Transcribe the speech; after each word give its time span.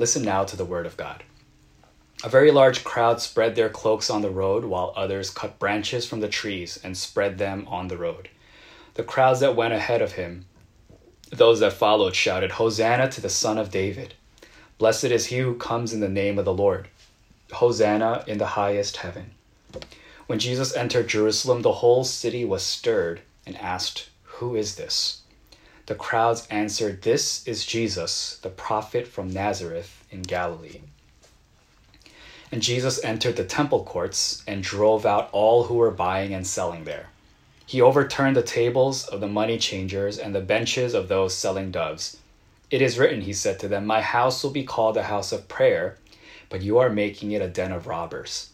Listen 0.00 0.22
now 0.22 0.44
to 0.44 0.56
the 0.56 0.64
word 0.64 0.86
of 0.86 0.96
God. 0.96 1.24
A 2.24 2.30
very 2.30 2.50
large 2.50 2.84
crowd 2.84 3.20
spread 3.20 3.54
their 3.54 3.68
cloaks 3.68 4.08
on 4.08 4.22
the 4.22 4.30
road, 4.30 4.64
while 4.64 4.94
others 4.96 5.28
cut 5.28 5.58
branches 5.58 6.06
from 6.06 6.20
the 6.20 6.28
trees 6.28 6.80
and 6.82 6.96
spread 6.96 7.36
them 7.36 7.68
on 7.68 7.88
the 7.88 7.98
road. 7.98 8.30
The 8.94 9.02
crowds 9.02 9.40
that 9.40 9.56
went 9.56 9.74
ahead 9.74 10.00
of 10.00 10.12
him, 10.12 10.46
those 11.28 11.60
that 11.60 11.74
followed, 11.74 12.14
shouted, 12.14 12.52
Hosanna 12.52 13.10
to 13.10 13.20
the 13.20 13.28
Son 13.28 13.58
of 13.58 13.70
David! 13.70 14.14
Blessed 14.78 15.04
is 15.04 15.26
he 15.26 15.40
who 15.40 15.54
comes 15.54 15.92
in 15.92 16.00
the 16.00 16.08
name 16.08 16.38
of 16.38 16.46
the 16.46 16.54
Lord! 16.54 16.88
Hosanna 17.52 18.24
in 18.26 18.38
the 18.38 18.56
highest 18.56 18.96
heaven! 18.96 19.32
When 20.26 20.38
Jesus 20.38 20.74
entered 20.74 21.08
Jerusalem, 21.08 21.60
the 21.60 21.72
whole 21.84 22.04
city 22.04 22.46
was 22.46 22.62
stirred 22.62 23.20
and 23.44 23.54
asked, 23.58 24.08
Who 24.22 24.56
is 24.56 24.76
this? 24.76 25.20
The 25.84 25.94
crowds 25.94 26.46
answered, 26.50 27.02
This 27.02 27.46
is 27.48 27.66
Jesus, 27.66 28.38
the 28.42 28.48
prophet 28.48 29.08
from 29.08 29.32
Nazareth 29.32 29.99
in 30.10 30.22
Galilee. 30.22 30.80
And 32.52 32.62
Jesus 32.62 33.02
entered 33.04 33.36
the 33.36 33.44
temple 33.44 33.84
courts 33.84 34.42
and 34.46 34.62
drove 34.62 35.06
out 35.06 35.28
all 35.32 35.64
who 35.64 35.74
were 35.74 35.90
buying 35.90 36.34
and 36.34 36.46
selling 36.46 36.84
there. 36.84 37.06
He 37.64 37.80
overturned 37.80 38.34
the 38.34 38.42
tables 38.42 39.06
of 39.06 39.20
the 39.20 39.28
money 39.28 39.56
changers 39.56 40.18
and 40.18 40.34
the 40.34 40.40
benches 40.40 40.92
of 40.92 41.06
those 41.06 41.36
selling 41.36 41.70
doves. 41.70 42.16
It 42.70 42.82
is 42.82 42.98
written, 42.98 43.20
he 43.20 43.32
said 43.32 43.60
to 43.60 43.68
them, 43.68 43.86
My 43.86 44.00
house 44.00 44.42
will 44.42 44.50
be 44.50 44.64
called 44.64 44.96
a 44.96 45.04
house 45.04 45.30
of 45.30 45.46
prayer, 45.46 45.96
but 46.48 46.62
you 46.62 46.78
are 46.78 46.90
making 46.90 47.30
it 47.30 47.42
a 47.42 47.48
den 47.48 47.70
of 47.70 47.86
robbers. 47.86 48.50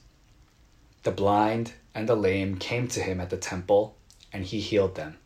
The 1.02 1.11
blind 1.11 1.73
and 1.95 2.06
the 2.06 2.16
lame 2.16 2.59
came 2.59 2.88
to 2.88 3.00
him 3.00 3.20
at 3.20 3.30
the 3.30 3.36
temple, 3.38 3.97
and 4.33 4.45
he 4.45 4.61
healed 4.61 4.97
them. 4.97 5.16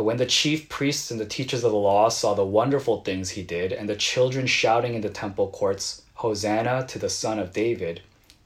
But 0.00 0.06
when 0.06 0.16
the 0.16 0.24
chief 0.24 0.70
priests 0.70 1.10
and 1.10 1.20
the 1.20 1.26
teachers 1.26 1.62
of 1.62 1.72
the 1.72 1.76
law 1.76 2.08
saw 2.08 2.32
the 2.32 2.42
wonderful 2.42 3.02
things 3.02 3.28
he 3.28 3.42
did, 3.42 3.70
and 3.70 3.86
the 3.86 3.94
children 3.94 4.46
shouting 4.46 4.94
in 4.94 5.02
the 5.02 5.10
temple 5.10 5.48
courts, 5.48 6.00
Hosanna 6.14 6.86
to 6.86 6.98
the 6.98 7.10
Son 7.10 7.38
of 7.38 7.52
David, 7.52 8.00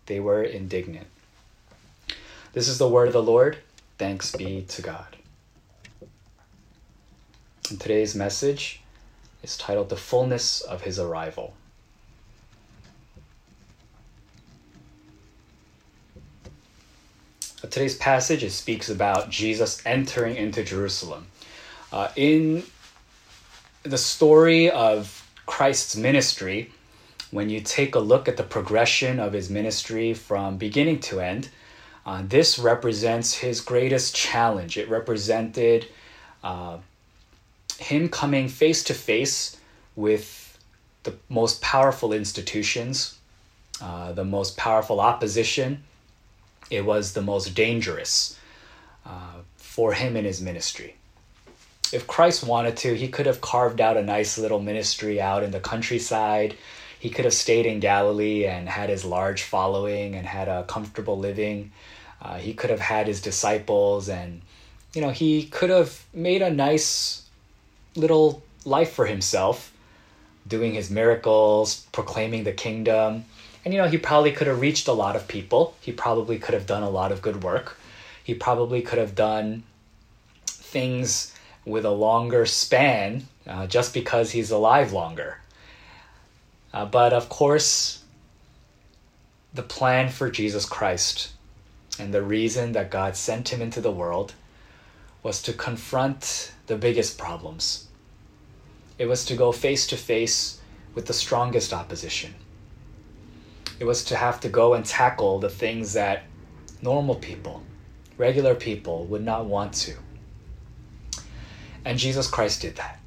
they 0.07 0.19
were 0.19 0.43
indignant. 0.43 1.07
This 2.55 2.67
is 2.67 2.79
the 2.79 2.89
word 2.89 3.07
of 3.07 3.13
the 3.13 3.23
Lord. 3.23 3.59
Thanks 3.99 4.35
be 4.35 4.63
to 4.63 4.83
God. 4.83 5.17
And 7.71 7.81
today's 7.81 8.17
message 8.17 8.81
is 9.45 9.57
titled 9.57 9.91
The 9.91 9.97
Fullness 9.97 10.61
of 10.61 10.81
His 10.81 10.99
Arrival. 10.99 11.55
Today's 17.63 17.97
passage 17.97 18.51
speaks 18.51 18.91
about 18.91 19.31
Jesus 19.31 19.81
entering 19.87 20.35
into 20.35 20.65
Jerusalem. 20.65 21.29
Uh, 21.95 22.11
in 22.17 22.65
the 23.85 23.97
story 23.97 24.69
of 24.69 25.31
Christ's 25.47 25.95
ministry, 25.95 26.73
when 27.31 27.49
you 27.49 27.61
take 27.61 27.95
a 27.95 28.01
look 28.01 28.27
at 28.27 28.37
the 28.37 28.43
progression 28.43 29.21
of 29.21 29.33
his 29.33 29.49
ministry 29.49 30.13
from 30.13 30.57
beginning 30.57 30.99
to 30.99 31.21
end, 31.21 31.51
uh, 32.05 32.21
this 32.27 32.59
represents 32.59 33.35
his 33.35 33.61
greatest 33.61 34.13
challenge. 34.13 34.77
It 34.77 34.89
represented 34.89 35.87
uh, 36.43 36.79
him 37.79 38.09
coming 38.09 38.49
face 38.49 38.83
to 38.85 38.95
face 38.95 39.57
with 39.95 40.59
the 41.05 41.15
most 41.29 41.63
powerful 41.63 42.13
institutions, 42.13 43.19
uh, 43.81 44.11
the 44.11 44.25
most 44.25 44.57
powerful 44.57 44.99
opposition. 44.99 45.85
It 46.71 46.85
was 46.85 47.13
the 47.13 47.23
most 47.23 47.55
dangerous 47.55 48.37
uh, 49.07 49.43
for 49.59 49.93
him 49.93 50.17
in 50.17 50.25
his 50.25 50.41
ministry. 50.41 50.97
If 51.93 52.07
Christ 52.07 52.45
wanted 52.45 52.77
to, 52.79 52.95
he 52.95 53.09
could 53.09 53.27
have 53.27 53.41
carved 53.41 53.81
out 53.81 53.97
a 53.97 54.03
nice 54.03 54.39
little 54.39 54.61
ministry 54.61 55.21
out 55.21 55.43
in 55.43 55.51
the 55.51 55.61
countryside 55.61 56.57
he 57.05 57.11
could 57.11 57.27
have 57.27 57.35
stayed 57.35 57.67
in 57.67 57.81
Galilee 57.81 58.47
and 58.47 58.67
had 58.67 58.89
his 58.89 59.05
large 59.05 59.43
following 59.43 60.15
and 60.15 60.27
had 60.27 60.49
a 60.49 60.65
comfortable 60.65 61.19
living. 61.19 61.71
Uh, 62.23 62.37
he 62.37 62.55
could 62.55 62.71
have 62.71 62.81
had 62.81 63.07
his 63.07 63.21
disciples 63.21 64.09
and, 64.09 64.41
you 64.95 65.03
know, 65.03 65.11
he 65.11 65.45
could 65.45 65.69
have 65.69 66.03
made 66.15 66.41
a 66.41 66.49
nice 66.49 67.23
little 67.95 68.43
life 68.65 68.91
for 68.95 69.05
himself, 69.05 69.71
doing 70.49 70.73
his 70.73 70.89
miracles, 70.89 71.87
proclaiming 71.93 72.45
the 72.45 72.55
kingdom. 72.55 73.27
And, 73.67 73.75
you 73.75 73.83
know, 73.83 73.89
he 73.89 73.99
probably 73.99 74.33
could 74.33 74.47
have 74.47 74.63
reached 74.63 74.89
a 74.89 74.95
lot 74.95 75.15
of 75.15 75.29
people. 75.29 75.77
He 75.83 75.93
probably 75.93 76.39
could 76.39 76.55
have 76.55 76.65
done 76.65 76.83
a 76.83 76.89
lot 76.89 77.13
of 77.13 77.21
good 77.21 77.43
work. 77.43 77.77
He 78.25 78.33
probably 78.33 78.81
could 78.81 78.99
have 78.99 79.15
done 79.15 79.63
things 80.47 81.34
with 81.65 81.85
a 81.85 81.91
longer 81.91 82.47
span 82.47 83.27
uh, 83.47 83.67
just 83.67 83.95
because 83.95 84.31
he's 84.31 84.51
alive 84.51 84.93
longer. 84.93 85.39
Uh, 86.73 86.85
but 86.85 87.13
of 87.13 87.29
course, 87.29 88.03
the 89.53 89.63
plan 89.63 90.09
for 90.09 90.31
Jesus 90.31 90.67
Christ 90.67 91.31
and 91.99 92.13
the 92.13 92.23
reason 92.23 92.73
that 92.73 92.91
God 92.91 93.17
sent 93.17 93.53
him 93.53 93.63
into 93.63 93.81
the 93.81 93.93
world 93.93 94.35
was 95.23 95.41
to 95.43 95.53
confront 95.53 96.53
the 96.67 96.77
biggest 96.77 97.17
problems. 97.17 97.87
It 98.99 99.07
was 99.07 99.25
to 99.27 99.37
go 99.37 99.53
face 99.53 99.87
to 99.89 99.97
face 99.97 100.61
with 100.95 101.07
the 101.07 101.13
strongest 101.13 101.73
opposition. 101.73 102.35
It 103.79 103.85
was 103.85 104.05
to 104.05 104.17
have 104.17 104.41
to 104.41 104.49
go 104.49 104.75
and 104.75 104.85
tackle 104.85 105.41
the 105.41 105.49
things 105.49 105.95
that 105.95 106.25
normal 106.83 107.17
people, 107.17 107.63
regular 108.19 108.55
people, 108.55 109.07
would 109.07 109.25
not 109.25 109.47
want 109.47 109.73
to. 109.75 109.95
And 111.85 111.99
Jesus 111.99 112.27
Christ 112.29 112.63
did 112.63 112.77
that. 112.77 112.99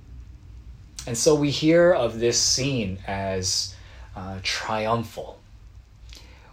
And 1.07 1.17
so 1.17 1.35
we 1.35 1.49
hear 1.49 1.93
of 1.93 2.19
this 2.19 2.39
scene 2.39 2.99
as 3.07 3.73
uh, 4.15 4.39
triumphal. 4.43 5.39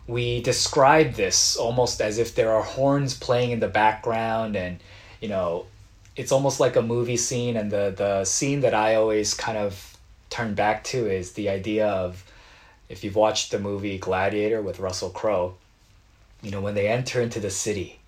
We 0.06 0.40
describe 0.42 1.14
this 1.14 1.56
almost 1.56 2.00
as 2.00 2.18
if 2.18 2.34
there 2.34 2.52
are 2.52 2.62
horns 2.62 3.18
playing 3.18 3.50
in 3.50 3.60
the 3.60 3.68
background, 3.68 4.54
and 4.54 4.78
you 5.20 5.28
know, 5.28 5.66
it's 6.14 6.30
almost 6.30 6.60
like 6.60 6.76
a 6.76 6.82
movie 6.82 7.16
scene. 7.16 7.56
And 7.56 7.70
the 7.70 7.92
the 7.96 8.24
scene 8.24 8.60
that 8.60 8.74
I 8.74 8.94
always 8.94 9.34
kind 9.34 9.58
of 9.58 9.96
turn 10.30 10.54
back 10.54 10.84
to 10.84 11.10
is 11.10 11.32
the 11.32 11.48
idea 11.48 11.88
of 11.88 12.24
if 12.88 13.02
you've 13.02 13.16
watched 13.16 13.50
the 13.50 13.58
movie 13.58 13.98
Gladiator 13.98 14.60
with 14.62 14.78
Russell 14.78 15.10
Crowe, 15.10 15.54
you 16.42 16.50
know, 16.50 16.60
when 16.60 16.74
they 16.74 16.86
enter 16.86 17.20
into 17.20 17.40
the 17.40 17.50
city 17.50 17.98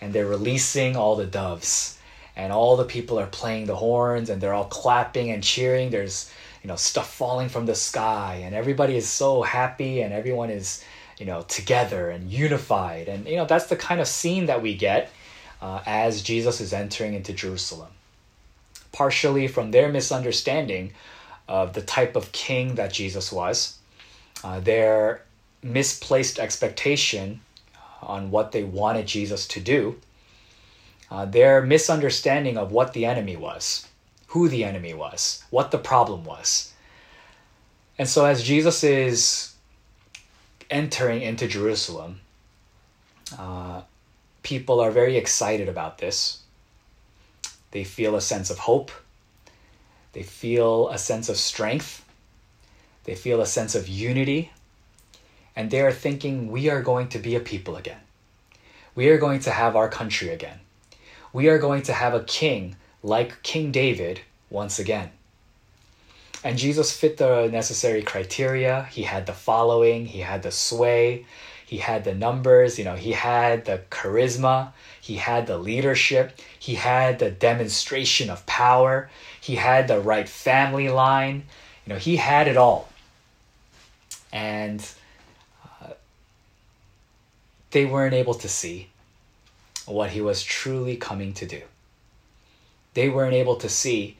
and 0.00 0.12
they're 0.12 0.26
releasing 0.26 0.96
all 0.96 1.16
the 1.16 1.26
doves 1.26 1.97
and 2.38 2.52
all 2.52 2.76
the 2.76 2.84
people 2.84 3.18
are 3.18 3.26
playing 3.26 3.66
the 3.66 3.74
horns 3.74 4.30
and 4.30 4.40
they're 4.40 4.54
all 4.54 4.66
clapping 4.66 5.30
and 5.32 5.42
cheering. 5.42 5.90
There's 5.90 6.32
you 6.62 6.68
know 6.68 6.76
stuff 6.76 7.12
falling 7.12 7.48
from 7.48 7.66
the 7.66 7.74
sky 7.74 8.42
and 8.44 8.54
everybody 8.54 8.96
is 8.96 9.08
so 9.08 9.42
happy 9.42 10.00
and 10.00 10.14
everyone 10.14 10.48
is 10.48 10.82
you 11.18 11.26
know 11.26 11.42
together 11.42 12.10
and 12.10 12.30
unified. 12.30 13.08
And 13.08 13.26
you 13.26 13.36
know 13.36 13.44
that's 13.44 13.66
the 13.66 13.76
kind 13.76 14.00
of 14.00 14.06
scene 14.06 14.46
that 14.46 14.62
we 14.62 14.74
get 14.76 15.10
uh, 15.60 15.82
as 15.84 16.22
jesus 16.22 16.60
is 16.60 16.72
entering 16.72 17.14
into 17.14 17.32
jerusalem. 17.32 17.90
Partially 18.92 19.48
from 19.48 19.72
their 19.72 19.90
misunderstanding 19.90 20.92
of 21.48 21.72
the 21.72 21.82
type 21.82 22.14
of 22.14 22.30
king 22.30 22.76
that 22.76 22.92
jesus 22.92 23.32
was 23.32 23.78
uh, 24.44 24.60
their 24.60 25.22
misplaced 25.60 26.38
expectation 26.38 27.40
on 28.00 28.30
what 28.30 28.52
they 28.52 28.62
wanted 28.62 29.06
jesus 29.06 29.48
to 29.48 29.58
do 29.60 29.98
uh, 31.10 31.24
their 31.24 31.62
misunderstanding 31.62 32.58
of 32.58 32.72
what 32.72 32.92
the 32.92 33.06
enemy 33.06 33.36
was, 33.36 33.86
who 34.28 34.48
the 34.48 34.64
enemy 34.64 34.92
was, 34.92 35.42
what 35.50 35.70
the 35.70 35.78
problem 35.78 36.24
was. 36.24 36.72
And 37.98 38.08
so, 38.08 38.26
as 38.26 38.42
Jesus 38.42 38.84
is 38.84 39.54
entering 40.70 41.22
into 41.22 41.48
Jerusalem, 41.48 42.20
uh, 43.38 43.82
people 44.42 44.80
are 44.80 44.90
very 44.90 45.16
excited 45.16 45.68
about 45.68 45.98
this. 45.98 46.42
They 47.70 47.84
feel 47.84 48.14
a 48.14 48.20
sense 48.20 48.50
of 48.50 48.58
hope. 48.58 48.90
They 50.12 50.22
feel 50.22 50.88
a 50.88 50.98
sense 50.98 51.28
of 51.28 51.36
strength. 51.36 52.04
They 53.04 53.14
feel 53.14 53.40
a 53.40 53.46
sense 53.46 53.74
of 53.74 53.88
unity. 53.88 54.52
And 55.56 55.70
they 55.70 55.80
are 55.80 55.92
thinking, 55.92 56.50
we 56.50 56.70
are 56.70 56.82
going 56.82 57.08
to 57.08 57.18
be 57.18 57.34
a 57.34 57.40
people 57.40 57.76
again. 57.76 58.00
We 58.94 59.08
are 59.08 59.18
going 59.18 59.40
to 59.40 59.50
have 59.50 59.74
our 59.74 59.88
country 59.88 60.28
again 60.28 60.60
we 61.32 61.48
are 61.48 61.58
going 61.58 61.82
to 61.82 61.92
have 61.92 62.14
a 62.14 62.24
king 62.24 62.76
like 63.02 63.42
King 63.42 63.70
David 63.70 64.20
once 64.50 64.78
again. 64.78 65.10
And 66.44 66.56
Jesus 66.56 66.96
fit 66.96 67.16
the 67.16 67.48
necessary 67.50 68.02
criteria. 68.02 68.84
He 68.90 69.02
had 69.02 69.26
the 69.26 69.32
following, 69.32 70.06
he 70.06 70.20
had 70.20 70.42
the 70.42 70.52
sway, 70.52 71.26
he 71.66 71.78
had 71.78 72.04
the 72.04 72.14
numbers, 72.14 72.78
you 72.78 72.84
know, 72.84 72.94
he 72.94 73.12
had 73.12 73.64
the 73.64 73.82
charisma, 73.90 74.72
he 75.00 75.16
had 75.16 75.46
the 75.46 75.58
leadership, 75.58 76.38
he 76.58 76.76
had 76.76 77.18
the 77.18 77.30
demonstration 77.30 78.30
of 78.30 78.46
power, 78.46 79.10
he 79.40 79.56
had 79.56 79.88
the 79.88 80.00
right 80.00 80.28
family 80.28 80.88
line, 80.88 81.44
you 81.84 81.92
know, 81.92 81.98
he 81.98 82.16
had 82.16 82.48
it 82.48 82.56
all. 82.56 82.88
And 84.32 84.86
uh, 85.82 85.92
they 87.72 87.84
weren't 87.84 88.14
able 88.14 88.34
to 88.34 88.48
see 88.48 88.87
what 89.88 90.10
he 90.10 90.20
was 90.20 90.42
truly 90.42 90.96
coming 90.96 91.32
to 91.34 91.46
do. 91.46 91.62
They 92.94 93.08
weren't 93.08 93.34
able 93.34 93.56
to 93.56 93.68
see 93.68 94.16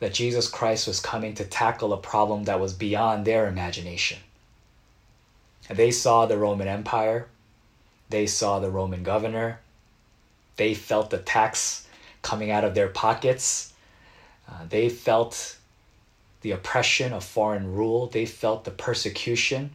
that 0.00 0.14
Jesus 0.14 0.48
Christ 0.48 0.86
was 0.86 1.00
coming 1.00 1.34
to 1.34 1.44
tackle 1.44 1.92
a 1.92 1.98
problem 1.98 2.44
that 2.44 2.60
was 2.60 2.72
beyond 2.72 3.24
their 3.24 3.46
imagination. 3.46 4.18
They 5.68 5.90
saw 5.90 6.26
the 6.26 6.38
Roman 6.38 6.66
Empire, 6.66 7.28
they 8.08 8.26
saw 8.26 8.58
the 8.58 8.70
Roman 8.70 9.02
governor, 9.02 9.60
they 10.56 10.74
felt 10.74 11.10
the 11.10 11.18
tax 11.18 11.86
coming 12.22 12.50
out 12.50 12.64
of 12.64 12.74
their 12.74 12.88
pockets, 12.88 13.72
uh, 14.48 14.64
they 14.68 14.88
felt 14.88 15.56
the 16.40 16.50
oppression 16.50 17.12
of 17.12 17.22
foreign 17.22 17.72
rule, 17.74 18.06
they 18.06 18.26
felt 18.26 18.64
the 18.64 18.70
persecution. 18.70 19.70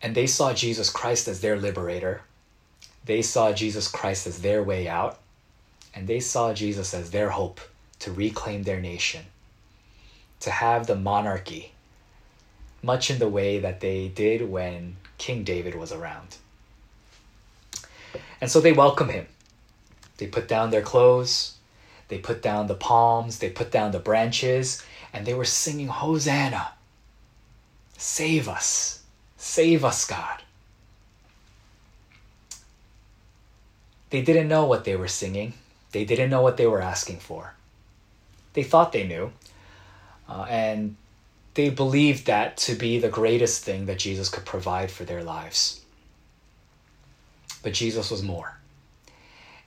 And 0.00 0.14
they 0.14 0.26
saw 0.26 0.52
Jesus 0.52 0.90
Christ 0.90 1.28
as 1.28 1.40
their 1.40 1.56
liberator. 1.56 2.22
They 3.04 3.22
saw 3.22 3.52
Jesus 3.52 3.88
Christ 3.88 4.26
as 4.26 4.42
their 4.42 4.62
way 4.62 4.88
out. 4.88 5.18
And 5.94 6.06
they 6.08 6.20
saw 6.20 6.54
Jesus 6.54 6.94
as 6.94 7.10
their 7.10 7.30
hope 7.30 7.60
to 7.98 8.12
reclaim 8.12 8.62
their 8.62 8.80
nation, 8.80 9.26
to 10.40 10.50
have 10.50 10.86
the 10.86 10.96
monarchy, 10.96 11.72
much 12.82 13.10
in 13.10 13.18
the 13.18 13.28
way 13.28 13.58
that 13.60 13.80
they 13.80 14.08
did 14.08 14.48
when 14.48 14.96
King 15.18 15.44
David 15.44 15.74
was 15.74 15.92
around. 15.92 16.36
And 18.40 18.50
so 18.50 18.60
they 18.60 18.72
welcome 18.72 19.08
him. 19.08 19.26
They 20.16 20.26
put 20.26 20.48
down 20.48 20.70
their 20.70 20.82
clothes, 20.82 21.56
they 22.08 22.18
put 22.18 22.42
down 22.42 22.66
the 22.66 22.74
palms, 22.74 23.38
they 23.38 23.50
put 23.50 23.70
down 23.70 23.92
the 23.92 23.98
branches, 23.98 24.82
and 25.12 25.26
they 25.26 25.34
were 25.34 25.44
singing, 25.44 25.88
Hosanna! 25.88 26.72
Save 27.96 28.48
us! 28.48 29.02
Save 29.36 29.84
us, 29.84 30.06
God! 30.06 30.42
They 34.12 34.20
didn't 34.20 34.48
know 34.48 34.66
what 34.66 34.84
they 34.84 34.94
were 34.94 35.08
singing. 35.08 35.54
They 35.92 36.04
didn't 36.04 36.28
know 36.28 36.42
what 36.42 36.58
they 36.58 36.66
were 36.66 36.82
asking 36.82 37.20
for. 37.20 37.54
They 38.52 38.62
thought 38.62 38.92
they 38.92 39.06
knew. 39.06 39.32
Uh, 40.28 40.44
and 40.50 40.96
they 41.54 41.70
believed 41.70 42.26
that 42.26 42.58
to 42.58 42.74
be 42.74 42.98
the 42.98 43.08
greatest 43.08 43.64
thing 43.64 43.86
that 43.86 43.98
Jesus 43.98 44.28
could 44.28 44.44
provide 44.44 44.90
for 44.90 45.04
their 45.04 45.24
lives. 45.24 45.80
But 47.62 47.72
Jesus 47.72 48.10
was 48.10 48.22
more. 48.22 48.58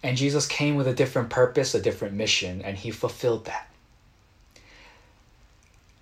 And 0.03 0.15
Jesus 0.15 0.45
came 0.45 0.75
with 0.75 0.87
a 0.87 0.93
different 0.93 1.31
purpose, 1.31 1.73
a 1.73 1.81
different 1.81 2.13
mission, 2.13 2.61
and 2.61 2.77
he 2.77 2.91
fulfilled 2.91 3.45
that. 3.45 3.67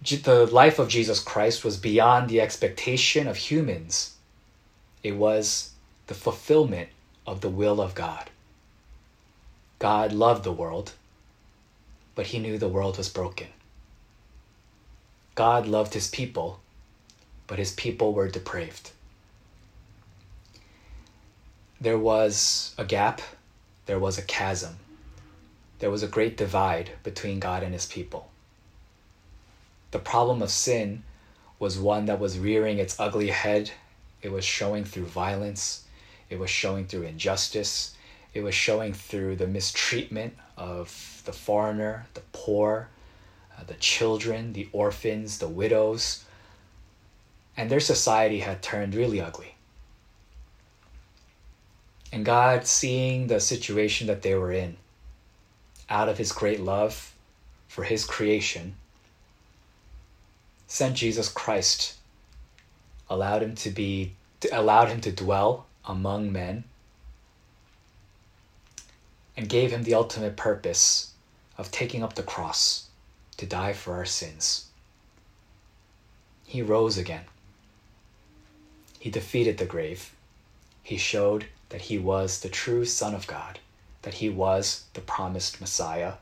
The 0.02 0.48
life 0.48 0.80
of 0.80 0.90
Jesus 0.90 1.22
Christ 1.22 1.64
was 1.64 1.78
beyond 1.78 2.30
the 2.30 2.42
expectation 2.42 3.26
of 3.26 3.38
humans, 3.38 4.18
it 5.02 5.16
was 5.16 5.72
the 6.08 6.14
fulfillment 6.14 6.90
of 7.26 7.40
the 7.40 7.50
will 7.50 7.80
of 7.80 7.96
God. 7.96 8.30
God 9.84 10.14
loved 10.14 10.46
the 10.46 10.54
world, 10.54 10.94
but 12.16 12.28
he 12.28 12.40
knew 12.40 12.58
the 12.58 12.70
world 12.70 12.98
was 12.98 13.10
broken. 13.10 13.48
God 15.36 15.68
loved 15.68 15.94
his 15.94 16.08
people, 16.08 16.62
but 17.48 17.60
his 17.60 17.74
people 17.74 18.14
were 18.14 18.30
depraved. 18.30 18.92
There 21.82 22.00
was 22.00 22.74
a 22.78 22.86
gap 22.86 23.22
there 23.86 24.00
was 24.00 24.18
a 24.18 24.22
chasm. 24.22 24.78
There 25.80 25.92
was 25.92 26.02
a 26.02 26.08
great 26.08 26.38
divide 26.38 26.92
between 27.04 27.42
God 27.42 27.62
and 27.62 27.74
his 27.74 27.86
people. 27.86 28.30
The 29.92 30.00
problem 30.00 30.42
of 30.42 30.50
sin 30.50 31.04
was 31.60 31.78
one 31.78 32.06
that 32.06 32.22
was 32.22 32.40
rearing 32.40 32.80
its 32.80 32.98
ugly 33.02 33.32
head. 33.32 33.72
It 34.22 34.32
was 34.32 34.46
showing 34.46 34.86
through 34.86 35.08
violence, 35.08 35.84
it 36.30 36.40
was 36.40 36.50
showing 36.50 36.88
through 36.88 37.04
injustice, 37.04 37.98
it 38.34 38.42
was 38.42 38.56
showing 38.56 38.94
through 38.94 39.36
the 39.36 39.48
mistreatment 39.48 40.36
of 40.58 41.22
the 41.26 41.34
foreigner, 41.34 42.08
the 42.14 42.24
poor, 42.32 42.90
uh, 43.58 43.64
the 43.66 43.76
children, 43.76 44.54
the 44.54 44.68
orphans, 44.72 45.38
the 45.38 45.48
widows. 45.48 46.26
And 47.56 47.70
their 47.70 47.80
society 47.80 48.40
had 48.40 48.64
turned 48.64 48.96
really 48.96 49.22
ugly. 49.22 49.56
And 52.12 52.26
God, 52.26 52.66
seeing 52.68 53.28
the 53.28 53.40
situation 53.40 54.08
that 54.08 54.22
they 54.22 54.36
were 54.36 54.52
in, 54.52 54.78
out 55.90 56.10
of 56.10 56.18
his 56.18 56.32
great 56.32 56.60
love 56.60 57.14
for 57.68 57.84
his 57.84 58.06
creation, 58.06 58.76
sent 60.68 60.96
Jesus 60.96 61.30
Christ, 61.30 61.96
allowed 63.10 63.44
him 63.44 63.56
to 63.56 63.70
be 63.70 64.14
allowed 64.52 64.90
him 64.90 65.00
to 65.02 65.12
dwell 65.12 65.66
among 65.86 66.32
men, 66.32 66.66
and 69.36 69.50
gave 69.50 69.72
him 69.72 69.84
the 69.84 69.94
ultimate 69.94 70.38
purpose 70.38 71.14
of 71.58 71.72
taking 71.72 72.04
up 72.04 72.16
the 72.16 72.24
cross 72.24 72.88
to 73.38 73.46
die 73.46 73.74
for 73.74 73.96
our 73.96 74.06
sins. 74.06 74.68
He 76.46 76.62
rose 76.62 76.98
again. 76.98 77.24
He 79.00 79.10
defeated 79.10 79.58
the 79.58 79.66
grave. 79.66 80.14
He 80.82 80.98
showed 80.98 81.46
that 81.70 81.82
he 81.82 81.98
was 81.98 82.40
the 82.40 82.50
true 82.50 82.86
Son 82.86 83.16
of 83.16 83.28
God, 83.28 83.60
that 84.04 84.16
he 84.16 84.30
was 84.30 84.86
the 84.94 85.02
promised 85.02 85.60
Messiah, 85.60 86.14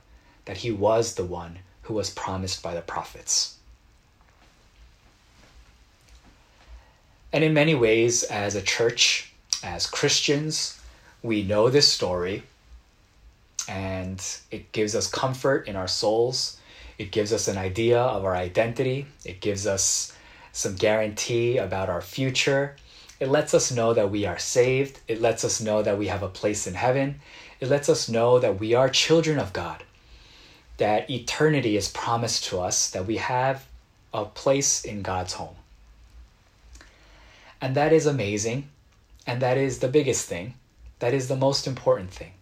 that 0.46 0.58
he 0.58 0.72
was 0.72 1.16
the 1.16 1.26
one 1.26 1.60
who 1.84 1.94
was 1.94 2.10
promised 2.10 2.64
by 2.64 2.74
the 2.74 2.82
prophets. 2.82 3.58
And 7.34 7.44
in 7.44 7.54
many 7.54 7.76
ways, 7.76 8.24
as 8.24 8.56
a 8.56 8.62
church, 8.62 9.34
as 9.64 9.88
Christians, 9.88 10.80
we 11.24 11.44
know 11.44 11.70
this 11.70 11.88
story 11.88 12.44
and 13.72 14.22
it 14.52 14.70
gives 14.74 14.96
us 14.96 15.10
comfort 15.10 15.66
in 15.66 15.78
our 15.78 15.88
souls. 15.88 16.58
It 16.98 17.10
gives 17.12 17.32
us 17.32 17.48
an 17.48 17.58
idea 17.58 18.02
of 18.02 18.26
our 18.26 18.36
identity. 18.36 19.08
It 19.24 19.40
gives 19.40 19.66
us 19.66 20.14
some 20.52 20.76
guarantee 20.76 21.58
about 21.58 21.90
our 21.90 22.02
future. 22.02 22.76
It 23.22 23.30
lets 23.30 23.54
us 23.54 23.72
know 23.72 23.94
that 23.94 24.12
we 24.12 24.26
are 24.26 24.38
saved. 24.38 25.00
It 25.08 25.22
lets 25.22 25.46
us 25.46 25.62
know 25.62 25.82
that 25.84 25.98
we 25.98 26.08
have 26.08 26.22
a 26.22 26.28
place 26.28 26.68
in 26.68 26.74
heaven. 26.74 27.22
It 27.62 27.70
lets 27.70 27.88
us 27.88 28.10
know 28.10 28.40
that 28.40 28.60
we 28.60 28.74
are 28.74 28.90
children 28.90 29.40
of 29.40 29.54
God, 29.54 29.84
that 30.76 31.10
eternity 31.10 31.78
is 31.78 31.88
promised 31.88 32.44
to 32.46 32.60
us, 32.60 32.90
that 32.90 33.06
we 33.06 33.18
have 33.18 33.66
a 34.14 34.26
place 34.26 34.84
in 34.84 35.02
God's 35.02 35.34
home. 35.34 35.56
And 37.62 37.76
that 37.76 37.94
is 37.94 38.06
amazing. 38.06 38.68
And 39.26 39.42
that 39.42 39.58
is 39.58 39.80
the 39.80 39.88
biggest 39.88 40.28
thing. 40.28 40.56
That 41.00 41.14
is 41.14 41.30
the 41.30 41.38
most 41.38 41.68
important 41.68 42.12
thing. 42.12 42.34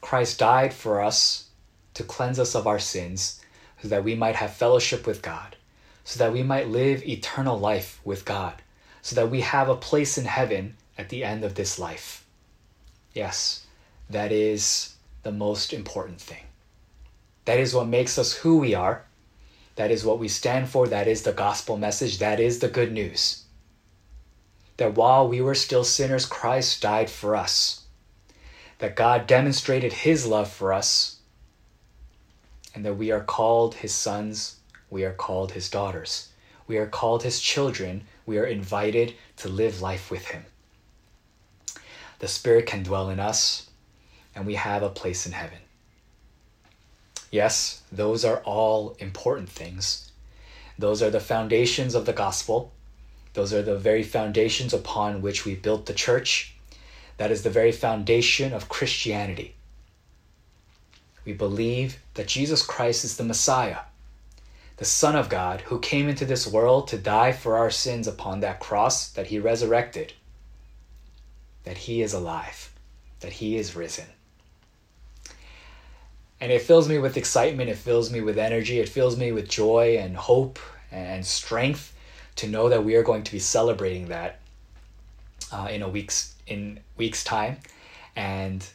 Christ 0.00 0.38
died 0.38 0.72
for 0.72 1.00
us 1.00 1.48
to 1.94 2.02
cleanse 2.02 2.38
us 2.38 2.54
of 2.54 2.66
our 2.66 2.78
sins 2.78 3.40
so 3.82 3.88
that 3.88 4.04
we 4.04 4.14
might 4.14 4.36
have 4.36 4.52
fellowship 4.54 5.06
with 5.06 5.22
God, 5.22 5.56
so 6.04 6.18
that 6.18 6.32
we 6.32 6.42
might 6.42 6.68
live 6.68 7.02
eternal 7.02 7.58
life 7.58 8.00
with 8.04 8.24
God 8.24 8.62
so 9.02 9.16
that 9.16 9.30
we 9.30 9.40
have 9.40 9.68
a 9.68 9.76
place 9.76 10.18
in 10.18 10.24
heaven 10.24 10.76
at 10.98 11.08
the 11.08 11.24
end 11.24 11.44
of 11.44 11.54
this 11.54 11.78
life. 11.78 12.24
Yes, 13.14 13.66
that 14.08 14.32
is 14.32 14.94
the 15.22 15.32
most 15.32 15.72
important 15.72 16.20
thing. 16.20 16.44
That 17.44 17.58
is 17.58 17.74
what 17.74 17.88
makes 17.88 18.18
us 18.18 18.32
who 18.34 18.58
we 18.58 18.74
are. 18.74 19.04
That 19.76 19.90
is 19.90 20.04
what 20.04 20.18
we 20.18 20.28
stand 20.28 20.68
for. 20.68 20.86
That 20.86 21.08
is 21.08 21.22
the 21.22 21.32
gospel 21.32 21.76
message. 21.76 22.18
That 22.18 22.38
is 22.38 22.58
the 22.58 22.68
good 22.68 22.92
news. 22.92 23.44
That 24.76 24.94
while 24.94 25.26
we 25.28 25.40
were 25.40 25.54
still 25.54 25.84
sinners, 25.84 26.26
Christ 26.26 26.82
died 26.82 27.10
for 27.10 27.34
us. 27.34 27.79
That 28.80 28.96
God 28.96 29.26
demonstrated 29.26 29.92
his 29.92 30.26
love 30.26 30.50
for 30.50 30.72
us. 30.72 31.20
And 32.74 32.84
that 32.84 32.94
we 32.94 33.10
are 33.10 33.22
called 33.22 33.76
his 33.76 33.94
sons, 33.94 34.56
we 34.90 35.04
are 35.04 35.12
called 35.12 35.52
his 35.52 35.70
daughters. 35.70 36.28
We 36.66 36.76
are 36.78 36.86
called 36.86 37.22
his 37.22 37.40
children 37.40 38.04
we 38.30 38.38
are 38.38 38.44
invited 38.44 39.14
to 39.38 39.48
live 39.48 39.82
life 39.82 40.08
with 40.08 40.28
Him. 40.28 40.44
The 42.20 42.28
Spirit 42.28 42.64
can 42.64 42.84
dwell 42.84 43.10
in 43.10 43.18
us, 43.18 43.68
and 44.36 44.46
we 44.46 44.54
have 44.54 44.84
a 44.84 44.88
place 44.88 45.26
in 45.26 45.32
heaven. 45.32 45.58
Yes, 47.32 47.82
those 47.90 48.24
are 48.24 48.38
all 48.44 48.94
important 49.00 49.48
things. 49.48 50.12
Those 50.78 51.02
are 51.02 51.10
the 51.10 51.18
foundations 51.18 51.96
of 51.96 52.06
the 52.06 52.12
gospel. 52.12 52.70
Those 53.34 53.52
are 53.52 53.62
the 53.62 53.76
very 53.76 54.04
foundations 54.04 54.72
upon 54.72 55.22
which 55.22 55.44
we 55.44 55.56
built 55.56 55.86
the 55.86 55.92
church. 55.92 56.54
That 57.20 57.30
is 57.30 57.42
the 57.42 57.50
very 57.50 57.70
foundation 57.70 58.54
of 58.54 58.70
Christianity. 58.70 59.54
We 61.26 61.34
believe 61.34 61.98
that 62.14 62.28
Jesus 62.28 62.64
Christ 62.64 63.04
is 63.04 63.18
the 63.18 63.24
Messiah, 63.24 63.80
the 64.78 64.86
Son 64.86 65.14
of 65.14 65.28
God, 65.28 65.60
who 65.60 65.80
came 65.80 66.08
into 66.08 66.24
this 66.24 66.46
world 66.46 66.88
to 66.88 66.96
die 66.96 67.32
for 67.32 67.58
our 67.58 67.70
sins 67.70 68.08
upon 68.08 68.40
that 68.40 68.58
cross, 68.58 69.10
that 69.10 69.26
he 69.26 69.38
resurrected, 69.38 70.14
that 71.64 71.76
he 71.76 72.00
is 72.00 72.14
alive, 72.14 72.72
that 73.20 73.34
he 73.34 73.58
is 73.58 73.76
risen. 73.76 74.06
And 76.40 76.50
it 76.50 76.62
fills 76.62 76.88
me 76.88 76.98
with 76.98 77.18
excitement, 77.18 77.68
it 77.68 77.76
fills 77.76 78.10
me 78.10 78.22
with 78.22 78.38
energy, 78.38 78.80
it 78.80 78.88
fills 78.88 79.18
me 79.18 79.30
with 79.30 79.46
joy 79.46 79.98
and 79.98 80.16
hope 80.16 80.58
and 80.90 81.26
strength 81.26 81.94
to 82.36 82.48
know 82.48 82.70
that 82.70 82.82
we 82.82 82.94
are 82.94 83.02
going 83.02 83.24
to 83.24 83.32
be 83.32 83.38
celebrating 83.38 84.08
that 84.08 84.40
uh, 85.52 85.68
in 85.70 85.82
a 85.82 85.88
week's 85.88 86.34
in 86.50 86.80
weeks 86.96 87.24
time, 87.24 87.58
and 88.14 88.66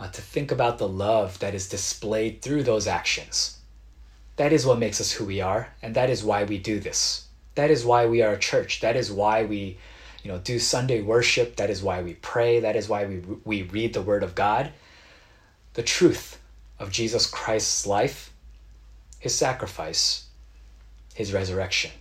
uh, 0.00 0.08
to 0.08 0.22
think 0.22 0.50
about 0.50 0.78
the 0.78 0.88
love 0.88 1.38
that 1.40 1.54
is 1.54 1.68
displayed 1.68 2.40
through 2.40 2.62
those 2.62 2.86
actions. 2.86 3.58
That 4.36 4.52
is 4.52 4.64
what 4.64 4.78
makes 4.78 5.00
us 5.00 5.12
who 5.12 5.24
we 5.24 5.40
are, 5.40 5.68
and 5.82 5.94
that 5.94 6.10
is 6.10 6.24
why 6.24 6.44
we 6.44 6.58
do 6.58 6.80
this. 6.80 7.26
That 7.54 7.70
is 7.70 7.84
why 7.84 8.06
we 8.06 8.22
are 8.22 8.32
a 8.32 8.38
church. 8.38 8.80
That 8.80 8.96
is 8.96 9.12
why 9.12 9.44
we, 9.44 9.78
you 10.22 10.32
know, 10.32 10.38
do 10.38 10.58
Sunday 10.58 11.02
worship. 11.02 11.56
That 11.56 11.70
is 11.70 11.82
why 11.82 12.02
we 12.02 12.14
pray. 12.14 12.60
That 12.60 12.76
is 12.76 12.88
why 12.88 13.06
we 13.06 13.22
we 13.44 13.62
read 13.62 13.92
the 13.92 14.02
Word 14.02 14.22
of 14.22 14.34
God. 14.34 14.72
The 15.74 15.82
truth 15.82 16.40
of 16.78 16.90
Jesus 16.90 17.26
Christ's 17.26 17.86
life, 17.86 18.32
His 19.18 19.34
sacrifice, 19.34 20.26
His 21.14 21.32
resurrection. 21.32 21.92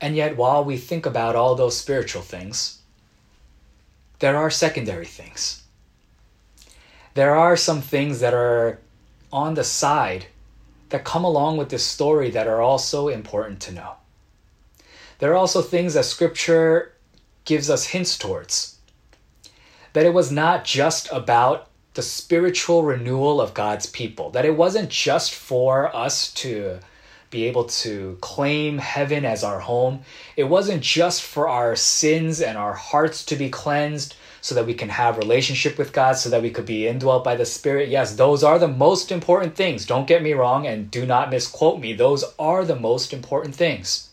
And 0.00 0.16
yet, 0.16 0.36
while 0.36 0.64
we 0.64 0.76
think 0.76 1.04
about 1.06 1.36
all 1.36 1.54
those 1.54 1.76
spiritual 1.76 2.22
things, 2.22 2.80
there 4.20 4.36
are 4.36 4.50
secondary 4.50 5.06
things. 5.06 5.62
There 7.14 7.34
are 7.34 7.56
some 7.56 7.82
things 7.82 8.20
that 8.20 8.34
are 8.34 8.78
on 9.32 9.54
the 9.54 9.64
side 9.64 10.26
that 10.88 11.04
come 11.04 11.24
along 11.24 11.56
with 11.56 11.68
this 11.68 11.84
story 11.84 12.30
that 12.30 12.46
are 12.46 12.60
also 12.60 13.08
important 13.08 13.60
to 13.60 13.72
know. 13.72 13.94
There 15.18 15.32
are 15.32 15.36
also 15.36 15.60
things 15.60 15.94
that 15.94 16.04
scripture 16.04 16.92
gives 17.44 17.68
us 17.68 17.86
hints 17.86 18.16
towards. 18.16 18.78
That 19.92 20.06
it 20.06 20.14
was 20.14 20.30
not 20.32 20.64
just 20.64 21.08
about 21.12 21.68
the 21.94 22.02
spiritual 22.02 22.84
renewal 22.84 23.40
of 23.40 23.54
God's 23.54 23.86
people, 23.86 24.30
that 24.30 24.44
it 24.44 24.56
wasn't 24.56 24.88
just 24.88 25.34
for 25.34 25.94
us 25.94 26.32
to 26.34 26.78
be 27.30 27.46
able 27.46 27.64
to 27.64 28.18
claim 28.20 28.78
heaven 28.78 29.24
as 29.24 29.44
our 29.44 29.60
home. 29.60 30.02
It 30.36 30.44
wasn't 30.44 30.82
just 30.82 31.22
for 31.22 31.48
our 31.48 31.76
sins 31.76 32.40
and 32.40 32.58
our 32.58 32.72
hearts 32.72 33.24
to 33.26 33.36
be 33.36 33.48
cleansed 33.48 34.16
so 34.40 34.54
that 34.56 34.66
we 34.66 34.74
can 34.74 34.88
have 34.88 35.16
relationship 35.16 35.78
with 35.78 35.92
God, 35.92 36.14
so 36.14 36.28
that 36.30 36.42
we 36.42 36.50
could 36.50 36.66
be 36.66 36.88
indwelt 36.88 37.22
by 37.22 37.36
the 37.36 37.46
Spirit. 37.46 37.88
Yes, 37.88 38.16
those 38.16 38.42
are 38.42 38.58
the 38.58 38.66
most 38.66 39.12
important 39.12 39.54
things. 39.54 39.86
Don't 39.86 40.08
get 40.08 40.22
me 40.22 40.32
wrong 40.32 40.66
and 40.66 40.90
do 40.90 41.06
not 41.06 41.30
misquote 41.30 41.78
me. 41.78 41.92
Those 41.92 42.24
are 42.38 42.64
the 42.64 42.74
most 42.74 43.12
important 43.12 43.54
things. 43.54 44.10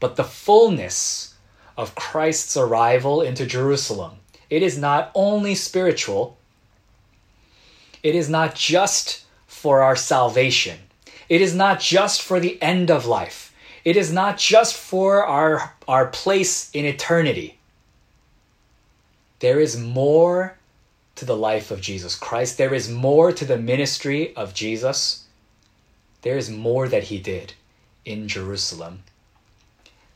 But 0.00 0.16
the 0.16 0.24
fullness 0.24 1.34
of 1.78 1.94
Christ's 1.94 2.56
arrival 2.56 3.22
into 3.22 3.46
Jerusalem, 3.46 4.16
it 4.50 4.62
is 4.62 4.76
not 4.76 5.10
only 5.14 5.54
spiritual, 5.54 6.36
it 8.02 8.14
is 8.14 8.28
not 8.28 8.54
just 8.54 9.24
for 9.46 9.82
our 9.82 9.96
salvation 9.96 10.78
it 11.28 11.40
is 11.40 11.54
not 11.54 11.80
just 11.80 12.22
for 12.22 12.40
the 12.40 12.60
end 12.62 12.90
of 12.90 13.06
life. 13.06 13.52
It 13.84 13.96
is 13.96 14.12
not 14.12 14.38
just 14.38 14.76
for 14.76 15.24
our, 15.24 15.74
our 15.86 16.06
place 16.06 16.70
in 16.72 16.84
eternity. 16.84 17.58
There 19.38 19.60
is 19.60 19.78
more 19.78 20.56
to 21.16 21.24
the 21.24 21.36
life 21.36 21.70
of 21.70 21.80
Jesus 21.80 22.14
Christ. 22.16 22.58
There 22.58 22.74
is 22.74 22.90
more 22.90 23.32
to 23.32 23.44
the 23.44 23.58
ministry 23.58 24.34
of 24.34 24.54
Jesus. 24.54 25.24
There 26.22 26.36
is 26.36 26.50
more 26.50 26.88
that 26.88 27.04
he 27.04 27.18
did 27.18 27.54
in 28.04 28.28
Jerusalem 28.28 29.02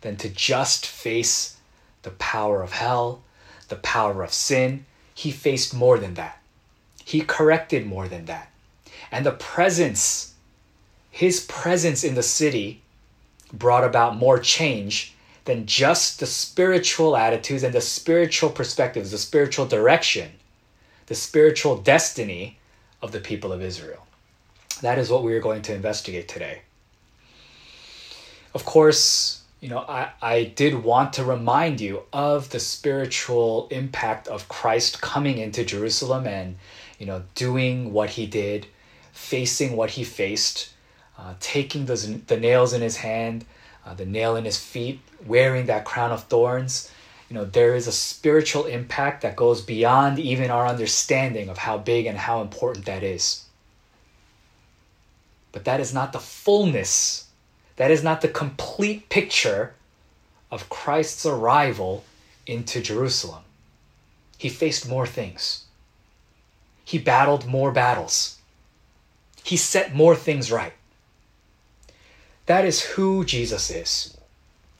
than 0.00 0.16
to 0.16 0.28
just 0.28 0.86
face 0.86 1.56
the 2.02 2.10
power 2.10 2.62
of 2.62 2.72
hell, 2.72 3.22
the 3.68 3.76
power 3.76 4.22
of 4.22 4.32
sin. 4.32 4.86
He 5.14 5.30
faced 5.30 5.74
more 5.74 5.98
than 5.98 6.14
that. 6.14 6.40
He 7.04 7.20
corrected 7.20 7.86
more 7.86 8.08
than 8.08 8.24
that. 8.26 8.50
And 9.12 9.26
the 9.26 9.32
presence 9.32 10.34
his 11.20 11.44
presence 11.44 12.02
in 12.02 12.14
the 12.14 12.22
city 12.22 12.80
brought 13.52 13.84
about 13.84 14.16
more 14.16 14.38
change 14.38 15.14
than 15.44 15.66
just 15.66 16.18
the 16.18 16.24
spiritual 16.24 17.14
attitudes 17.14 17.62
and 17.62 17.74
the 17.74 17.80
spiritual 17.82 18.48
perspectives, 18.48 19.10
the 19.10 19.18
spiritual 19.18 19.66
direction, 19.66 20.30
the 21.08 21.14
spiritual 21.14 21.76
destiny 21.76 22.56
of 23.02 23.12
the 23.12 23.20
people 23.20 23.52
of 23.52 23.60
Israel. 23.60 24.06
That 24.80 24.96
is 24.96 25.10
what 25.10 25.22
we 25.22 25.34
are 25.34 25.42
going 25.42 25.60
to 25.60 25.74
investigate 25.74 26.26
today. 26.26 26.62
Of 28.54 28.64
course, 28.64 29.42
you 29.60 29.68
know, 29.68 29.80
I, 29.80 30.12
I 30.22 30.44
did 30.44 30.82
want 30.82 31.12
to 31.12 31.24
remind 31.24 31.82
you 31.82 32.04
of 32.14 32.48
the 32.48 32.60
spiritual 32.60 33.68
impact 33.70 34.26
of 34.26 34.48
Christ 34.48 35.02
coming 35.02 35.36
into 35.36 35.66
Jerusalem 35.66 36.26
and, 36.26 36.56
you 36.98 37.04
know, 37.04 37.24
doing 37.34 37.92
what 37.92 38.08
he 38.08 38.24
did, 38.24 38.68
facing 39.12 39.76
what 39.76 39.90
he 39.90 40.02
faced, 40.02 40.70
uh, 41.20 41.34
taking 41.38 41.84
the 41.84 42.38
nails 42.40 42.72
in 42.72 42.80
his 42.80 42.96
hand, 42.96 43.44
uh, 43.84 43.92
the 43.92 44.06
nail 44.06 44.36
in 44.36 44.44
his 44.44 44.58
feet, 44.58 45.00
wearing 45.26 45.66
that 45.66 45.84
crown 45.84 46.12
of 46.12 46.24
thorns. 46.24 46.90
You 47.28 47.34
know, 47.34 47.44
there 47.44 47.74
is 47.74 47.86
a 47.86 47.92
spiritual 47.92 48.64
impact 48.64 49.20
that 49.22 49.36
goes 49.36 49.60
beyond 49.60 50.18
even 50.18 50.50
our 50.50 50.66
understanding 50.66 51.50
of 51.50 51.58
how 51.58 51.76
big 51.76 52.06
and 52.06 52.16
how 52.16 52.40
important 52.40 52.86
that 52.86 53.02
is. 53.02 53.44
But 55.52 55.64
that 55.64 55.78
is 55.78 55.92
not 55.92 56.12
the 56.12 56.20
fullness, 56.20 57.28
that 57.76 57.90
is 57.90 58.02
not 58.02 58.22
the 58.22 58.28
complete 58.28 59.08
picture 59.10 59.74
of 60.50 60.70
Christ's 60.70 61.26
arrival 61.26 62.04
into 62.46 62.80
Jerusalem. 62.80 63.42
He 64.38 64.48
faced 64.48 64.88
more 64.88 65.06
things, 65.06 65.66
he 66.82 66.98
battled 66.98 67.46
more 67.46 67.72
battles, 67.72 68.38
he 69.44 69.58
set 69.58 69.94
more 69.94 70.16
things 70.16 70.50
right. 70.50 70.72
That 72.50 72.64
is 72.64 72.82
who 72.82 73.24
Jesus 73.24 73.70
is. 73.70 74.18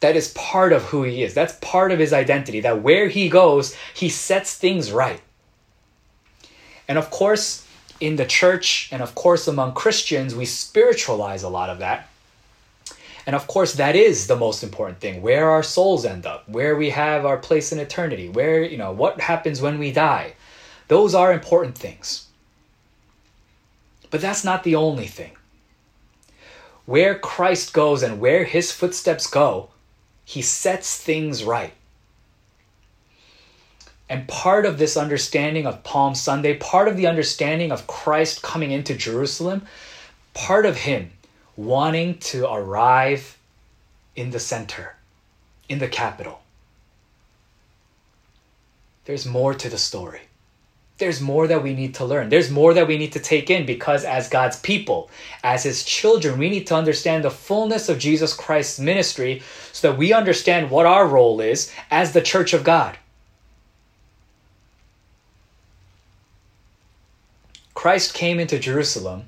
That 0.01 0.17
is 0.17 0.35
part 0.35 0.73
of 0.73 0.87
who 0.87 1.05
he 1.05 1.23
is. 1.23 1.35
That's 1.35 1.57
part 1.61 1.93
of 1.93 2.01
his 2.01 2.13
identity. 2.13 2.59
That 2.59 2.83
where 2.83 3.07
he 3.07 3.29
goes, 3.29 3.77
he 3.95 4.09
sets 4.09 4.57
things 4.57 4.91
right. 4.91 5.21
And 6.89 6.99
of 6.99 7.11
course, 7.11 7.65
in 8.01 8.17
the 8.17 8.27
church 8.27 8.89
and 8.91 9.01
of 9.01 9.15
course 9.15 9.47
among 9.47 9.75
Christians, 9.75 10.35
we 10.35 10.47
spiritualize 10.47 11.45
a 11.45 11.49
lot 11.49 11.71
of 11.71 11.79
that. 11.79 12.09
And 13.25 13.37
of 13.37 13.47
course, 13.47 13.75
that 13.75 13.95
is 13.95 14.27
the 14.27 14.35
most 14.35 14.65
important 14.65 14.99
thing 14.99 15.23
where 15.23 15.49
our 15.49 15.63
souls 15.63 16.05
end 16.05 16.27
up, 16.27 16.49
where 16.49 16.75
we 16.75 16.91
have 16.91 17.25
our 17.25 17.39
place 17.39 17.71
in 17.71 17.79
eternity, 17.79 18.29
where, 18.29 18.65
you 18.65 18.79
know, 18.79 18.91
what 18.91 19.21
happens 19.21 19.63
when 19.63 19.79
we 19.79 19.93
die. 19.93 20.35
Those 20.89 21.15
are 21.15 21.33
important 21.33 21.79
things. 21.79 22.27
But 24.11 24.21
that's 24.21 24.43
not 24.43 24.65
the 24.65 24.75
only 24.75 25.07
thing 25.07 25.37
where 26.91 27.17
Christ 27.17 27.73
goes 27.73 28.03
and 28.03 28.19
where 28.19 28.43
his 28.43 28.73
footsteps 28.73 29.29
go, 29.29 29.71
he 30.25 30.43
sets 30.43 31.01
things 31.01 31.45
right. 31.45 31.73
And 34.09 34.27
part 34.27 34.67
of 34.67 34.77
this 34.77 34.97
understanding 34.97 35.67
of 35.67 35.85
Palm 35.85 36.17
Sunday, 36.17 36.55
part 36.57 36.89
of 36.89 36.97
the 36.97 37.07
understanding 37.07 37.71
of 37.71 37.87
Christ 37.87 38.43
coming 38.43 38.73
into 38.73 38.97
Jerusalem, 38.97 39.63
part 40.35 40.67
of 40.67 40.79
him 40.79 41.13
wanting 41.57 42.19
to 42.31 42.53
arrive 42.53 43.39
in 44.17 44.33
the 44.33 44.41
center, 44.41 44.97
in 45.69 45.79
the 45.79 45.87
capital. 45.87 46.41
There's 49.05 49.27
more 49.27 49.55
to 49.55 49.69
the 49.69 49.79
story 49.79 50.23
there's 51.01 51.21
more 51.21 51.49
that 51.49 51.63
we 51.63 51.75
need 51.75 51.95
to 51.95 52.05
learn. 52.05 52.29
There's 52.29 52.51
more 52.51 52.75
that 52.75 52.87
we 52.87 52.99
need 52.99 53.13
to 53.15 53.19
take 53.19 53.51
in 53.51 53.67
because, 53.67 54.05
as 54.05 54.29
God's 54.29 54.61
people, 54.61 55.11
as 55.43 55.65
His 55.65 55.83
children, 55.83 56.39
we 56.39 56.51
need 56.51 56.67
to 56.69 56.77
understand 56.77 57.25
the 57.25 57.31
fullness 57.31 57.89
of 57.89 57.99
Jesus 57.99 58.33
Christ's 58.33 58.79
ministry 58.79 59.43
so 59.73 59.91
that 59.91 59.99
we 59.99 60.13
understand 60.13 60.71
what 60.71 60.87
our 60.87 61.09
role 61.09 61.41
is 61.41 61.73
as 61.91 62.13
the 62.13 62.21
church 62.21 62.53
of 62.53 62.63
God. 62.63 62.97
Christ 67.75 68.13
came 68.13 68.39
into 68.39 68.59
Jerusalem 68.59 69.25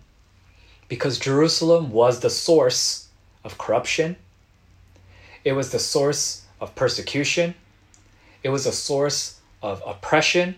because 0.89 1.19
Jerusalem 1.19 1.91
was 1.91 2.21
the 2.21 2.31
source 2.31 3.09
of 3.45 3.57
corruption, 3.57 4.15
it 5.43 5.53
was 5.53 5.73
the 5.73 5.79
source 5.79 6.45
of 6.61 6.75
persecution, 6.75 7.55
it 8.45 8.51
was 8.51 8.67
a 8.67 8.73
source 8.73 9.41
of 9.63 9.83
oppression 9.87 10.57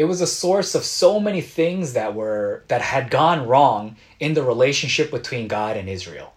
it 0.00 0.08
was 0.08 0.22
a 0.22 0.26
source 0.26 0.74
of 0.74 0.82
so 0.82 1.20
many 1.20 1.42
things 1.42 1.92
that 1.92 2.14
were 2.14 2.62
that 2.68 2.80
had 2.80 3.10
gone 3.10 3.46
wrong 3.46 3.96
in 4.18 4.32
the 4.32 4.42
relationship 4.42 5.10
between 5.10 5.46
God 5.46 5.76
and 5.76 5.90
Israel. 5.90 6.32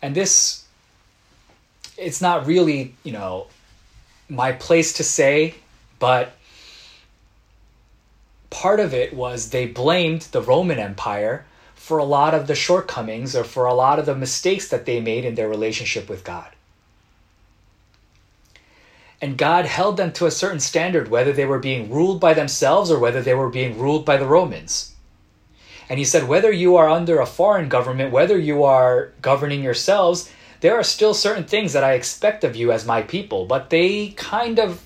And 0.00 0.14
this 0.14 0.64
it's 1.98 2.20
not 2.20 2.46
really, 2.46 2.94
you 3.02 3.10
know, 3.10 3.48
my 4.28 4.52
place 4.52 4.92
to 4.92 5.02
say, 5.02 5.56
but 5.98 6.34
part 8.50 8.78
of 8.78 8.94
it 8.94 9.12
was 9.12 9.50
they 9.50 9.66
blamed 9.66 10.22
the 10.30 10.42
Roman 10.42 10.78
Empire 10.78 11.46
for 11.74 11.98
a 11.98 12.04
lot 12.04 12.32
of 12.32 12.46
the 12.46 12.54
shortcomings 12.54 13.34
or 13.34 13.42
for 13.42 13.66
a 13.66 13.74
lot 13.74 13.98
of 13.98 14.06
the 14.06 14.14
mistakes 14.14 14.68
that 14.68 14.86
they 14.86 15.00
made 15.00 15.24
in 15.24 15.34
their 15.34 15.48
relationship 15.48 16.08
with 16.08 16.22
God. 16.22 16.54
And 19.22 19.36
God 19.36 19.66
held 19.66 19.96
them 19.96 20.12
to 20.12 20.26
a 20.26 20.30
certain 20.30 20.60
standard, 20.60 21.08
whether 21.08 21.32
they 21.32 21.44
were 21.44 21.58
being 21.58 21.90
ruled 21.90 22.20
by 22.20 22.32
themselves 22.34 22.90
or 22.90 22.98
whether 22.98 23.22
they 23.22 23.34
were 23.34 23.50
being 23.50 23.78
ruled 23.78 24.04
by 24.04 24.16
the 24.16 24.26
Romans. 24.26 24.94
And 25.90 25.98
he 25.98 26.04
said, 26.04 26.28
whether 26.28 26.52
you 26.52 26.76
are 26.76 26.88
under 26.88 27.20
a 27.20 27.26
foreign 27.26 27.68
government, 27.68 28.12
whether 28.12 28.38
you 28.38 28.62
are 28.62 29.12
governing 29.20 29.62
yourselves, 29.62 30.32
there 30.60 30.76
are 30.78 30.84
still 30.84 31.14
certain 31.14 31.44
things 31.44 31.72
that 31.72 31.84
I 31.84 31.94
expect 31.94 32.44
of 32.44 32.54
you 32.54 32.70
as 32.70 32.86
my 32.86 33.02
people, 33.02 33.46
but 33.46 33.70
they 33.70 34.10
kind 34.10 34.58
of 34.58 34.82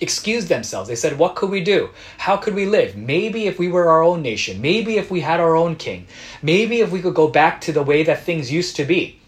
excused 0.00 0.48
themselves. 0.48 0.88
They 0.88 0.96
said, 0.96 1.18
What 1.18 1.34
could 1.34 1.50
we 1.50 1.62
do? 1.62 1.90
How 2.18 2.36
could 2.36 2.54
we 2.54 2.66
live? 2.66 2.96
Maybe 2.96 3.46
if 3.46 3.58
we 3.58 3.68
were 3.68 3.88
our 3.88 4.02
own 4.02 4.22
nation, 4.22 4.60
maybe 4.60 4.96
if 4.96 5.10
we 5.10 5.20
had 5.20 5.40
our 5.40 5.56
own 5.56 5.76
king, 5.76 6.06
maybe 6.42 6.80
if 6.80 6.90
we 6.90 7.00
could 7.00 7.14
go 7.14 7.28
back 7.28 7.60
to 7.62 7.72
the 7.72 7.82
way 7.82 8.02
that 8.04 8.22
things 8.22 8.52
used 8.52 8.76
to 8.76 8.84
be. 8.84 9.18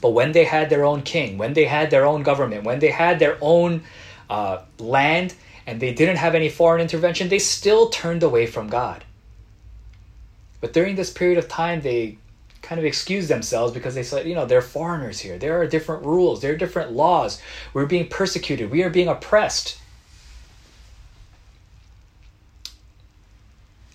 But 0.00 0.10
when 0.10 0.32
they 0.32 0.44
had 0.44 0.70
their 0.70 0.84
own 0.84 1.02
king, 1.02 1.38
when 1.38 1.52
they 1.52 1.66
had 1.66 1.90
their 1.90 2.06
own 2.06 2.22
government, 2.22 2.64
when 2.64 2.78
they 2.78 2.90
had 2.90 3.18
their 3.18 3.36
own 3.40 3.82
uh, 4.28 4.62
land, 4.78 5.34
and 5.66 5.80
they 5.80 5.92
didn't 5.92 6.16
have 6.16 6.34
any 6.34 6.48
foreign 6.48 6.80
intervention, 6.80 7.28
they 7.28 7.38
still 7.38 7.90
turned 7.90 8.22
away 8.22 8.46
from 8.46 8.68
God. 8.68 9.04
But 10.60 10.72
during 10.72 10.96
this 10.96 11.12
period 11.12 11.38
of 11.38 11.48
time, 11.48 11.80
they 11.80 12.18
kind 12.62 12.78
of 12.78 12.84
excused 12.84 13.28
themselves 13.28 13.72
because 13.72 13.94
they 13.94 14.02
said, 14.02 14.26
you 14.26 14.34
know, 14.34 14.46
they're 14.46 14.62
foreigners 14.62 15.20
here. 15.20 15.38
There 15.38 15.60
are 15.60 15.66
different 15.66 16.04
rules, 16.04 16.40
there 16.40 16.52
are 16.52 16.56
different 16.56 16.92
laws. 16.92 17.40
We're 17.72 17.86
being 17.86 18.08
persecuted, 18.08 18.70
we 18.70 18.82
are 18.82 18.90
being 18.90 19.08
oppressed. 19.08 19.78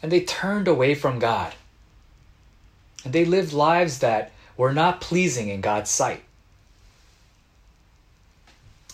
And 0.01 0.11
they 0.11 0.21
turned 0.21 0.67
away 0.67 0.93
from 0.93 1.19
God. 1.19 1.53
And 3.03 3.13
they 3.13 3.25
lived 3.25 3.53
lives 3.53 3.99
that 3.99 4.31
were 4.57 4.73
not 4.73 5.01
pleasing 5.01 5.49
in 5.49 5.61
God's 5.61 5.89
sight. 5.89 6.23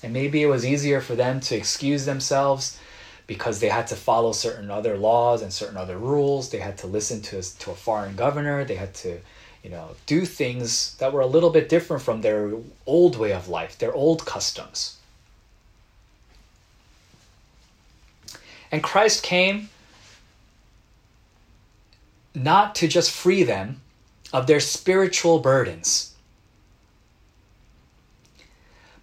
And 0.03 0.13
maybe 0.13 0.41
it 0.41 0.47
was 0.47 0.65
easier 0.65 1.01
for 1.01 1.15
them 1.15 1.39
to 1.41 1.55
excuse 1.55 2.05
themselves 2.05 2.79
because 3.27 3.59
they 3.59 3.69
had 3.69 3.87
to 3.87 3.95
follow 3.95 4.31
certain 4.31 4.71
other 4.71 4.97
laws 4.97 5.41
and 5.41 5.53
certain 5.53 5.77
other 5.77 5.97
rules. 5.97 6.49
They 6.49 6.57
had 6.57 6.77
to 6.79 6.87
listen 6.87 7.21
to, 7.21 7.41
to 7.59 7.71
a 7.71 7.75
foreign 7.75 8.15
governor. 8.15 8.65
They 8.65 8.75
had 8.75 8.93
to, 8.95 9.19
you 9.63 9.69
know, 9.69 9.89
do 10.07 10.25
things 10.25 10.95
that 10.97 11.13
were 11.13 11.21
a 11.21 11.27
little 11.27 11.51
bit 11.51 11.69
different 11.69 12.01
from 12.01 12.21
their 12.21 12.51
old 12.85 13.17
way 13.17 13.31
of 13.31 13.47
life, 13.47 13.77
their 13.77 13.93
old 13.93 14.25
customs. 14.25 14.97
And 18.71 18.81
Christ 18.81 19.21
came 19.21 19.69
not 22.33 22.75
to 22.75 22.87
just 22.87 23.11
free 23.11 23.43
them 23.43 23.81
of 24.33 24.47
their 24.47 24.59
spiritual 24.59 25.39
burdens. 25.39 26.13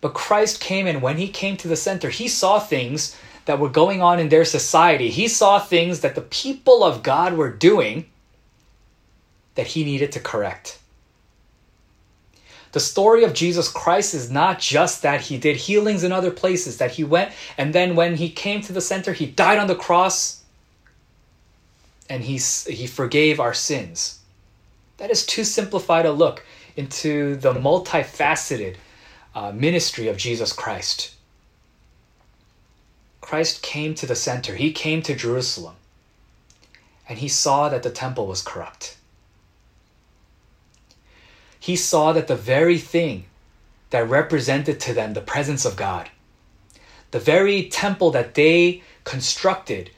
But 0.00 0.14
Christ 0.14 0.60
came, 0.60 0.86
and 0.86 1.02
when 1.02 1.18
he 1.18 1.28
came 1.28 1.56
to 1.58 1.68
the 1.68 1.76
center, 1.76 2.08
he 2.08 2.28
saw 2.28 2.60
things 2.60 3.16
that 3.46 3.58
were 3.58 3.68
going 3.68 4.02
on 4.02 4.20
in 4.20 4.28
their 4.28 4.44
society. 4.44 5.10
He 5.10 5.26
saw 5.26 5.58
things 5.58 6.00
that 6.00 6.14
the 6.14 6.20
people 6.20 6.84
of 6.84 7.02
God 7.02 7.34
were 7.34 7.50
doing 7.50 8.06
that 9.54 9.68
he 9.68 9.84
needed 9.84 10.12
to 10.12 10.20
correct. 10.20 10.78
The 12.72 12.80
story 12.80 13.24
of 13.24 13.32
Jesus 13.32 13.68
Christ 13.68 14.14
is 14.14 14.30
not 14.30 14.60
just 14.60 15.02
that 15.02 15.22
he 15.22 15.38
did 15.38 15.56
healings 15.56 16.04
in 16.04 16.12
other 16.12 16.30
places, 16.30 16.76
that 16.78 16.92
he 16.92 17.02
went 17.02 17.32
and 17.56 17.74
then 17.74 17.96
when 17.96 18.16
he 18.16 18.28
came 18.28 18.60
to 18.60 18.72
the 18.72 18.80
center, 18.80 19.12
he 19.12 19.26
died 19.26 19.58
on 19.58 19.66
the 19.66 19.74
cross 19.74 20.44
and 22.10 22.22
he, 22.22 22.36
he 22.36 22.86
forgave 22.86 23.40
our 23.40 23.54
sins. 23.54 24.17
That 24.98 25.10
is 25.10 25.24
too 25.24 25.44
simplified 25.44 26.06
a 26.06 26.12
look 26.12 26.44
into 26.76 27.36
the 27.36 27.54
multifaceted 27.54 28.76
uh, 29.34 29.52
ministry 29.52 30.08
of 30.08 30.16
Jesus 30.16 30.52
Christ. 30.52 31.14
Christ 33.20 33.62
came 33.62 33.94
to 33.94 34.06
the 34.06 34.16
center, 34.16 34.56
he 34.56 34.72
came 34.72 35.02
to 35.02 35.14
Jerusalem, 35.14 35.76
and 37.08 37.18
he 37.18 37.28
saw 37.28 37.68
that 37.68 37.82
the 37.82 37.90
temple 37.90 38.26
was 38.26 38.42
corrupt. 38.42 38.96
He 41.60 41.76
saw 41.76 42.12
that 42.12 42.28
the 42.28 42.36
very 42.36 42.78
thing 42.78 43.26
that 43.90 44.08
represented 44.08 44.80
to 44.80 44.94
them 44.94 45.14
the 45.14 45.20
presence 45.20 45.64
of 45.64 45.76
God, 45.76 46.10
the 47.10 47.18
very 47.18 47.68
temple 47.68 48.10
that 48.12 48.34
they 48.34 48.82
constructed 49.04 49.90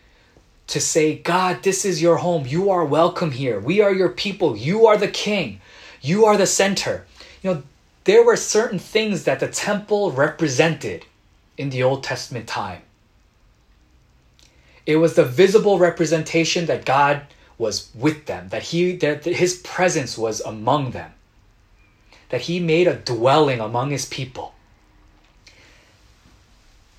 to 0.71 0.81
say, 0.81 1.17
God, 1.17 1.63
this 1.63 1.85
is 1.85 2.01
your 2.01 2.17
home. 2.17 2.47
You 2.47 2.71
are 2.71 2.85
welcome 2.85 3.33
here. 3.33 3.59
We 3.61 3.81
are 3.81 3.93
your 3.93 4.09
people. 4.09 4.57
You 4.57 4.87
are 4.87 4.97
the 4.97 5.09
king. 5.09 5.61
You 6.01 6.25
are 6.25 6.37
the 6.37 6.47
center. 6.47 7.07
You 7.43 7.55
know, 7.55 7.63
there 8.05 8.25
were 8.25 8.37
certain 8.37 8.79
things 8.79 9.25
that 9.25 9.41
the 9.41 9.49
temple 9.49 10.13
represented 10.13 11.05
in 11.59 11.71
the 11.71 11.83
Old 11.83 12.03
Testament 12.03 12.47
time. 12.47 12.83
It 14.87 14.97
was 14.97 15.15
the 15.15 15.25
visible 15.25 15.79
representation 15.79 16.67
that 16.67 16.85
God 16.85 17.23
was 17.59 17.91
with 17.95 18.27
them, 18.27 18.49
that 18.49 18.63
he 18.63 18.97
that 18.97 19.25
his 19.25 19.59
presence 19.59 20.17
was 20.17 20.41
among 20.41 20.93
them. 20.93 21.13
That 22.31 22.43
he 22.43 22.61
made 22.61 22.87
a 22.87 22.95
dwelling 22.95 23.61
among 23.61 23.91
his 23.91 24.07
people. 24.07 24.55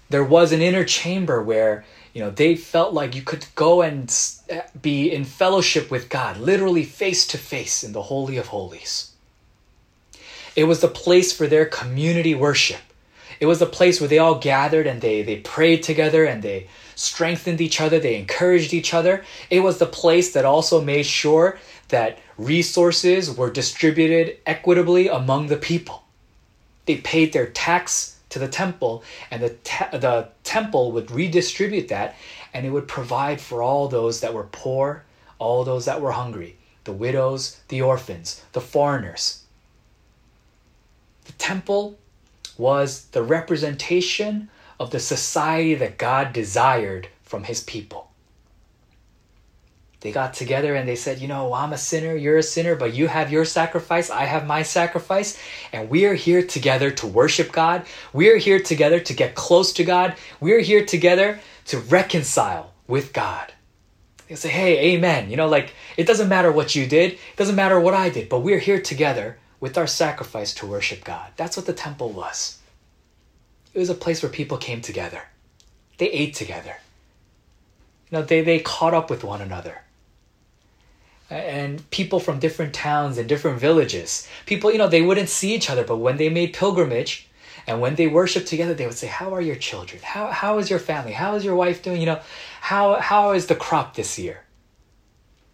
There 0.10 0.24
was 0.24 0.52
an 0.52 0.62
inner 0.62 0.84
chamber 0.84 1.42
where 1.42 1.86
you 2.14 2.22
know 2.22 2.30
they 2.30 2.56
felt 2.56 2.94
like 2.94 3.16
you 3.16 3.22
could 3.22 3.46
go 3.56 3.82
and 3.82 4.14
eh, 4.50 4.62
be 4.82 5.12
in 5.12 5.24
fellowship 5.24 5.90
with 5.90 6.10
god 6.10 6.38
literally 6.38 6.84
face 6.84 7.26
to 7.28 7.38
face 7.38 7.84
in 7.84 7.94
the 7.94 8.04
holy 8.04 8.38
of 8.38 8.48
holies. 8.48 9.12
It 10.56 10.66
was 10.66 10.82
the 10.82 10.90
place 10.90 11.32
for 11.32 11.48
their 11.48 11.66
community 11.66 12.36
worship. 12.36 12.82
It 13.40 13.46
was 13.46 13.60
the 13.60 13.66
place 13.66 14.00
where 14.00 14.10
they 14.10 14.20
all 14.20 14.36
gathered 14.36 14.86
and 14.86 15.02
they 15.02 15.22
they 15.22 15.38
prayed 15.38 15.84
together 15.84 16.26
and 16.26 16.44
they 16.44 16.68
strengthened 16.96 17.62
each 17.62 17.82
other 17.82 18.00
they 18.00 18.16
encouraged 18.16 18.74
each 18.74 18.94
other. 18.94 19.24
It 19.50 19.62
was 19.62 19.78
the 19.78 19.86
place 19.86 20.34
that 20.34 20.46
also 20.46 20.82
made 20.82 21.06
sure 21.06 21.58
that 21.88 22.20
resources 22.38 23.36
were 23.36 23.50
distributed 23.50 24.38
equitably 24.46 25.08
among 25.08 25.48
the 25.48 25.58
people. 25.58 26.04
They 26.86 26.98
paid 26.98 27.34
their 27.34 27.48
tax 27.48 28.18
to 28.32 28.40
the 28.40 28.48
temple, 28.48 29.04
and 29.30 29.42
the, 29.42 29.50
te- 29.64 29.98
the 29.98 30.30
temple 30.44 30.92
would 30.92 31.12
redistribute 31.12 31.88
that, 31.90 32.16
and 32.54 32.66
it 32.66 32.72
would 32.72 32.88
provide 32.88 33.40
for 33.40 33.62
all 33.62 33.88
those 33.88 34.20
that 34.22 34.34
were 34.34 34.48
poor, 34.52 35.04
all 35.40 35.64
those 35.64 35.86
that 35.86 36.02
were 36.02 36.12
hungry, 36.12 36.58
the 36.84 36.92
widows, 36.92 37.62
the 37.70 37.82
orphans, 37.82 38.44
the 38.54 38.62
foreigners. 38.62 39.44
The 41.26 41.34
temple 41.34 41.98
was 42.58 43.06
the 43.06 43.24
representation 43.24 44.50
of 44.80 44.92
the 44.92 45.00
society 45.00 45.76
that 45.76 45.98
God 45.98 46.34
desired 46.34 47.08
from 47.24 47.44
his 47.44 47.64
people 47.64 48.11
they 50.02 50.12
got 50.12 50.34
together 50.34 50.74
and 50.74 50.90
they 50.90 50.96
said, 50.96 51.20
You 51.20 51.28
know, 51.28 51.54
I'm 51.54 51.74
a 51.74 51.78
sinner, 51.78 52.16
you're 52.16 52.40
a 52.40 52.44
sinner, 52.44 52.76
but 52.76 52.96
you 52.96 53.08
have 53.08 53.32
your 53.32 53.46
sacrifice, 53.46 54.10
I 54.10 54.26
have 54.26 54.48
my 54.48 54.64
sacrifice, 54.64 55.40
and 55.72 55.90
we 55.90 56.06
are 56.06 56.16
here 56.16 56.46
together 56.46 56.90
to 56.90 57.08
worship 57.08 57.52
God. 57.52 57.86
We 58.12 58.30
are 58.30 58.38
here 58.38 58.60
together 58.60 59.00
to 59.00 59.14
get 59.14 59.36
close 59.36 59.72
to 59.74 59.84
God. 59.84 60.16
We 60.40 60.54
are 60.54 60.60
here 60.60 60.84
together 60.84 61.40
to 61.66 61.78
reconcile 61.78 62.74
with 62.88 63.14
God. 63.14 63.54
They 64.28 64.34
say, 64.34 64.50
Hey, 64.50 64.96
amen. 64.96 65.30
You 65.30 65.38
know, 65.38 65.48
like 65.48 65.76
it 65.98 66.08
doesn't 66.08 66.30
matter 66.30 66.52
what 66.52 66.76
you 66.76 66.88
did, 66.88 67.14
it 67.14 67.38
doesn't 67.38 67.56
matter 67.56 67.80
what 67.80 67.94
I 67.94 68.10
did, 68.10 68.28
but 68.28 68.40
we're 68.40 68.60
here 68.60 68.82
together 68.82 69.38
with 69.60 69.78
our 69.78 69.88
sacrifice 69.88 70.52
to 70.56 70.66
worship 70.66 71.04
God. 71.04 71.32
That's 71.38 71.56
what 71.56 71.68
the 71.68 71.74
temple 71.74 72.10
was. 72.10 72.58
It 73.76 73.78
was 73.78 73.92
a 73.92 73.96
place 73.96 74.24
where 74.24 74.32
people 74.32 74.58
came 74.58 74.82
together, 74.82 75.22
they 76.00 76.10
ate 76.10 76.34
together. 76.34 76.78
You 78.10 78.18
know, 78.18 78.24
they, 78.24 78.42
they 78.42 78.60
caught 78.60 78.96
up 78.96 79.10
with 79.10 79.24
one 79.24 79.42
another 79.42 79.84
and 81.32 81.90
people 81.92 82.20
from 82.20 82.40
different 82.40 82.74
towns 82.74 83.18
and 83.18 83.28
different 83.28 83.60
villages. 83.60 84.28
People, 84.46 84.72
you 84.72 84.78
know, 84.78 84.90
they 84.90 85.02
wouldn't 85.02 85.30
see 85.30 85.56
each 85.56 85.70
other, 85.70 85.84
but 85.84 85.98
when 85.98 86.18
they 86.18 86.30
made 86.30 86.54
pilgrimage 86.54 87.30
and 87.66 87.80
when 87.80 87.96
they 87.96 88.08
worshiped 88.08 88.48
together, 88.48 88.74
they 88.74 88.86
would 88.86 88.98
say, 88.98 89.08
How 89.08 89.34
are 89.34 89.42
your 89.42 89.56
children? 89.56 90.02
How, 90.04 90.28
how 90.28 90.58
is 90.58 90.70
your 90.70 90.80
family? 90.80 91.14
How 91.14 91.36
is 91.36 91.46
your 91.46 91.56
wife 91.56 91.82
doing? 91.82 92.02
You 92.02 92.08
know, 92.08 92.20
how, 92.60 92.96
how 92.96 93.32
is 93.32 93.48
the 93.48 93.56
crop 93.56 93.96
this 93.96 94.20
year? 94.20 94.42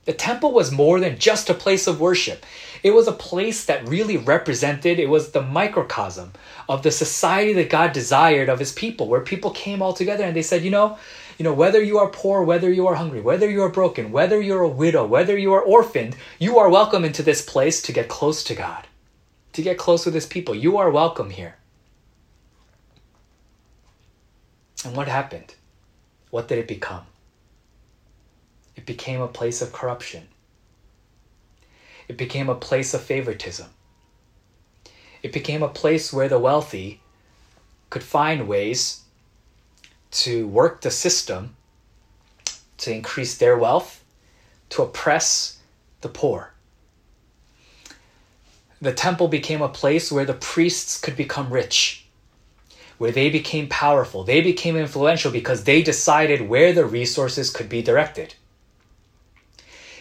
The 0.05 0.13
temple 0.13 0.53
was 0.53 0.71
more 0.71 1.01
than 1.01 1.19
just 1.19 1.49
a 1.49 1.53
place 1.53 1.85
of 1.85 1.99
worship. 1.99 2.45
It 2.81 2.91
was 2.91 3.07
a 3.07 3.11
place 3.11 3.65
that 3.65 3.87
really 3.87 4.15
represented, 4.15 4.99
it 4.99 5.09
was 5.09 5.31
the 5.31 5.41
microcosm 5.41 6.31
of 6.69 6.81
the 6.81 6.91
society 6.91 7.51
that 7.53 7.69
God 7.69 7.91
desired 7.91 8.47
of 8.47 8.59
his 8.59 8.71
people, 8.71 9.09
where 9.09 9.19
people 9.19 9.51
came 9.51 9.81
all 9.81 9.93
together 9.93 10.23
and 10.23 10.35
they 10.35 10.41
said, 10.41 10.63
you 10.63 10.71
know, 10.71 10.97
you 11.37 11.43
know, 11.43 11.53
whether 11.53 11.81
you 11.81 11.99
are 11.99 12.09
poor, 12.09 12.43
whether 12.43 12.71
you 12.71 12.87
are 12.87 12.95
hungry, 12.95 13.21
whether 13.21 13.49
you 13.49 13.61
are 13.61 13.69
broken, 13.69 14.11
whether 14.11 14.41
you're 14.41 14.63
a 14.63 14.69
widow, 14.69 15.05
whether 15.05 15.37
you 15.37 15.53
are 15.53 15.61
orphaned, 15.61 16.15
you 16.39 16.57
are 16.57 16.69
welcome 16.69 17.05
into 17.05 17.21
this 17.21 17.43
place 17.43 17.81
to 17.83 17.91
get 17.91 18.09
close 18.09 18.43
to 18.45 18.55
God, 18.55 18.87
to 19.53 19.61
get 19.61 19.77
close 19.77 20.05
with 20.05 20.15
his 20.15 20.25
people. 20.25 20.55
You 20.55 20.77
are 20.77 20.89
welcome 20.89 21.29
here. 21.29 21.55
And 24.83 24.95
what 24.95 25.07
happened? 25.07 25.53
What 26.31 26.47
did 26.47 26.57
it 26.57 26.67
become? 26.67 27.05
It 28.75 28.85
became 28.85 29.21
a 29.21 29.27
place 29.27 29.61
of 29.61 29.73
corruption. 29.73 30.27
It 32.07 32.17
became 32.17 32.49
a 32.49 32.55
place 32.55 32.93
of 32.93 33.01
favoritism. 33.01 33.67
It 35.21 35.33
became 35.33 35.61
a 35.61 35.67
place 35.67 36.13
where 36.13 36.29
the 36.29 36.39
wealthy 36.39 37.01
could 37.89 38.03
find 38.03 38.47
ways 38.47 39.01
to 40.11 40.47
work 40.47 40.81
the 40.81 40.91
system 40.91 41.55
to 42.77 42.93
increase 42.93 43.37
their 43.37 43.57
wealth, 43.57 44.03
to 44.69 44.83
oppress 44.83 45.59
the 46.01 46.09
poor. 46.09 46.53
the 48.79 48.93
temple 48.93 49.27
became 49.27 49.61
a 49.61 49.69
place 49.69 50.11
where 50.11 50.25
the 50.25 50.33
priests 50.33 50.99
could 50.99 51.15
become 51.17 51.51
rich, 51.51 52.05
where 52.99 53.11
they 53.11 53.29
became 53.29 53.67
powerful, 53.67 54.23
they 54.23 54.41
became 54.41 54.75
influential 54.77 55.31
because 55.31 55.63
they 55.63 55.81
decided 55.81 56.47
where 56.47 56.73
the 56.73 56.85
resources 56.85 57.49
could 57.49 57.69
be 57.69 57.81
directed. 57.81 58.35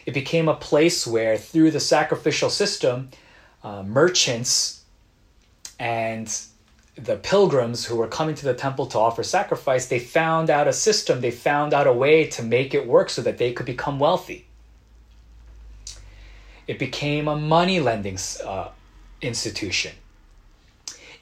It 0.05 0.12
became 0.12 0.49
a 0.49 0.55
place 0.55 1.07
where, 1.07 1.37
through 1.37 1.71
the 1.71 1.81
sacrificial 1.81 2.51
system, 2.51 3.11
uh, 3.64 3.83
merchants 3.83 4.85
and 5.79 6.29
the 6.97 7.17
pilgrims 7.17 7.85
who 7.85 7.97
were 7.97 8.09
coming 8.09 8.35
to 8.35 8.45
the 8.45 8.55
temple 8.55 8.87
to 8.87 8.99
offer 8.99 9.23
sacrifice, 9.23 9.87
they 9.87 9.99
found 9.99 10.49
out 10.49 10.67
a 10.67 10.73
system, 10.73 11.21
they 11.21 11.31
found 11.31 11.75
out 11.75 11.87
a 11.87 11.93
way 11.93 12.27
to 12.27 12.43
make 12.43 12.73
it 12.73 12.87
work 12.87 13.11
so 13.11 13.21
that 13.23 13.39
they 13.39 13.53
could 13.53 13.67
become 13.67 13.99
wealthy. 13.99 14.47
It 16.67 16.79
became 16.79 17.29
a 17.29 17.37
money 17.37 17.81
lending 17.81 18.19
uh, 18.45 18.71
institution. 19.21 19.93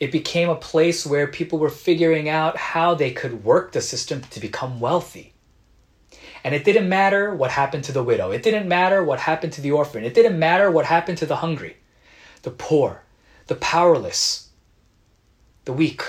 It 0.00 0.12
became 0.12 0.48
a 0.48 0.56
place 0.56 1.04
where 1.04 1.26
people 1.26 1.58
were 1.58 1.70
figuring 1.70 2.28
out 2.28 2.56
how 2.56 2.94
they 2.94 3.10
could 3.10 3.44
work 3.44 3.72
the 3.72 3.80
system 3.80 4.22
to 4.30 4.40
become 4.40 4.80
wealthy. 4.80 5.32
And 6.44 6.54
it 6.54 6.64
didn't 6.64 6.88
matter 6.88 7.34
what 7.34 7.50
happened 7.50 7.84
to 7.84 7.92
the 7.92 8.02
widow. 8.02 8.30
It 8.30 8.42
didn't 8.42 8.68
matter 8.68 9.02
what 9.02 9.20
happened 9.20 9.52
to 9.54 9.60
the 9.60 9.72
orphan. 9.72 10.04
It 10.04 10.14
didn't 10.14 10.38
matter 10.38 10.70
what 10.70 10.84
happened 10.84 11.18
to 11.18 11.26
the 11.26 11.36
hungry, 11.36 11.76
the 12.42 12.50
poor, 12.50 13.02
the 13.46 13.54
powerless, 13.54 14.43
the 15.64 15.72
weak. 15.72 16.02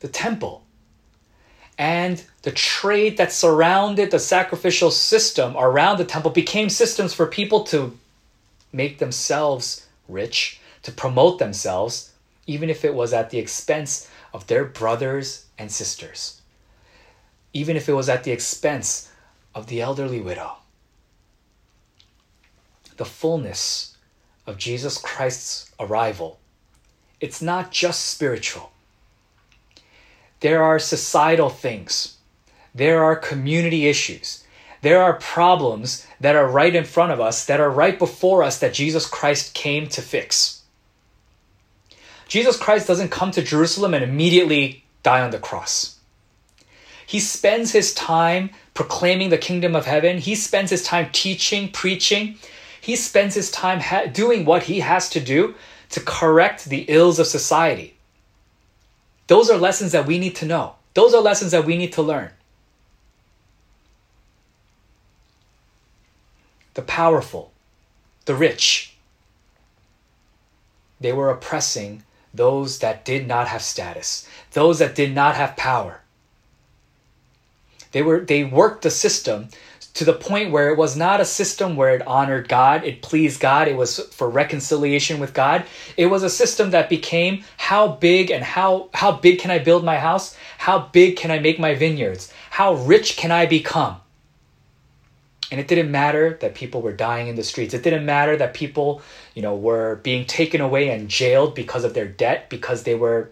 The 0.00 0.08
temple 0.08 0.64
and 1.78 2.22
the 2.42 2.52
trade 2.52 3.16
that 3.16 3.32
surrounded 3.32 4.10
the 4.10 4.18
sacrificial 4.18 4.90
system 4.90 5.56
around 5.56 5.98
the 5.98 6.04
temple 6.04 6.30
became 6.30 6.68
systems 6.68 7.14
for 7.14 7.26
people 7.26 7.64
to 7.64 7.96
make 8.72 8.98
themselves 8.98 9.86
rich, 10.08 10.60
to 10.82 10.92
promote 10.92 11.38
themselves, 11.38 12.12
even 12.46 12.68
if 12.68 12.84
it 12.84 12.94
was 12.94 13.12
at 13.12 13.30
the 13.30 13.38
expense 13.38 14.08
of 14.32 14.46
their 14.46 14.64
brothers 14.64 15.46
and 15.58 15.70
sisters, 15.70 16.40
even 17.52 17.76
if 17.76 17.88
it 17.88 17.92
was 17.92 18.08
at 18.08 18.24
the 18.24 18.32
expense 18.32 19.10
of 19.54 19.66
the 19.66 19.80
elderly 19.80 20.20
widow. 20.20 20.56
The 22.96 23.04
fullness 23.04 23.96
of 24.46 24.56
Jesus 24.56 24.98
Christ's 24.98 25.70
arrival, 25.78 26.38
it's 27.22 27.40
not 27.40 27.70
just 27.70 28.06
spiritual. 28.06 28.72
There 30.40 30.60
are 30.62 30.80
societal 30.80 31.50
things. 31.50 32.16
There 32.74 33.04
are 33.04 33.14
community 33.14 33.86
issues. 33.86 34.42
There 34.80 35.00
are 35.00 35.14
problems 35.14 36.04
that 36.20 36.34
are 36.34 36.48
right 36.48 36.74
in 36.74 36.82
front 36.82 37.12
of 37.12 37.20
us, 37.20 37.44
that 37.46 37.60
are 37.60 37.70
right 37.70 37.96
before 37.96 38.42
us, 38.42 38.58
that 38.58 38.74
Jesus 38.74 39.06
Christ 39.06 39.54
came 39.54 39.86
to 39.90 40.02
fix. 40.02 40.62
Jesus 42.26 42.56
Christ 42.56 42.88
doesn't 42.88 43.10
come 43.12 43.30
to 43.30 43.42
Jerusalem 43.42 43.94
and 43.94 44.02
immediately 44.02 44.82
die 45.04 45.20
on 45.20 45.30
the 45.30 45.38
cross. 45.38 46.00
He 47.06 47.20
spends 47.20 47.70
his 47.70 47.94
time 47.94 48.50
proclaiming 48.74 49.28
the 49.30 49.38
kingdom 49.38 49.76
of 49.76 49.86
heaven. 49.86 50.18
He 50.18 50.34
spends 50.34 50.70
his 50.70 50.82
time 50.82 51.10
teaching, 51.12 51.70
preaching. 51.70 52.38
He 52.80 52.96
spends 52.96 53.36
his 53.36 53.48
time 53.52 53.78
ha- 53.78 54.06
doing 54.06 54.44
what 54.44 54.64
he 54.64 54.80
has 54.80 55.08
to 55.10 55.20
do 55.20 55.54
to 55.92 56.00
correct 56.00 56.66
the 56.66 56.84
ills 56.88 57.18
of 57.18 57.26
society. 57.26 57.96
Those 59.28 59.48
are 59.48 59.58
lessons 59.58 59.92
that 59.92 60.06
we 60.06 60.18
need 60.18 60.34
to 60.36 60.46
know. 60.46 60.74
Those 60.94 61.14
are 61.14 61.22
lessons 61.22 61.52
that 61.52 61.64
we 61.64 61.76
need 61.76 61.92
to 61.94 62.02
learn. 62.02 62.30
the 66.74 66.82
powerful, 66.82 67.52
the 68.24 68.34
rich. 68.34 68.94
They 71.00 71.12
were 71.12 71.30
oppressing 71.30 72.04
those 72.32 72.78
that 72.78 73.04
did 73.04 73.26
not 73.26 73.48
have 73.48 73.62
status, 73.62 74.28
those 74.52 74.78
that 74.78 74.94
did 74.94 75.14
not 75.14 75.34
have 75.34 75.56
power. 75.56 76.01
They 77.92 78.02
were 78.02 78.20
they 78.20 78.44
worked 78.44 78.82
the 78.82 78.90
system 78.90 79.48
to 79.94 80.04
the 80.04 80.12
point 80.14 80.50
where 80.50 80.70
it 80.70 80.78
was 80.78 80.96
not 80.96 81.20
a 81.20 81.24
system 81.24 81.76
where 81.76 81.94
it 81.94 82.06
honored 82.06 82.48
God, 82.48 82.82
it 82.84 83.02
pleased 83.02 83.40
God, 83.40 83.68
it 83.68 83.76
was 83.76 83.98
for 83.98 84.28
reconciliation 84.28 85.20
with 85.20 85.34
God. 85.34 85.64
It 85.98 86.06
was 86.06 86.22
a 86.22 86.30
system 86.30 86.70
that 86.70 86.88
became 86.88 87.44
how 87.58 87.88
big 87.88 88.30
and 88.30 88.42
how 88.42 88.88
how 88.94 89.12
big 89.12 89.38
can 89.38 89.50
I 89.50 89.58
build 89.58 89.84
my 89.84 89.98
house? 89.98 90.36
How 90.58 90.78
big 90.92 91.16
can 91.16 91.30
I 91.30 91.38
make 91.38 91.58
my 91.58 91.74
vineyards? 91.74 92.32
How 92.50 92.74
rich 92.74 93.16
can 93.16 93.30
I 93.30 93.46
become? 93.46 93.96
And 95.50 95.60
it 95.60 95.68
didn't 95.68 95.90
matter 95.90 96.38
that 96.40 96.54
people 96.54 96.80
were 96.80 96.94
dying 96.94 97.28
in 97.28 97.36
the 97.36 97.42
streets. 97.42 97.74
It 97.74 97.82
didn't 97.82 98.06
matter 98.06 98.38
that 98.38 98.54
people, 98.54 99.02
you 99.34 99.42
know, 99.42 99.54
were 99.54 99.96
being 99.96 100.24
taken 100.24 100.62
away 100.62 100.88
and 100.88 101.10
jailed 101.10 101.54
because 101.54 101.84
of 101.84 101.92
their 101.92 102.08
debt, 102.08 102.48
because 102.48 102.84
they 102.84 102.94
were 102.94 103.30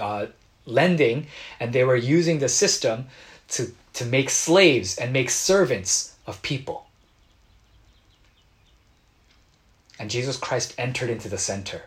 uh, 0.00 0.26
lending 0.66 1.26
and 1.58 1.72
they 1.72 1.82
were 1.82 1.96
using 1.96 2.38
the 2.38 2.48
system 2.48 3.08
to, 3.50 3.72
to 3.94 4.04
make 4.04 4.30
slaves 4.30 4.96
and 4.96 5.12
make 5.12 5.30
servants 5.30 6.14
of 6.26 6.42
people. 6.42 6.86
And 9.98 10.10
Jesus 10.10 10.36
Christ 10.36 10.74
entered 10.78 11.10
into 11.10 11.28
the 11.28 11.38
center. 11.38 11.82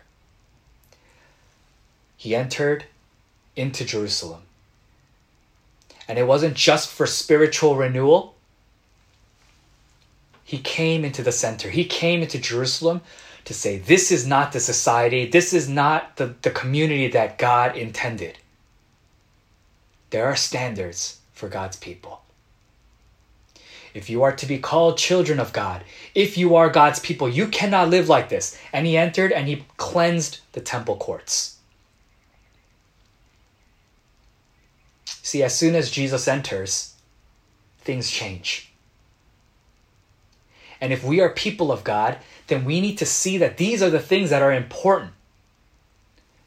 He 2.16 2.34
entered 2.34 2.84
into 3.56 3.84
Jerusalem. 3.84 4.42
And 6.06 6.18
it 6.18 6.26
wasn't 6.26 6.54
just 6.54 6.90
for 6.90 7.06
spiritual 7.06 7.76
renewal 7.76 8.34
he 10.44 10.58
came 10.58 11.04
into 11.04 11.22
the 11.22 11.32
center. 11.32 11.70
He 11.70 11.84
came 11.86 12.22
into 12.22 12.38
Jerusalem 12.38 13.00
to 13.46 13.54
say, 13.54 13.78
This 13.78 14.12
is 14.12 14.26
not 14.26 14.52
the 14.52 14.60
society, 14.60 15.26
this 15.26 15.52
is 15.52 15.68
not 15.68 16.16
the, 16.16 16.34
the 16.42 16.50
community 16.50 17.08
that 17.08 17.38
God 17.38 17.76
intended. 17.76 18.38
There 20.10 20.26
are 20.26 20.36
standards 20.36 21.18
for 21.44 21.50
God's 21.50 21.76
people. 21.76 22.22
If 23.92 24.08
you 24.08 24.22
are 24.22 24.34
to 24.34 24.46
be 24.46 24.58
called 24.58 24.96
children 24.96 25.38
of 25.38 25.52
God, 25.52 25.84
if 26.14 26.38
you 26.38 26.56
are 26.56 26.70
God's 26.70 27.00
people, 27.00 27.28
you 27.28 27.48
cannot 27.48 27.90
live 27.90 28.08
like 28.08 28.30
this. 28.30 28.58
And 28.72 28.86
he 28.86 28.96
entered 28.96 29.30
and 29.30 29.46
he 29.46 29.66
cleansed 29.76 30.40
the 30.52 30.62
temple 30.62 30.96
courts. 30.96 31.58
See, 35.04 35.42
as 35.42 35.54
soon 35.54 35.74
as 35.74 35.90
Jesus 35.90 36.26
enters, 36.26 36.94
things 37.80 38.10
change. 38.10 38.72
And 40.80 40.94
if 40.94 41.04
we 41.04 41.20
are 41.20 41.28
people 41.28 41.70
of 41.70 41.84
God, 41.84 42.16
then 42.46 42.64
we 42.64 42.80
need 42.80 42.96
to 42.96 43.06
see 43.06 43.36
that 43.36 43.58
these 43.58 43.82
are 43.82 43.90
the 43.90 44.00
things 44.00 44.30
that 44.30 44.40
are 44.40 44.52
important. 44.52 45.12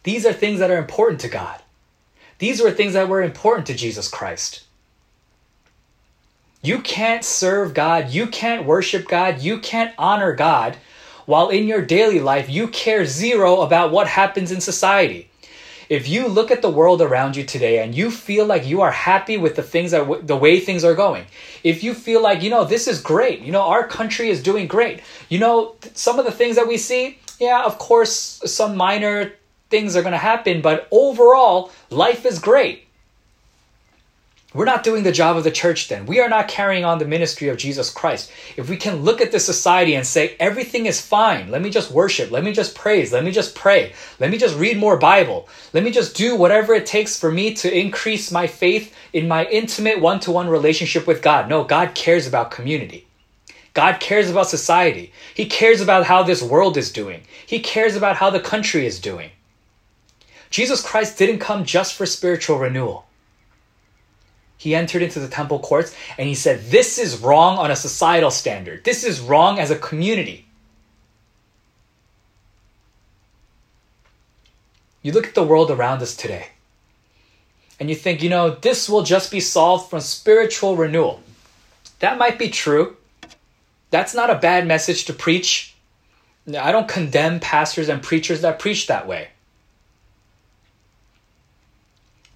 These 0.02 0.26
are 0.26 0.34
things 0.34 0.60
that 0.60 0.72
are 0.72 0.80
important 0.80 1.22
to 1.22 1.30
God. 1.30 1.62
These 2.40 2.62
were 2.62 2.72
things 2.72 2.94
that 2.94 3.10
were 3.10 3.22
important 3.22 3.68
to 3.68 3.76
Jesus 3.76 4.08
Christ. 4.08 4.67
You 6.62 6.80
can't 6.80 7.24
serve 7.24 7.74
God, 7.74 8.10
you 8.10 8.28
can't 8.28 8.66
worship 8.66 9.08
God, 9.08 9.42
you 9.42 9.60
can't 9.60 9.94
honor 9.98 10.34
God 10.34 10.78
while 11.28 11.50
in 11.50 11.68
your 11.68 11.82
daily 11.82 12.20
life 12.20 12.50
you 12.50 12.68
care 12.70 13.06
zero 13.06 13.62
about 13.62 13.92
what 13.92 14.08
happens 14.08 14.52
in 14.52 14.62
society. 14.62 15.30
If 15.90 16.08
you 16.08 16.28
look 16.28 16.52
at 16.52 16.62
the 16.62 16.70
world 16.70 17.02
around 17.02 17.36
you 17.36 17.44
today 17.44 17.82
and 17.82 17.94
you 17.94 18.12
feel 18.12 18.46
like 18.46 18.66
you 18.66 18.82
are 18.82 18.92
happy 18.92 19.38
with 19.38 19.56
the 19.56 19.64
things 19.64 19.92
that 19.92 20.28
the 20.28 20.36
way 20.36 20.60
things 20.60 20.84
are 20.84 20.96
going, 20.96 21.26
if 21.64 21.84
you 21.84 21.94
feel 21.94 22.22
like 22.22 22.42
you 22.42 22.50
know 22.50 22.66
this 22.66 22.88
is 22.88 23.02
great, 23.02 23.42
you 23.42 23.52
know 23.52 23.62
our 23.62 23.88
country 23.88 24.30
is 24.30 24.42
doing 24.42 24.68
great, 24.68 25.02
you 25.30 25.40
know 25.40 25.76
some 25.94 26.18
of 26.18 26.26
the 26.26 26.32
things 26.32 26.56
that 26.56 26.68
we 26.68 26.78
see, 26.78 27.20
yeah, 27.40 27.64
of 27.64 27.78
course 27.78 28.42
some 28.46 28.76
minor 28.76 29.32
things 29.70 29.96
are 29.96 30.02
going 30.02 30.14
to 30.14 30.18
happen, 30.18 30.62
but 30.62 30.88
overall 30.92 31.72
life 31.90 32.26
is 32.26 32.40
great. 32.40 32.87
We're 34.54 34.64
not 34.64 34.86
doing 34.86 35.04
the 35.04 35.12
job 35.12 35.36
of 35.36 35.44
the 35.44 35.52
church 35.52 35.90
then. 35.90 36.06
We 36.06 36.22
are 36.22 36.30
not 36.30 36.48
carrying 36.48 36.86
on 36.86 37.00
the 37.00 37.06
ministry 37.06 37.50
of 37.50 37.58
Jesus 37.58 37.90
Christ. 37.90 38.32
If 38.56 38.70
we 38.70 38.78
can 38.78 39.04
look 39.04 39.20
at 39.20 39.34
this 39.34 39.46
society 39.46 39.94
and 39.94 40.08
say, 40.08 40.38
everything 40.40 40.86
is 40.86 41.02
fine, 41.02 41.52
let 41.52 41.62
me 41.62 41.70
just 41.70 41.92
worship, 41.92 42.32
let 42.32 42.46
me 42.46 42.54
just 42.54 42.74
praise, 42.74 43.12
let 43.12 43.26
me 43.26 43.32
just 43.32 43.56
pray, 43.56 43.92
let 44.22 44.32
me 44.32 44.38
just 44.38 44.58
read 44.58 44.78
more 44.78 44.96
Bible, 44.96 45.50
let 45.74 45.84
me 45.84 45.92
just 45.92 46.16
do 46.16 46.38
whatever 46.38 46.74
it 46.74 46.86
takes 46.86 47.20
for 47.20 47.30
me 47.30 47.54
to 47.56 47.78
increase 47.78 48.32
my 48.32 48.48
faith 48.48 48.96
in 49.12 49.28
my 49.28 49.46
intimate 49.48 50.00
one 50.00 50.22
to 50.22 50.32
one 50.32 50.48
relationship 50.48 51.08
with 51.08 51.22
God. 51.22 51.50
No, 51.50 51.66
God 51.66 51.94
cares 51.94 52.26
about 52.26 52.50
community. 52.50 53.06
God 53.74 54.00
cares 54.00 54.30
about 54.30 54.48
society. 54.48 55.12
He 55.36 55.46
cares 55.46 55.82
about 55.82 56.06
how 56.06 56.24
this 56.24 56.42
world 56.42 56.78
is 56.78 56.92
doing. 56.92 57.24
He 57.46 57.60
cares 57.60 57.98
about 57.98 58.16
how 58.16 58.30
the 58.30 58.40
country 58.40 58.86
is 58.86 59.02
doing. 59.02 59.30
Jesus 60.50 60.82
Christ 60.82 61.18
didn't 61.18 61.40
come 61.40 61.66
just 61.66 61.96
for 61.96 62.06
spiritual 62.06 62.60
renewal. 62.60 63.07
He 64.58 64.74
entered 64.74 65.04
into 65.04 65.20
the 65.20 65.28
temple 65.28 65.60
courts 65.60 65.96
and 66.18 66.28
he 66.28 66.36
said, 66.36 66.72
This 66.72 66.98
is 66.98 67.20
wrong 67.20 67.58
on 67.58 67.72
a 67.72 67.76
societal 67.76 68.32
standard. 68.32 68.84
This 68.84 69.04
is 69.04 69.20
wrong 69.20 69.60
as 69.60 69.72
a 69.72 69.78
community. 69.78 70.46
You 75.04 75.12
look 75.12 75.28
at 75.28 75.36
the 75.36 75.44
world 75.44 75.72
around 75.72 76.02
us 76.02 76.16
today 76.16 76.50
and 77.80 77.90
you 77.90 77.96
think, 77.96 78.24
you 78.24 78.30
know, 78.30 78.50
this 78.50 78.90
will 78.90 79.04
just 79.04 79.32
be 79.32 79.40
solved 79.40 79.90
from 79.90 80.00
spiritual 80.00 80.76
renewal. 80.76 81.22
That 82.00 82.18
might 82.18 82.40
be 82.40 82.50
true. 82.50 82.98
That's 83.92 84.14
not 84.14 84.30
a 84.30 84.36
bad 84.36 84.68
message 84.68 85.06
to 85.06 85.14
preach 85.14 85.76
I 86.56 86.72
don't 86.72 86.88
condemn 86.88 87.42
pastors 87.42 87.90
and 87.90 88.02
preachers 88.02 88.42
that 88.42 88.60
preach 88.60 88.88
that 88.88 89.06
way. 89.06 89.30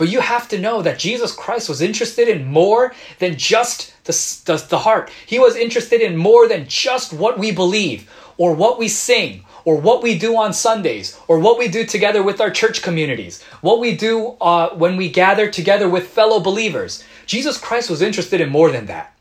But 0.01 0.09
you 0.09 0.21
have 0.21 0.47
to 0.47 0.57
know 0.57 0.81
that 0.81 0.97
Jesus 0.97 1.31
Christ 1.31 1.69
was 1.69 1.79
interested 1.79 2.27
in 2.27 2.47
more 2.47 2.91
than 3.19 3.37
just 3.37 3.93
the, 4.05 4.13
the, 4.45 4.65
the, 4.67 4.79
heart. 4.79 5.11
He 5.27 5.37
was 5.37 5.55
interested 5.55 6.01
in 6.01 6.17
more 6.17 6.47
than 6.47 6.67
just 6.67 7.13
what 7.13 7.37
we 7.37 7.51
believe 7.51 8.09
or 8.35 8.55
what 8.55 8.79
we 8.79 8.87
sing 8.87 9.45
or 9.63 9.77
what 9.79 10.01
we 10.01 10.17
do 10.17 10.35
on 10.35 10.53
Sundays 10.53 11.19
or 11.27 11.37
what 11.37 11.59
we 11.59 11.67
do 11.67 11.85
together 11.85 12.23
with 12.23 12.41
our 12.41 12.49
church 12.49 12.81
communities, 12.81 13.43
what 13.61 13.79
we 13.79 13.95
do 13.95 14.29
uh, 14.41 14.69
when 14.69 14.97
we 14.97 15.07
gather 15.07 15.47
together 15.47 15.87
with 15.87 16.07
fellow 16.07 16.39
believers. 16.39 17.03
Jesus 17.27 17.59
Christ 17.59 17.87
was 17.87 18.01
interested 18.01 18.41
in 18.41 18.49
more 18.49 18.71
than 18.71 18.87
that. 18.87 19.15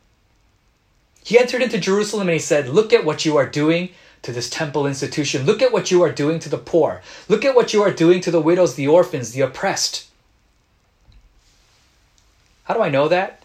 He 1.23 1.38
entered 1.38 1.61
into 1.61 1.77
Jerusalem 1.77 2.29
and 2.29 2.33
he 2.33 2.38
said, 2.38 2.71
Look 2.71 2.95
at 2.95 3.05
what 3.05 3.27
you 3.27 3.37
are 3.37 3.45
doing 3.45 3.90
to 4.23 4.33
this 4.33 4.49
temple 4.49 4.87
institution. 4.87 5.45
Look 5.45 5.61
at 5.61 5.75
what 5.75 5.90
you 5.90 6.01
are 6.01 6.11
doing 6.11 6.38
to 6.38 6.49
the 6.49 6.57
poor. 6.57 7.03
Look 7.29 7.45
at 7.45 7.55
what 7.55 7.75
you 7.75 7.83
are 7.83 7.93
doing 7.93 8.23
to 8.23 8.31
the 8.31 8.40
widows, 8.40 8.77
the 8.77 8.88
orphans, 8.88 9.33
the 9.33 9.43
oppressed. 9.43 10.07
How 12.71 12.75
do 12.75 12.83
I 12.83 12.89
know 12.89 13.09
that? 13.09 13.43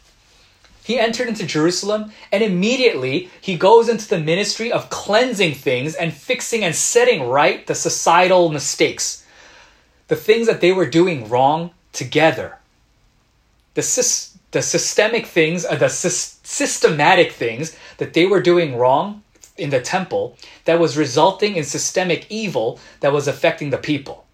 He 0.84 1.00
entered 1.00 1.28
into 1.28 1.48
Jerusalem 1.48 2.12
and 2.32 2.44
immediately 2.44 3.32
he 3.42 3.58
goes 3.58 3.90
into 3.90 4.08
the 4.08 4.20
ministry 4.20 4.72
of 4.72 4.92
cleansing 4.92 5.56
things 5.56 5.96
and 5.96 6.14
fixing 6.14 6.64
and 6.64 6.76
setting 6.76 7.24
right 7.24 7.66
the 7.66 7.74
societal 7.74 8.52
mistakes, 8.52 9.26
the 10.10 10.16
things 10.16 10.46
that 10.46 10.62
they 10.62 10.72
were 10.72 10.86
doing 10.86 11.28
wrong 11.28 11.72
together. 11.92 12.60
The, 13.74 13.82
sy- 13.82 14.38
the 14.52 14.62
systemic 14.62 15.26
things, 15.26 15.66
uh, 15.66 15.74
the 15.74 15.90
sy- 15.90 16.38
systematic 16.44 17.32
things 17.32 17.76
that 17.98 18.14
they 18.14 18.28
were 18.28 18.44
doing 18.44 18.78
wrong 18.78 19.24
in 19.58 19.72
the 19.72 19.82
temple 19.82 20.38
that 20.66 20.80
was 20.80 20.98
resulting 20.98 21.56
in 21.56 21.64
systemic 21.64 22.28
evil 22.30 22.80
that 23.00 23.12
was 23.12 23.28
affecting 23.28 23.72
the 23.72 23.80
people. 23.80 24.28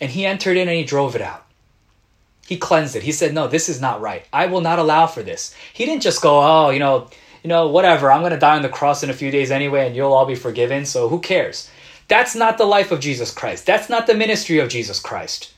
And 0.00 0.12
he 0.12 0.24
entered 0.24 0.56
in 0.56 0.68
and 0.68 0.76
he 0.76 0.84
drove 0.84 1.16
it 1.16 1.22
out. 1.22 1.47
He 2.48 2.56
cleansed 2.56 2.96
it. 2.96 3.02
He 3.02 3.12
said, 3.12 3.34
"No, 3.34 3.46
this 3.46 3.68
is 3.68 3.78
not 3.78 4.00
right. 4.00 4.24
I 4.32 4.46
will 4.46 4.62
not 4.62 4.78
allow 4.78 5.06
for 5.06 5.22
this." 5.22 5.54
He 5.74 5.84
didn't 5.84 6.00
just 6.02 6.22
go, 6.22 6.40
"Oh, 6.40 6.70
you 6.70 6.78
know, 6.78 7.08
you 7.42 7.48
know, 7.48 7.68
whatever. 7.68 8.10
I'm 8.10 8.22
going 8.22 8.32
to 8.32 8.38
die 8.38 8.56
on 8.56 8.62
the 8.62 8.70
cross 8.70 9.02
in 9.02 9.10
a 9.10 9.20
few 9.20 9.30
days 9.30 9.50
anyway 9.50 9.86
and 9.86 9.94
you'll 9.94 10.14
all 10.14 10.24
be 10.24 10.34
forgiven, 10.34 10.86
so 10.86 11.10
who 11.10 11.20
cares?" 11.20 11.68
That's 12.08 12.34
not 12.34 12.56
the 12.56 12.64
life 12.64 12.90
of 12.90 13.00
Jesus 13.00 13.30
Christ. 13.30 13.66
That's 13.66 13.90
not 13.90 14.06
the 14.06 14.14
ministry 14.14 14.60
of 14.60 14.70
Jesus 14.70 14.98
Christ. 14.98 15.50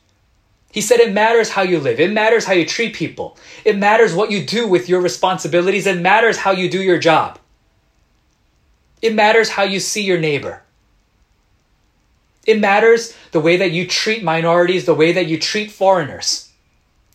He 0.73 0.81
said 0.81 0.99
it 0.99 1.13
matters 1.13 1.51
how 1.51 1.63
you 1.63 1.79
live. 1.79 2.01
It 2.01 2.11
matters 2.11 2.45
how 2.45 2.55
you 2.55 2.67
treat 2.67 2.93
people. 2.93 3.39
It 3.65 3.79
matters 3.79 4.13
what 4.13 4.33
you 4.33 4.45
do 4.45 4.67
with 4.67 4.89
your 4.89 5.01
responsibilities. 5.01 5.87
It 5.87 6.01
matters 6.01 6.39
how 6.39 6.51
you 6.51 6.69
do 6.69 6.83
your 6.83 6.99
job. 6.99 7.39
It 9.01 9.15
matters 9.15 9.51
how 9.51 9.63
you 9.63 9.79
see 9.79 10.03
your 10.03 10.19
neighbor. 10.19 10.63
It 12.47 12.59
matters 12.59 13.15
the 13.31 13.41
way 13.41 13.57
that 13.59 13.71
you 13.71 13.87
treat 13.87 14.25
minorities, 14.25 14.87
the 14.87 14.95
way 14.95 15.13
that 15.13 15.27
you 15.27 15.39
treat 15.39 15.71
foreigners. 15.71 16.50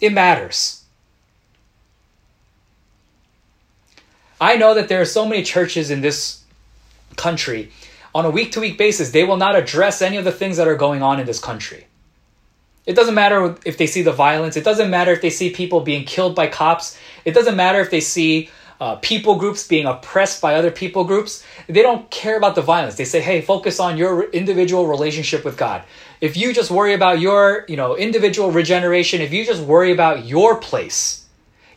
It 0.05 0.13
matters. 0.13 0.83
I 4.39 4.55
know 4.55 4.75
that 4.75 4.87
there 4.87 5.01
are 5.01 5.05
so 5.05 5.27
many 5.27 5.41
churches 5.41 5.89
in 5.89 6.01
this 6.01 6.43
country 7.15 7.71
on 8.13 8.23
a 8.23 8.29
week 8.29 8.51
to 8.53 8.61
week 8.61 8.77
basis, 8.77 9.11
they 9.11 9.23
will 9.23 9.35
not 9.35 9.55
address 9.55 10.01
any 10.01 10.17
of 10.17 10.23
the 10.23 10.31
things 10.31 10.57
that 10.57 10.67
are 10.67 10.75
going 10.75 11.01
on 11.01 11.19
in 11.19 11.25
this 11.25 11.39
country. 11.39 11.87
It 12.85 12.95
doesn't 12.95 13.15
matter 13.15 13.55
if 13.65 13.77
they 13.77 13.87
see 13.87 14.03
the 14.03 14.13
violence, 14.13 14.55
it 14.55 14.63
doesn't 14.63 14.91
matter 14.91 15.11
if 15.11 15.21
they 15.21 15.31
see 15.31 15.49
people 15.49 15.81
being 15.81 16.05
killed 16.05 16.35
by 16.35 16.47
cops, 16.47 16.97
it 17.25 17.33
doesn't 17.33 17.55
matter 17.55 17.81
if 17.81 17.89
they 17.89 17.99
see 17.99 18.49
uh, 18.79 18.95
people 18.97 19.35
groups 19.35 19.67
being 19.67 19.85
oppressed 19.85 20.41
by 20.41 20.55
other 20.55 20.71
people 20.71 21.03
groups. 21.03 21.43
They 21.67 21.81
don't 21.81 22.09
care 22.11 22.37
about 22.37 22.55
the 22.55 22.61
violence. 22.61 22.95
They 22.95 23.05
say, 23.05 23.21
hey, 23.21 23.41
focus 23.41 23.79
on 23.79 23.97
your 23.97 24.29
individual 24.29 24.87
relationship 24.87 25.43
with 25.43 25.57
God. 25.57 25.83
If 26.21 26.37
you 26.37 26.53
just 26.53 26.71
worry 26.71 26.93
about 26.93 27.19
your, 27.19 27.65
you 27.67 27.75
know, 27.75 27.95
individual 27.95 28.51
regeneration, 28.51 29.21
if 29.21 29.33
you 29.33 29.45
just 29.45 29.61
worry 29.61 29.91
about 29.91 30.25
your 30.25 30.57
place, 30.57 31.25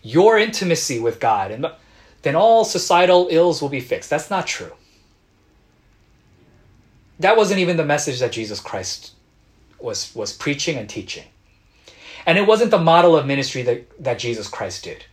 your 0.03 0.39
intimacy 0.39 0.99
with 1.01 1.21
God, 1.21 1.51
and 1.51 1.67
then 2.23 2.37
all 2.37 2.65
societal 2.65 3.29
ills 3.31 3.61
will 3.61 3.69
be 3.69 3.81
fixed. 3.81 4.11
That's 4.11 4.31
not 4.31 4.47
true. 4.47 4.73
That 7.21 7.37
wasn't 7.37 7.61
even 7.61 7.77
the 7.77 7.85
message 7.85 8.21
that 8.21 8.33
Jesus 8.33 8.61
Christ 8.61 9.13
was 9.81 10.15
was 10.15 10.33
preaching 10.33 10.77
and 10.77 10.89
teaching. 10.89 11.25
And 12.27 12.37
it 12.37 12.47
wasn't 12.47 12.71
the 12.71 12.79
model 12.79 13.17
of 13.17 13.27
ministry 13.27 13.63
that, 13.63 14.05
that 14.05 14.19
Jesus 14.19 14.49
Christ 14.49 14.85
did. 14.85 15.05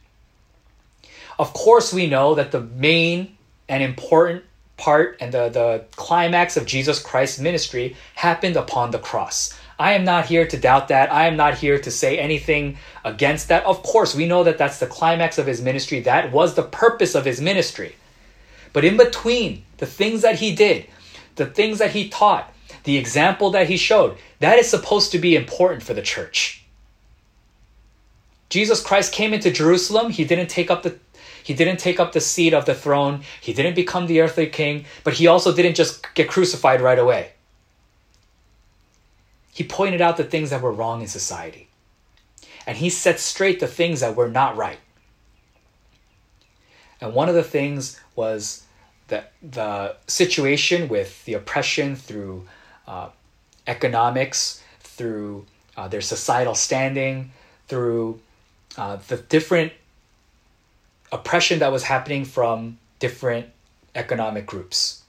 Of 1.39 1.53
course, 1.53 1.93
we 1.93 2.07
know 2.07 2.35
that 2.35 2.51
the 2.51 2.61
main 2.61 3.37
and 3.69 3.81
important 3.81 4.43
part 4.77 5.17
and 5.19 5.31
the, 5.31 5.49
the 5.49 5.85
climax 5.95 6.57
of 6.57 6.65
Jesus 6.65 7.01
Christ's 7.01 7.39
ministry 7.39 7.95
happened 8.15 8.55
upon 8.55 8.91
the 8.91 8.99
cross. 8.99 9.57
I 9.77 9.93
am 9.93 10.05
not 10.05 10.25
here 10.25 10.47
to 10.47 10.57
doubt 10.57 10.87
that. 10.87 11.11
I 11.11 11.27
am 11.27 11.35
not 11.35 11.55
here 11.55 11.79
to 11.79 11.91
say 11.91 12.17
anything 12.17 12.77
against 13.03 13.49
that. 13.49 13.65
Of 13.65 13.83
course, 13.83 14.15
we 14.15 14.27
know 14.27 14.43
that 14.43 14.57
that's 14.57 14.79
the 14.79 14.87
climax 14.87 15.37
of 15.37 15.47
his 15.47 15.61
ministry. 15.61 15.99
That 16.01 16.31
was 16.31 16.55
the 16.55 16.63
purpose 16.63 17.13
of 17.15 17.25
his 17.25 17.41
ministry. 17.41 17.95
But 18.71 18.85
in 18.85 18.97
between 18.97 19.65
the 19.77 19.85
things 19.85 20.21
that 20.21 20.39
he 20.39 20.55
did, 20.55 20.87
the 21.35 21.45
things 21.45 21.79
that 21.79 21.91
he 21.91 22.09
taught, 22.09 22.53
the 22.83 22.97
example 22.97 23.49
that 23.51 23.67
he 23.67 23.77
showed, 23.77 24.17
that 24.39 24.59
is 24.59 24.69
supposed 24.69 25.11
to 25.11 25.19
be 25.19 25.35
important 25.35 25.83
for 25.83 25.93
the 25.93 26.01
church. 26.01 26.63
Jesus 28.49 28.81
Christ 28.81 29.11
came 29.11 29.33
into 29.33 29.51
Jerusalem. 29.51 30.11
He 30.11 30.23
didn't 30.23 30.49
take 30.49 30.71
up 30.71 30.83
the 30.83 30.97
he 31.45 31.53
didn't 31.53 31.77
take 31.77 31.99
up 31.99 32.11
the 32.11 32.19
seat 32.19 32.55
of 32.55 32.65
the 32.65 32.73
throne. 32.73 33.21
He 33.39 33.53
didn't 33.53 33.75
become 33.75 34.07
the 34.07 34.19
earthly 34.19 34.47
king, 34.47 34.85
but 35.03 35.13
he 35.13 35.27
also 35.27 35.53
didn't 35.53 35.75
just 35.75 36.11
get 36.15 36.27
crucified 36.27 36.81
right 36.81 36.97
away. 36.97 37.33
He 39.53 39.63
pointed 39.63 40.01
out 40.01 40.17
the 40.17 40.23
things 40.23 40.49
that 40.49 40.63
were 40.63 40.71
wrong 40.71 41.01
in 41.01 41.07
society. 41.07 41.67
And 42.65 42.79
he 42.79 42.89
set 42.89 43.19
straight 43.19 43.59
the 43.59 43.67
things 43.67 43.99
that 43.99 44.15
were 44.15 44.27
not 44.27 44.57
right. 44.57 44.79
And 46.99 47.13
one 47.13 47.29
of 47.29 47.35
the 47.35 47.43
things 47.43 48.01
was 48.15 48.63
that 49.09 49.33
the 49.43 49.97
situation 50.07 50.87
with 50.87 51.23
the 51.25 51.35
oppression 51.35 51.95
through 51.95 52.47
uh, 52.87 53.09
economics, 53.67 54.63
through 54.79 55.45
uh, 55.77 55.87
their 55.89 56.01
societal 56.01 56.55
standing, 56.55 57.31
through 57.67 58.19
uh, 58.77 58.97
the 59.09 59.17
different 59.17 59.73
oppression 61.15 61.59
that 61.59 61.71
was 61.71 61.83
happening 61.83 62.25
from 62.25 62.77
different 62.99 63.47
economic 63.95 64.45
groups, 64.45 65.03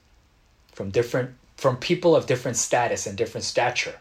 from 0.73 0.91
different 0.91 1.31
from 1.57 1.77
people 1.77 2.15
of 2.15 2.27
different 2.27 2.57
status 2.57 3.07
and 3.07 3.17
different 3.17 3.45
stature. 3.45 3.97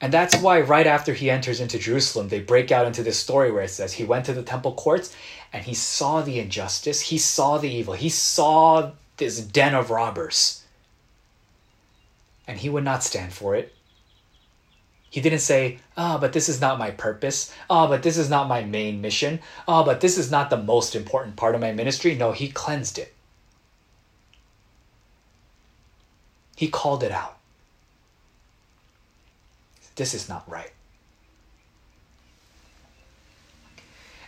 And 0.00 0.12
that's 0.12 0.36
why 0.36 0.60
right 0.60 0.86
after 0.86 1.12
he 1.12 1.30
enters 1.30 1.60
into 1.60 1.78
Jerusalem, 1.78 2.28
they 2.28 2.40
break 2.40 2.70
out 2.70 2.86
into 2.86 3.02
this 3.02 3.18
story 3.18 3.50
where 3.50 3.62
it 3.62 3.70
says 3.70 3.92
he 3.92 4.04
went 4.04 4.26
to 4.26 4.32
the 4.32 4.42
temple 4.42 4.72
courts 4.74 5.14
and 5.52 5.64
he 5.64 5.74
saw 5.74 6.20
the 6.20 6.38
injustice, 6.38 7.00
he 7.00 7.18
saw 7.18 7.58
the 7.58 7.70
evil, 7.70 7.94
he 7.94 8.08
saw 8.08 8.92
this 9.16 9.40
den 9.40 9.74
of 9.74 9.90
robbers. 9.90 10.64
And 12.46 12.58
he 12.58 12.68
would 12.68 12.84
not 12.84 13.02
stand 13.02 13.32
for 13.32 13.56
it. 13.56 13.74
He 15.10 15.20
didn't 15.20 15.38
say, 15.38 15.78
ah, 15.96 16.16
oh, 16.16 16.18
but 16.18 16.32
this 16.32 16.48
is 16.48 16.60
not 16.60 16.78
my 16.78 16.90
purpose. 16.90 17.54
Ah, 17.70 17.84
oh, 17.84 17.88
but 17.88 18.02
this 18.02 18.18
is 18.18 18.28
not 18.28 18.48
my 18.48 18.62
main 18.62 19.00
mission. 19.00 19.40
Ah, 19.66 19.80
oh, 19.80 19.84
but 19.84 20.00
this 20.00 20.18
is 20.18 20.30
not 20.30 20.50
the 20.50 20.56
most 20.56 20.94
important 20.94 21.36
part 21.36 21.54
of 21.54 21.60
my 21.60 21.72
ministry. 21.72 22.14
No, 22.14 22.32
he 22.32 22.48
cleansed 22.48 22.98
it. 22.98 23.14
He 26.56 26.68
called 26.68 27.02
it 27.02 27.12
out. 27.12 27.38
This 29.96 30.12
is 30.12 30.28
not 30.28 30.48
right. 30.48 30.72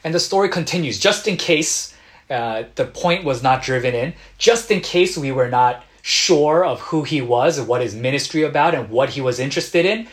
And 0.02 0.14
the 0.14 0.20
story 0.20 0.48
continues, 0.48 0.98
just 0.98 1.28
in 1.28 1.36
case 1.36 1.94
uh, 2.30 2.64
the 2.76 2.86
point 2.86 3.24
was 3.24 3.42
not 3.42 3.62
driven 3.62 3.94
in, 3.94 4.14
just 4.38 4.70
in 4.70 4.80
case 4.80 5.18
we 5.18 5.30
were 5.30 5.48
not 5.48 5.84
sure 6.02 6.64
of 6.64 6.80
who 6.80 7.02
he 7.02 7.20
was 7.20 7.58
and 7.58 7.68
what 7.68 7.82
his 7.82 7.94
ministry 7.94 8.42
about 8.42 8.74
and 8.74 8.88
what 8.88 9.10
he 9.10 9.20
was 9.20 9.38
interested 9.38 9.84
in 9.84 10.08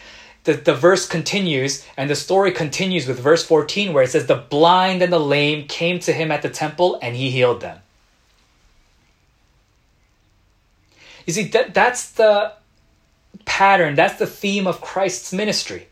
the, 0.47 0.53
the 0.53 0.73
verse 0.73 1.05
continues 1.05 1.85
and 1.97 2.09
the 2.09 2.15
story 2.15 2.53
continues 2.53 3.05
with 3.05 3.19
verse 3.19 3.45
14 3.45 3.91
where 3.91 4.03
it 4.03 4.11
says 4.11 4.27
the 4.27 4.37
blind 4.37 5.01
and 5.01 5.11
the 5.11 5.19
lame 5.19 5.67
came 5.67 5.99
to 5.99 6.13
him 6.13 6.31
at 6.31 6.41
the 6.41 6.49
temple 6.49 6.97
and 7.01 7.17
he 7.17 7.29
healed 7.29 7.59
them. 7.59 7.79
You 11.25 11.33
see 11.33 11.49
that, 11.49 11.73
that's 11.73 12.11
the 12.11 12.53
pattern 13.43 13.95
that's 13.95 14.17
the 14.19 14.25
theme 14.25 14.67
of 14.67 14.79
christ's 14.79 15.33
ministry. 15.33 15.89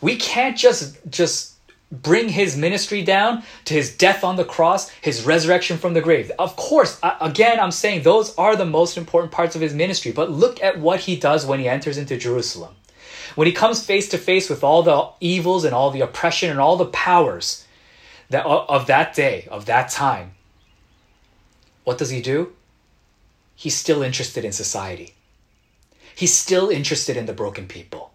We 0.00 0.16
can't 0.16 0.56
just 0.56 0.96
just 1.10 1.56
bring 1.92 2.30
his 2.30 2.56
ministry 2.56 3.02
down 3.02 3.42
to 3.66 3.74
his 3.74 3.94
death 3.94 4.24
on 4.24 4.36
the 4.36 4.46
cross 4.46 4.88
his 5.02 5.26
resurrection 5.26 5.76
from 5.76 5.92
the 5.92 6.00
grave. 6.00 6.32
Of 6.38 6.56
course 6.56 6.98
again 7.20 7.60
i'm 7.60 7.70
saying 7.70 8.02
those 8.02 8.34
are 8.36 8.56
the 8.56 8.64
most 8.64 8.96
important 8.96 9.30
parts 9.30 9.54
of 9.54 9.60
his 9.60 9.74
ministry 9.74 10.10
but 10.10 10.30
look 10.30 10.62
at 10.62 10.80
what 10.80 11.00
he 11.00 11.16
does 11.16 11.44
when 11.44 11.60
he 11.60 11.68
enters 11.68 11.98
into 11.98 12.16
jerusalem 12.16 12.74
when 13.36 13.46
he 13.46 13.52
comes 13.52 13.84
face 13.84 14.08
to 14.08 14.18
face 14.18 14.50
with 14.50 14.64
all 14.64 14.82
the 14.82 15.08
evils 15.20 15.64
and 15.64 15.74
all 15.74 15.90
the 15.90 16.00
oppression 16.00 16.50
and 16.50 16.58
all 16.58 16.76
the 16.76 16.86
powers 16.86 17.66
that, 18.30 18.44
of 18.44 18.86
that 18.88 19.14
day, 19.14 19.46
of 19.50 19.66
that 19.66 19.90
time, 19.90 20.32
what 21.84 21.98
does 21.98 22.10
he 22.10 22.20
do? 22.20 22.52
He's 23.54 23.76
still 23.76 24.02
interested 24.02 24.44
in 24.44 24.52
society. 24.52 25.14
He's 26.14 26.34
still 26.34 26.70
interested 26.70 27.16
in 27.16 27.26
the 27.26 27.34
broken 27.34 27.68
people. 27.68 28.12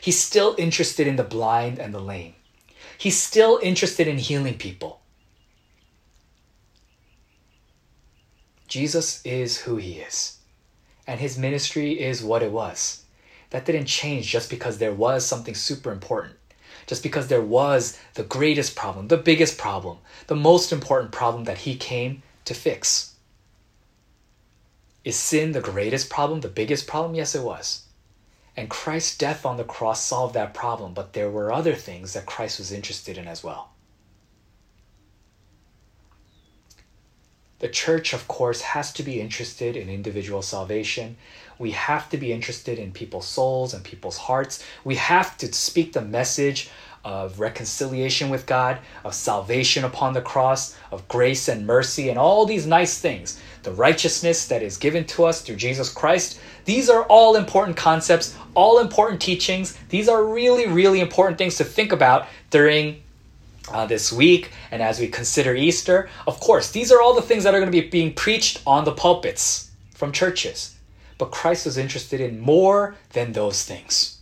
He's 0.00 0.20
still 0.20 0.54
interested 0.56 1.06
in 1.06 1.16
the 1.16 1.24
blind 1.24 1.78
and 1.78 1.92
the 1.92 2.00
lame. 2.00 2.34
He's 2.96 3.20
still 3.20 3.58
interested 3.62 4.06
in 4.06 4.18
healing 4.18 4.56
people. 4.56 5.00
Jesus 8.68 9.24
is 9.24 9.58
who 9.62 9.76
he 9.76 9.94
is, 9.94 10.38
and 11.06 11.20
his 11.20 11.36
ministry 11.36 12.00
is 12.00 12.22
what 12.22 12.42
it 12.42 12.52
was. 12.52 13.03
That 13.54 13.66
didn't 13.66 13.86
change 13.86 14.26
just 14.32 14.50
because 14.50 14.78
there 14.78 14.92
was 14.92 15.24
something 15.24 15.54
super 15.54 15.92
important, 15.92 16.34
just 16.88 17.04
because 17.04 17.28
there 17.28 17.40
was 17.40 17.96
the 18.14 18.24
greatest 18.24 18.74
problem, 18.74 19.06
the 19.06 19.16
biggest 19.16 19.58
problem, 19.58 19.98
the 20.26 20.34
most 20.34 20.72
important 20.72 21.12
problem 21.12 21.44
that 21.44 21.58
he 21.58 21.76
came 21.76 22.24
to 22.46 22.52
fix. 22.52 23.14
Is 25.04 25.14
sin 25.14 25.52
the 25.52 25.60
greatest 25.60 26.10
problem, 26.10 26.40
the 26.40 26.48
biggest 26.48 26.88
problem? 26.88 27.14
Yes, 27.14 27.36
it 27.36 27.44
was. 27.44 27.84
And 28.56 28.68
Christ's 28.68 29.16
death 29.16 29.46
on 29.46 29.56
the 29.56 29.62
cross 29.62 30.04
solved 30.04 30.34
that 30.34 30.52
problem, 30.52 30.92
but 30.92 31.12
there 31.12 31.30
were 31.30 31.52
other 31.52 31.76
things 31.76 32.12
that 32.14 32.26
Christ 32.26 32.58
was 32.58 32.72
interested 32.72 33.16
in 33.16 33.28
as 33.28 33.44
well. 33.44 33.73
The 37.60 37.68
church, 37.68 38.12
of 38.12 38.26
course, 38.26 38.60
has 38.60 38.92
to 38.94 39.02
be 39.02 39.20
interested 39.20 39.76
in 39.76 39.88
individual 39.88 40.42
salvation. 40.42 41.16
We 41.58 41.70
have 41.70 42.10
to 42.10 42.16
be 42.16 42.32
interested 42.32 42.78
in 42.78 42.92
people's 42.92 43.28
souls 43.28 43.74
and 43.74 43.84
people's 43.84 44.16
hearts. 44.16 44.62
We 44.82 44.96
have 44.96 45.38
to 45.38 45.52
speak 45.52 45.92
the 45.92 46.02
message 46.02 46.68
of 47.04 47.38
reconciliation 47.38 48.30
with 48.30 48.46
God, 48.46 48.78
of 49.04 49.14
salvation 49.14 49.84
upon 49.84 50.14
the 50.14 50.22
cross, 50.22 50.76
of 50.90 51.06
grace 51.06 51.48
and 51.48 51.66
mercy, 51.66 52.08
and 52.08 52.18
all 52.18 52.44
these 52.44 52.66
nice 52.66 52.98
things. 52.98 53.40
The 53.62 53.72
righteousness 53.72 54.48
that 54.48 54.62
is 54.62 54.76
given 54.76 55.04
to 55.06 55.24
us 55.24 55.42
through 55.42 55.56
Jesus 55.56 55.92
Christ. 55.92 56.40
These 56.64 56.90
are 56.90 57.04
all 57.04 57.36
important 57.36 57.76
concepts, 57.76 58.36
all 58.54 58.80
important 58.80 59.20
teachings. 59.20 59.78
These 59.90 60.08
are 60.08 60.24
really, 60.24 60.66
really 60.66 61.00
important 61.00 61.38
things 61.38 61.56
to 61.56 61.64
think 61.64 61.92
about 61.92 62.26
during 62.50 63.03
uh, 63.68 63.86
this 63.86 64.12
week 64.12 64.50
and 64.70 64.82
as 64.82 64.98
we 65.00 65.08
consider 65.08 65.54
Easter. 65.54 66.08
Of 66.26 66.40
course, 66.40 66.70
these 66.70 66.92
are 66.92 67.00
all 67.00 67.14
the 67.14 67.22
things 67.22 67.44
that 67.44 67.54
are 67.54 67.60
going 67.60 67.72
to 67.72 67.82
be 67.82 67.88
being 67.88 68.14
preached 68.14 68.62
on 68.66 68.84
the 68.84 68.92
pulpits 68.92 69.70
from 69.94 70.12
churches. 70.12 70.76
But 71.18 71.30
Christ 71.30 71.66
was 71.66 71.78
interested 71.78 72.20
in 72.20 72.40
more 72.40 72.96
than 73.12 73.32
those 73.32 73.64
things 73.64 74.14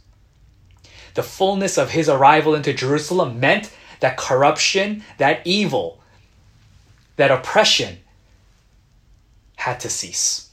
the 1.15 1.23
fullness 1.23 1.77
of 1.79 1.91
his 1.91 2.09
arrival 2.09 2.55
into 2.55 2.73
Jerusalem 2.73 3.39
meant 3.39 3.71
that 4.01 4.17
corruption, 4.17 5.05
that 5.19 5.43
evil, 5.45 6.01
that 7.17 7.31
oppression 7.31 7.99
had 9.57 9.79
to 9.81 9.91
cease. 9.91 10.51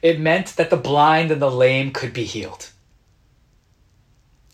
It 0.00 0.20
meant 0.20 0.56
that 0.56 0.70
the 0.70 0.76
blind 0.76 1.30
and 1.30 1.40
the 1.40 1.50
lame 1.50 1.92
could 1.92 2.12
be 2.12 2.24
healed. 2.24 2.70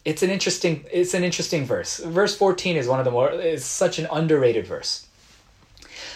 It's 0.08 0.22
an 0.22 0.30
interesting 0.30 0.86
it's 0.90 1.12
an 1.12 1.22
interesting 1.22 1.66
verse. 1.66 1.98
Verse 1.98 2.34
14 2.34 2.76
is 2.78 2.88
one 2.88 2.98
of 2.98 3.04
the 3.04 3.10
more 3.10 3.30
is 3.30 3.62
such 3.62 3.98
an 3.98 4.08
underrated 4.10 4.66
verse. 4.66 5.06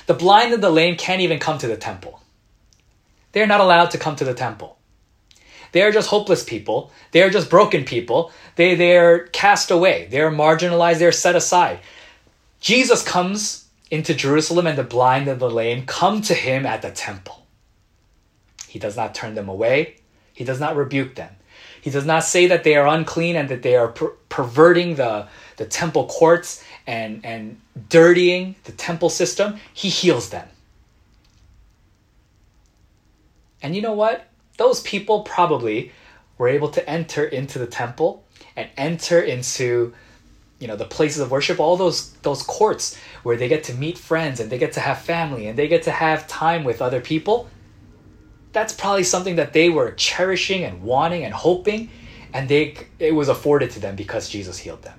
The 0.07 0.15
blind 0.15 0.55
and 0.55 0.63
the 0.63 0.71
lame 0.71 0.97
can't 0.97 1.21
even 1.21 1.39
come 1.39 1.59
to 1.59 1.67
the 1.67 1.77
temple. 1.77 2.23
They're 3.33 3.47
not 3.47 3.61
allowed 3.61 3.91
to 3.91 3.99
come 3.99 4.17
to 4.17 4.25
the 4.25 4.33
temple. 4.33 4.79
They 5.73 5.83
are 5.83 5.93
just 5.93 6.09
hopeless 6.09 6.43
people. 6.43 6.91
They 7.11 7.23
are 7.23 7.29
just 7.29 7.51
broken 7.51 7.85
people. 7.85 8.33
They, 8.57 8.75
they're 8.77 9.27
cast 9.27 9.71
away. 9.71 10.09
They're 10.11 10.31
marginalized. 10.31 10.99
They're 10.99 11.13
set 11.13 11.37
aside. 11.37 11.81
Jesus 12.61 13.03
comes 13.03 13.69
into 13.91 14.15
Jerusalem 14.15 14.67
and 14.67 14.79
the 14.79 14.85
blind 14.85 15.29
and 15.29 15.39
the 15.39 15.51
lame 15.51 15.85
come 15.85 16.23
to 16.23 16.35
him 16.35 16.65
at 16.65 16.81
the 16.81 16.91
temple. 16.91 17.47
He 18.69 18.79
does 18.79 18.97
not 18.97 19.15
turn 19.15 19.35
them 19.35 19.51
away. 19.51 19.97
He 20.33 20.45
does 20.45 20.61
not 20.61 20.77
rebuke 20.77 21.15
them. 21.15 21.37
He 21.83 21.91
does 21.91 22.07
not 22.07 22.25
say 22.25 22.47
that 22.47 22.65
they 22.65 22.77
are 22.77 22.87
unclean 22.87 23.37
and 23.37 23.51
that 23.51 23.63
they 23.63 23.77
are 23.77 23.89
per- 23.89 24.15
perverting 24.31 24.95
the, 24.95 25.29
the 25.59 25.67
temple 25.67 26.07
courts 26.07 26.65
and, 26.87 27.21
and 27.25 27.61
dirtying 27.91 28.57
the 28.65 28.73
temple 28.73 29.11
system. 29.11 29.59
He 29.75 29.91
heals 29.91 30.31
them. 30.31 30.49
And 33.63 33.77
you 33.77 33.83
know 33.83 33.93
what? 33.93 34.33
those 34.63 34.81
people 34.83 35.23
probably 35.23 35.93
were 36.39 36.49
able 36.49 36.69
to 36.69 36.89
enter 36.89 37.25
into 37.25 37.59
the 37.59 37.67
temple 37.67 38.25
and 38.57 38.69
enter 38.77 39.21
into 39.21 39.93
you 40.59 40.69
know 40.69 40.77
the 40.77 40.85
places 40.85 41.21
of 41.21 41.31
worship 41.31 41.59
all 41.59 41.77
those 41.77 42.13
those 42.23 42.43
courts 42.43 42.97
where 43.25 43.37
they 43.37 43.49
get 43.49 43.65
to 43.65 43.75
meet 43.75 43.99
friends 43.99 44.39
and 44.41 44.51
they 44.51 44.59
get 44.59 44.73
to 44.73 44.81
have 44.81 44.99
family 44.99 45.49
and 45.49 45.59
they 45.59 45.69
get 45.69 45.83
to 45.83 45.91
have 45.91 46.27
time 46.29 46.63
with 46.65 46.81
other 46.81 47.01
people 47.01 47.49
that's 48.53 48.73
probably 48.73 49.05
something 49.05 49.37
that 49.37 49.53
they 49.53 49.69
were 49.71 49.93
cherishing 49.93 50.65
and 50.65 50.83
wanting 50.83 51.25
and 51.25 51.35
hoping 51.35 51.91
and 52.33 52.49
they 52.49 52.77
it 52.99 53.15
was 53.15 53.29
afforded 53.29 53.71
to 53.73 53.81
them 53.81 53.97
because 53.97 54.29
Jesus 54.29 54.59
healed 54.59 54.83
them. 54.83 54.99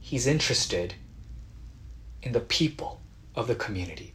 He's 0.00 0.26
interested 0.26 0.94
in 2.22 2.32
the 2.32 2.40
people 2.40 3.00
of 3.34 3.46
the 3.46 3.54
community. 3.54 4.12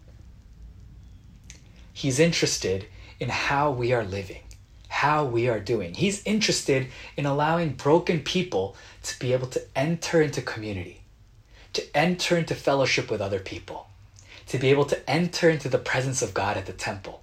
He's 1.94 2.20
interested 2.20 2.88
in 3.20 3.30
how 3.30 3.72
we 3.72 3.94
are 3.94 4.04
living, 4.04 4.42
how 4.90 5.24
we 5.24 5.48
are 5.48 5.60
doing. 5.60 5.94
He's 5.94 6.22
interested 6.26 6.88
in 7.16 7.26
allowing 7.26 7.70
broken 7.74 8.20
people 8.20 8.76
to 9.04 9.18
be 9.18 9.32
able 9.32 9.48
to 9.48 9.62
enter 9.76 10.22
into 10.22 10.42
community, 10.42 11.04
to 11.74 11.98
enter 11.98 12.38
into 12.38 12.54
fellowship 12.54 13.10
with 13.10 13.22
other 13.22 13.40
people, 13.40 13.88
to 14.48 14.58
be 14.58 14.70
able 14.70 14.86
to 14.86 15.10
enter 15.10 15.50
into 15.50 15.70
the 15.70 15.78
presence 15.78 16.22
of 16.22 16.34
God 16.34 16.58
at 16.58 16.66
the 16.66 16.74
temple. 16.74 17.22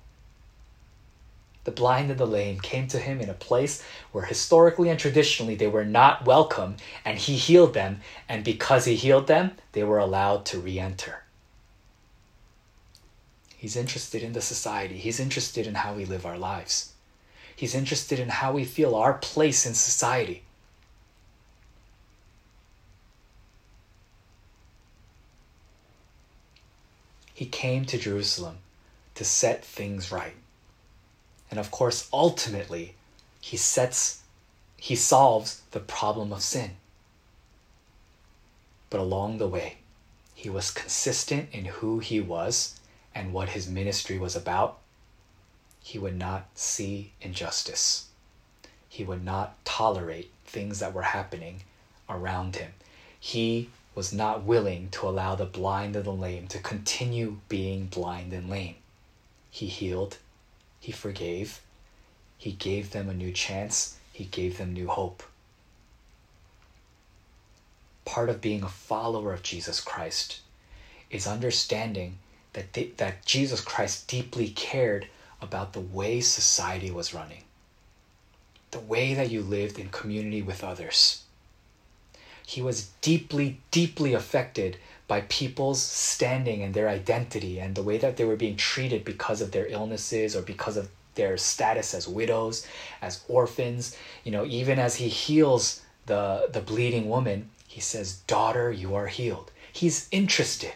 The 1.65 1.71
blind 1.71 2.11
and 2.11 2.19
the 2.19 2.27
lame 2.27 2.59
came 2.59 2.89
to 2.89 2.99
him 2.99 3.21
in 3.21 3.29
a 3.29 3.35
place 3.35 3.83
where 4.11 4.25
historically 4.25 4.89
and 4.89 4.99
traditionally 4.99 5.55
they 5.55 5.69
were 5.69 5.85
not 5.85 6.25
welcome, 6.25 6.77
and 7.05 7.19
he 7.19 7.37
healed 7.37 7.75
them, 7.75 8.01
and 8.29 8.43
because 8.43 8.85
he 8.85 8.97
healed 8.97 9.29
them, 9.29 9.53
they 9.71 9.85
were 9.85 9.99
allowed 9.99 10.45
to 10.47 10.59
re 10.59 10.79
enter. 10.79 11.23
He's 13.57 13.77
interested 13.77 14.25
in 14.25 14.33
the 14.33 14.41
society. 14.41 14.97
He's 14.97 15.21
interested 15.21 15.69
in 15.69 15.77
how 15.77 15.95
we 15.95 16.05
live 16.05 16.27
our 16.27 16.37
lives. 16.37 16.95
He's 17.55 17.77
interested 17.77 18.19
in 18.19 18.29
how 18.29 18.53
we 18.53 18.65
feel 18.65 18.97
our 18.97 19.15
place 19.15 19.65
in 19.65 19.75
society. 19.75 20.43
He 27.35 27.47
came 27.47 27.85
to 27.87 27.99
Jerusalem 27.99 28.59
to 29.15 29.25
set 29.25 29.65
things 29.65 30.13
right. 30.13 30.37
And 31.51 31.59
of 31.59 31.71
course, 31.71 32.09
ultimately, 32.13 32.95
he 33.41 33.57
sets 33.57 34.23
he 34.77 34.97
solves 34.97 35.63
the 35.71 35.81
problem 35.81 36.33
of 36.33 36.43
sin. 36.43 36.73
But 38.91 39.01
along 39.01 39.39
the 39.39 39.47
way, 39.47 39.77
he 40.35 40.51
was 40.51 40.73
consistent 40.73 41.51
in 41.53 41.67
who 41.67 42.01
he 42.01 42.21
was 42.21 42.81
and 43.15 43.33
what 43.33 43.51
his 43.51 43.69
ministry 43.69 44.19
was 44.19 44.35
about, 44.35 44.79
he 45.83 45.99
would 45.99 46.17
not 46.17 46.49
see 46.55 47.13
injustice. 47.21 48.09
He 48.89 49.05
would 49.05 49.25
not 49.25 49.65
tolerate 49.65 50.31
things 50.45 50.81
that 50.81 50.93
were 50.93 51.03
happening 51.03 51.63
around 52.09 52.57
him. 52.57 52.73
He 53.19 53.71
was 53.95 54.13
not 54.13 54.45
willing 54.45 54.89
to 54.91 55.09
allow 55.09 55.35
the 55.35 55.45
blind 55.45 55.97
and 55.97 56.05
the 56.05 56.13
lame 56.13 56.49
to 56.49 56.59
continue 56.59 57.39
being 57.49 57.87
blind 57.87 58.33
and 58.33 58.49
lame. 58.49 58.77
He 59.51 59.67
healed, 59.67 60.17
he 60.81 60.93
forgave, 60.93 61.61
he 62.39 62.53
gave 62.53 62.91
them 62.91 63.09
a 63.09 63.15
new 63.15 63.33
chance, 63.33 63.99
he 64.13 64.25
gave 64.25 64.59
them 64.59 64.73
new 64.73 64.89
hope. 64.89 65.23
Part 68.05 68.29
of 68.29 68.41
being 68.41 68.63
a 68.63 68.69
follower 68.69 69.33
of 69.33 69.43
Jesus 69.43 69.81
Christ 69.81 70.41
is 71.11 71.27
understanding 71.27 72.19
that, 72.55 72.73
that 72.97 73.25
Jesus 73.25 73.61
Christ 73.61 74.09
deeply 74.09 74.49
cared 74.49 75.07
about 75.41 75.73
the 75.73 75.81
way 75.81 76.21
society 76.21 76.91
was 76.91 77.15
running, 77.15 77.45
the 78.71 78.81
way 78.81 79.15
that 79.15 79.31
you 79.31 79.43
lived 79.43 79.79
in 79.79 79.89
community 79.91 80.41
with 80.43 80.65
others. 80.65 81.22
He 82.53 82.61
was 82.61 82.91
deeply, 83.01 83.61
deeply 83.71 84.13
affected 84.13 84.77
by 85.09 85.23
people's 85.23 85.81
standing 85.81 86.63
and 86.63 86.75
their 86.75 86.87
identity 86.87 87.59
and 87.59 87.75
the 87.75 87.83
way 87.83 87.97
that 87.97 88.19
they 88.19 88.27
were 88.27 88.37
being 88.37 88.57
treated 88.57 89.07
because 89.07 89.41
of 89.41 89.53
their 89.53 89.67
illnesses 89.69 90.37
or 90.37 90.43
because 90.43 90.77
of 90.77 90.91
their 91.15 91.39
status 91.39 91.95
as 91.95 92.07
widows, 92.07 92.67
as 93.01 93.25
orphans. 93.27 93.97
You 94.23 94.33
know, 94.33 94.45
even 94.45 94.79
as 94.79 94.97
he 94.97 95.09
heals 95.09 95.81
the, 96.05 96.51
the 96.53 96.61
bleeding 96.61 97.09
woman, 97.09 97.49
he 97.67 97.81
says, 97.81 98.19
Daughter, 98.27 98.71
you 98.71 98.95
are 98.95 99.07
healed. 99.07 99.51
He's 99.73 100.07
interested. 100.11 100.75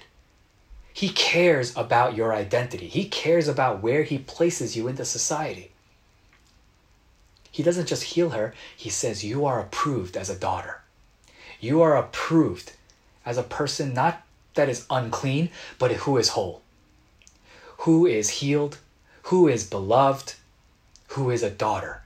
He 0.95 1.11
cares 1.11 1.77
about 1.77 2.17
your 2.17 2.33
identity. 2.33 2.89
He 2.89 3.07
cares 3.07 3.49
about 3.49 3.83
where 3.83 4.03
he 4.03 4.17
places 4.17 4.79
you 4.79 4.89
in 4.89 4.97
the 4.97 5.05
society. 5.05 5.73
He 7.51 7.63
doesn't 7.63 7.89
just 7.89 8.15
heal 8.15 8.31
her, 8.31 8.55
he 8.75 8.89
says, 8.89 9.23
You 9.23 9.45
are 9.45 9.61
approved 9.61 10.17
as 10.17 10.31
a 10.31 10.39
daughter. 10.39 10.81
You 11.61 11.83
are 11.83 11.97
approved 11.97 12.73
as 13.25 13.39
a 13.39 13.43
person 13.43 13.95
not 13.95 14.23
that 14.55 14.69
is 14.69 14.87
unclean, 14.91 15.51
but 15.79 15.93
who 15.93 16.17
is 16.17 16.31
whole, 16.31 16.63
who 17.79 18.07
is 18.07 18.31
healed, 18.31 18.79
who 19.25 19.49
is 19.49 19.69
beloved, 19.69 20.35
who 21.09 21.31
is 21.31 21.43
a 21.43 21.51
daughter 21.51 22.03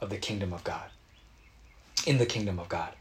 of 0.00 0.10
the 0.10 0.16
kingdom 0.16 0.52
of 0.52 0.64
God, 0.64 0.90
in 2.06 2.18
the 2.18 2.26
kingdom 2.26 2.58
of 2.58 2.68
God. 2.68 2.92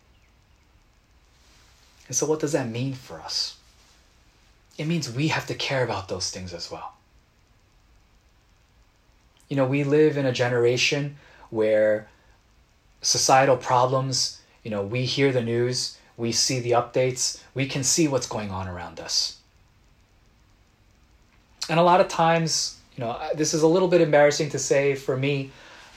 And 2.07 2.15
so, 2.15 2.25
what 2.25 2.39
does 2.39 2.53
that 2.53 2.67
mean 2.67 2.93
for 2.93 3.21
us? 3.21 3.57
It 4.77 4.85
means 4.85 5.11
we 5.11 5.27
have 5.27 5.45
to 5.47 5.53
care 5.53 5.83
about 5.83 6.07
those 6.07 6.31
things 6.31 6.53
as 6.53 6.71
well. 6.71 6.93
You 9.47 9.55
know, 9.55 9.65
we 9.65 9.83
live 9.83 10.17
in 10.17 10.25
a 10.25 10.31
generation 10.31 11.17
where 11.49 12.07
societal 13.01 13.57
problems, 13.57 14.38
you 14.69 14.75
know, 14.75 14.83
we 14.83 15.03
hear 15.03 15.31
the 15.31 15.41
news, 15.41 15.97
we 16.15 16.31
see 16.31 16.59
the 16.59 16.71
updates, 16.71 17.41
we 17.55 17.65
can 17.65 17.83
see 17.83 18.07
what's 18.07 18.27
going 18.27 18.51
on 18.51 18.67
around 18.67 18.99
us. 18.99 19.39
And 21.67 21.79
a 21.79 21.83
lot 21.83 22.01
of 22.01 22.07
times, 22.07 22.77
you 22.95 23.03
know, 23.03 23.19
this 23.33 23.55
is 23.55 23.63
a 23.63 23.67
little 23.67 23.87
bit 23.87 23.99
embarrassing 23.99 24.51
to 24.51 24.59
say 24.59 24.93
for 24.93 25.17
me, 25.17 25.49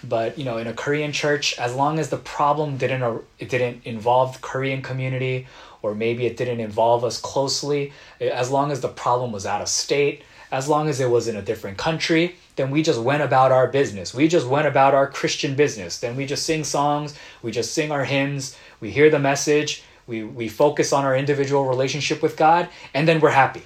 but 0.03 0.39
you 0.39 0.45
know, 0.47 0.57
in 0.57 0.69
a 0.69 0.73
Korean 0.73 1.13
church, 1.13 1.59
as 1.59 1.75
long 1.75 1.99
as 1.99 2.09
the 2.09 2.17
problem 2.17 2.79
didn't 2.79 3.03
it 3.39 3.51
didn't 3.51 3.85
involve 3.85 4.33
the 4.33 4.39
Korean 4.39 4.81
community 4.81 5.47
or 5.83 5.95
maybe 5.95 6.25
it 6.25 6.39
didn't 6.39 6.61
involve 6.61 7.05
us 7.05 7.21
closely, 7.21 7.93
as 8.23 8.51
long 8.51 8.73
as 8.73 8.81
the 8.81 8.89
problem 8.89 9.33
was 9.33 9.45
out 9.45 9.61
of 9.61 9.69
state, 9.69 10.25
as 10.51 10.67
long 10.67 10.89
as 10.89 10.99
it 10.99 11.11
was 11.11 11.29
in 11.29 11.37
a 11.37 11.43
different 11.43 11.77
country, 11.77 12.37
then 12.57 12.71
we 12.71 12.83
just 12.83 13.01
went 13.01 13.23
about 13.23 13.53
our 13.53 13.69
business. 13.69 14.15
We 14.15 14.29
just 14.29 14.47
went 14.47 14.67
about 14.67 14.95
our 14.95 15.07
Christian 15.07 15.55
business. 15.55 15.99
Then 15.99 16.17
we 16.17 16.27
just 16.27 16.45
sing 16.45 16.65
songs, 16.65 17.15
we 17.43 17.51
just 17.51 17.73
sing 17.73 17.91
our 17.91 18.05
hymns, 18.05 18.57
we 18.81 18.91
hear 18.91 19.11
the 19.11 19.19
message, 19.19 19.83
we, 20.07 20.23
we 20.23 20.49
focus 20.49 20.93
on 20.93 21.05
our 21.05 21.17
individual 21.17 21.67
relationship 21.67 22.23
with 22.23 22.37
God, 22.37 22.69
and 22.93 23.07
then 23.07 23.21
we're 23.21 23.31
happy. 23.31 23.63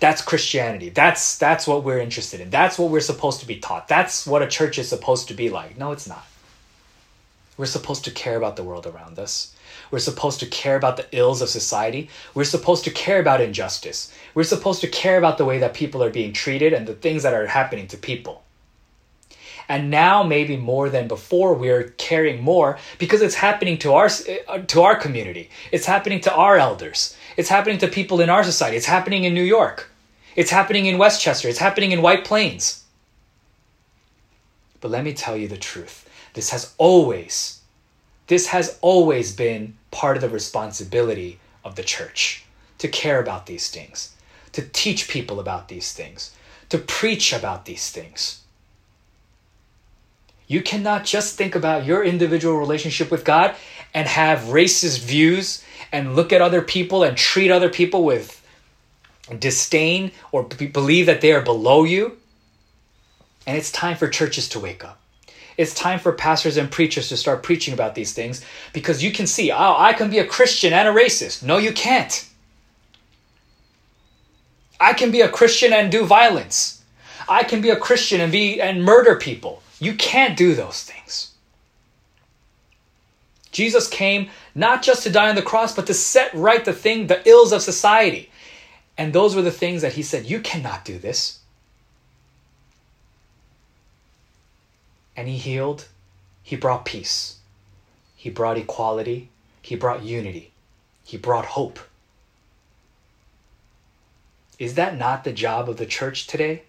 That's 0.00 0.22
Christianity. 0.22 0.90
That's 0.90 1.38
that's 1.38 1.66
what 1.66 1.82
we're 1.82 1.98
interested 1.98 2.40
in. 2.40 2.50
That's 2.50 2.78
what 2.78 2.90
we're 2.90 3.00
supposed 3.00 3.40
to 3.40 3.46
be 3.46 3.58
taught. 3.58 3.88
That's 3.88 4.26
what 4.26 4.42
a 4.42 4.46
church 4.46 4.78
is 4.78 4.88
supposed 4.88 5.26
to 5.28 5.34
be 5.34 5.50
like. 5.50 5.76
No, 5.76 5.90
it's 5.90 6.08
not. 6.08 6.24
We're 7.58 7.66
supposed 7.66 8.04
to 8.04 8.10
care 8.10 8.36
about 8.36 8.56
the 8.56 8.62
world 8.62 8.86
around 8.86 9.18
us. 9.18 9.54
We're 9.90 9.98
supposed 9.98 10.40
to 10.40 10.46
care 10.46 10.76
about 10.76 10.96
the 10.96 11.06
ills 11.12 11.42
of 11.42 11.48
society. 11.48 12.08
We're 12.32 12.44
supposed 12.44 12.84
to 12.84 12.90
care 12.90 13.20
about 13.20 13.40
injustice. 13.40 14.14
We're 14.34 14.44
supposed 14.44 14.80
to 14.82 14.88
care 14.88 15.18
about 15.18 15.38
the 15.38 15.44
way 15.44 15.58
that 15.58 15.74
people 15.74 16.02
are 16.02 16.10
being 16.10 16.32
treated 16.32 16.72
and 16.72 16.86
the 16.86 16.94
things 16.94 17.24
that 17.24 17.34
are 17.34 17.46
happening 17.46 17.88
to 17.88 17.96
people. 17.96 18.44
And 19.68 19.90
now, 19.90 20.22
maybe 20.22 20.56
more 20.56 20.88
than 20.88 21.08
before, 21.08 21.52
we're 21.52 21.90
caring 21.98 22.42
more 22.42 22.78
because 22.98 23.20
it's 23.20 23.34
happening 23.34 23.76
to 23.78 23.92
our, 23.92 24.08
uh, 24.48 24.58
to 24.58 24.82
our 24.82 24.96
community. 24.96 25.50
It's 25.72 25.84
happening 25.84 26.20
to 26.22 26.32
our 26.32 26.56
elders. 26.56 27.16
It's 27.36 27.50
happening 27.50 27.78
to 27.78 27.88
people 27.88 28.20
in 28.20 28.30
our 28.30 28.44
society. 28.44 28.78
It's 28.78 28.86
happening 28.86 29.24
in 29.24 29.34
New 29.34 29.42
York. 29.42 29.90
It's 30.36 30.50
happening 30.50 30.86
in 30.86 30.96
Westchester. 30.96 31.48
It's 31.48 31.58
happening 31.58 31.92
in 31.92 32.00
White 32.00 32.24
Plains. 32.24 32.84
But 34.80 34.90
let 34.90 35.04
me 35.04 35.12
tell 35.12 35.36
you 35.36 35.48
the 35.48 35.56
truth. 35.56 36.07
This 36.38 36.50
has 36.50 36.72
always, 36.78 37.62
this 38.28 38.46
has 38.46 38.78
always 38.80 39.34
been 39.34 39.76
part 39.90 40.16
of 40.16 40.20
the 40.20 40.28
responsibility 40.28 41.40
of 41.64 41.74
the 41.74 41.82
church 41.82 42.44
to 42.78 42.86
care 42.86 43.20
about 43.20 43.46
these 43.46 43.68
things, 43.68 44.14
to 44.52 44.62
teach 44.62 45.08
people 45.08 45.40
about 45.40 45.66
these 45.66 45.92
things, 45.92 46.32
to 46.68 46.78
preach 46.78 47.32
about 47.32 47.64
these 47.64 47.90
things. 47.90 48.42
You 50.46 50.62
cannot 50.62 51.04
just 51.04 51.36
think 51.36 51.56
about 51.56 51.84
your 51.84 52.04
individual 52.04 52.56
relationship 52.56 53.10
with 53.10 53.24
God 53.24 53.56
and 53.92 54.06
have 54.06 54.54
racist 54.54 55.00
views 55.00 55.64
and 55.90 56.14
look 56.14 56.32
at 56.32 56.40
other 56.40 56.62
people 56.62 57.02
and 57.02 57.16
treat 57.16 57.50
other 57.50 57.68
people 57.68 58.04
with 58.04 58.40
disdain 59.40 60.12
or 60.30 60.44
believe 60.44 61.06
that 61.06 61.20
they 61.20 61.32
are 61.32 61.42
below 61.42 61.82
you. 61.82 62.16
And 63.44 63.56
it's 63.56 63.72
time 63.72 63.96
for 63.96 64.06
churches 64.06 64.48
to 64.50 64.60
wake 64.60 64.84
up. 64.84 65.00
It's 65.58 65.74
time 65.74 65.98
for 65.98 66.12
pastors 66.12 66.56
and 66.56 66.70
preachers 66.70 67.08
to 67.08 67.16
start 67.16 67.42
preaching 67.42 67.74
about 67.74 67.96
these 67.96 68.12
things 68.12 68.44
because 68.72 69.02
you 69.02 69.10
can 69.10 69.26
see, 69.26 69.50
oh, 69.50 69.74
I 69.76 69.92
can 69.92 70.08
be 70.08 70.20
a 70.20 70.26
Christian 70.26 70.72
and 70.72 70.88
a 70.88 70.92
racist. 70.92 71.42
No, 71.42 71.58
you 71.58 71.72
can't. 71.72 72.26
I 74.80 74.92
can 74.92 75.10
be 75.10 75.20
a 75.20 75.28
Christian 75.28 75.72
and 75.72 75.90
do 75.90 76.06
violence. 76.06 76.84
I 77.28 77.42
can 77.42 77.60
be 77.60 77.70
a 77.70 77.76
Christian 77.76 78.20
and 78.20 78.30
be 78.30 78.60
and 78.60 78.84
murder 78.84 79.16
people. 79.16 79.60
You 79.80 79.94
can't 79.94 80.36
do 80.36 80.54
those 80.54 80.84
things. 80.84 81.32
Jesus 83.50 83.88
came 83.88 84.30
not 84.54 84.82
just 84.82 85.02
to 85.02 85.10
die 85.10 85.28
on 85.28 85.34
the 85.34 85.42
cross, 85.42 85.74
but 85.74 85.88
to 85.88 85.94
set 85.94 86.32
right 86.34 86.64
the 86.64 86.72
thing, 86.72 87.08
the 87.08 87.28
ills 87.28 87.52
of 87.52 87.62
society. 87.62 88.30
And 88.96 89.12
those 89.12 89.34
were 89.34 89.42
the 89.42 89.50
things 89.50 89.82
that 89.82 89.94
he 89.94 90.02
said, 90.02 90.26
You 90.26 90.38
cannot 90.38 90.84
do 90.84 90.98
this. 90.98 91.37
And 95.18 95.26
he 95.26 95.36
healed, 95.36 95.88
he 96.44 96.54
brought 96.54 96.84
peace. 96.84 97.38
He 98.14 98.30
brought 98.30 98.56
equality. 98.56 99.30
He 99.60 99.74
brought 99.74 100.04
unity. 100.04 100.52
He 101.02 101.16
brought 101.16 101.44
hope. 101.44 101.80
Is 104.60 104.74
that 104.74 104.96
not 104.96 105.24
the 105.24 105.32
job 105.32 105.68
of 105.68 105.76
the 105.76 105.86
church 105.86 106.28
today? 106.28 106.62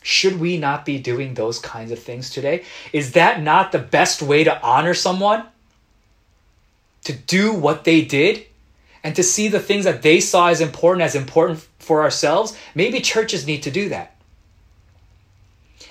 Should 0.00 0.38
we 0.38 0.58
not 0.58 0.84
be 0.84 1.00
doing 1.00 1.34
those 1.34 1.58
kinds 1.58 1.90
of 1.90 1.98
things 1.98 2.30
today? 2.30 2.62
Is 2.92 3.12
that 3.12 3.42
not 3.42 3.72
the 3.72 3.80
best 3.80 4.22
way 4.22 4.44
to 4.44 4.62
honor 4.62 4.94
someone? 4.94 5.44
To 7.06 7.12
do 7.12 7.52
what 7.52 7.82
they 7.82 8.02
did 8.02 8.46
and 9.02 9.16
to 9.16 9.24
see 9.24 9.48
the 9.48 9.58
things 9.58 9.86
that 9.86 10.02
they 10.02 10.20
saw 10.20 10.50
as 10.50 10.60
important 10.60 11.02
as 11.02 11.16
important 11.16 11.66
for 11.80 12.02
ourselves? 12.02 12.56
Maybe 12.76 13.00
churches 13.00 13.44
need 13.44 13.64
to 13.64 13.72
do 13.72 13.88
that 13.88 14.11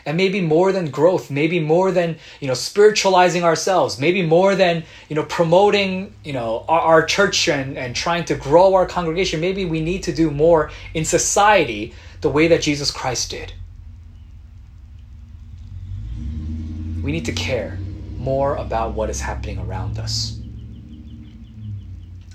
and 0.05 0.17
maybe 0.17 0.41
more 0.41 0.71
than 0.71 0.89
growth 0.89 1.29
maybe 1.29 1.59
more 1.59 1.91
than 1.91 2.17
you 2.39 2.47
know 2.47 2.53
spiritualizing 2.53 3.43
ourselves 3.43 3.99
maybe 3.99 4.21
more 4.21 4.55
than 4.55 4.83
you 5.09 5.15
know 5.15 5.23
promoting 5.23 6.13
you 6.23 6.33
know 6.33 6.65
our, 6.67 6.81
our, 6.81 7.05
church 7.05 7.47
and, 7.47 7.77
and 7.77 7.95
trying 7.95 8.23
to 8.25 8.35
grow 8.35 8.73
our 8.73 8.85
congregation. 8.85 9.41
Maybe 9.41 9.65
we 9.65 9.81
need 9.81 10.03
to 10.03 10.13
do 10.13 10.31
more 10.31 10.71
in 10.93 11.03
society 11.05 11.93
the 12.21 12.29
way 12.29 12.47
that 12.47 12.61
jesus 12.61 12.91
christ 12.91 13.31
did. 13.31 13.53
We 17.03 17.11
need 17.11 17.25
to 17.25 17.33
care 17.33 17.79
more 18.17 18.55
about 18.55 18.93
what 18.93 19.09
is 19.09 19.19
happening 19.21 19.57
around 19.57 19.97
us. 19.97 20.37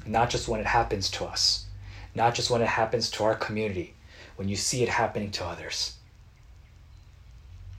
Not 0.04 0.28
just 0.28 0.48
when 0.48 0.60
it 0.60 0.66
happens 0.66 1.08
to 1.12 1.24
us. 1.24 1.66
Not 2.14 2.34
just 2.34 2.50
when 2.50 2.62
it 2.62 2.68
happens 2.68 3.10
to 3.12 3.24
our 3.24 3.36
community. 3.36 3.94
When 4.34 4.48
you 4.48 4.56
see 4.56 4.82
it 4.82 4.88
happening 4.88 5.30
to 5.32 5.44
others 5.44 5.95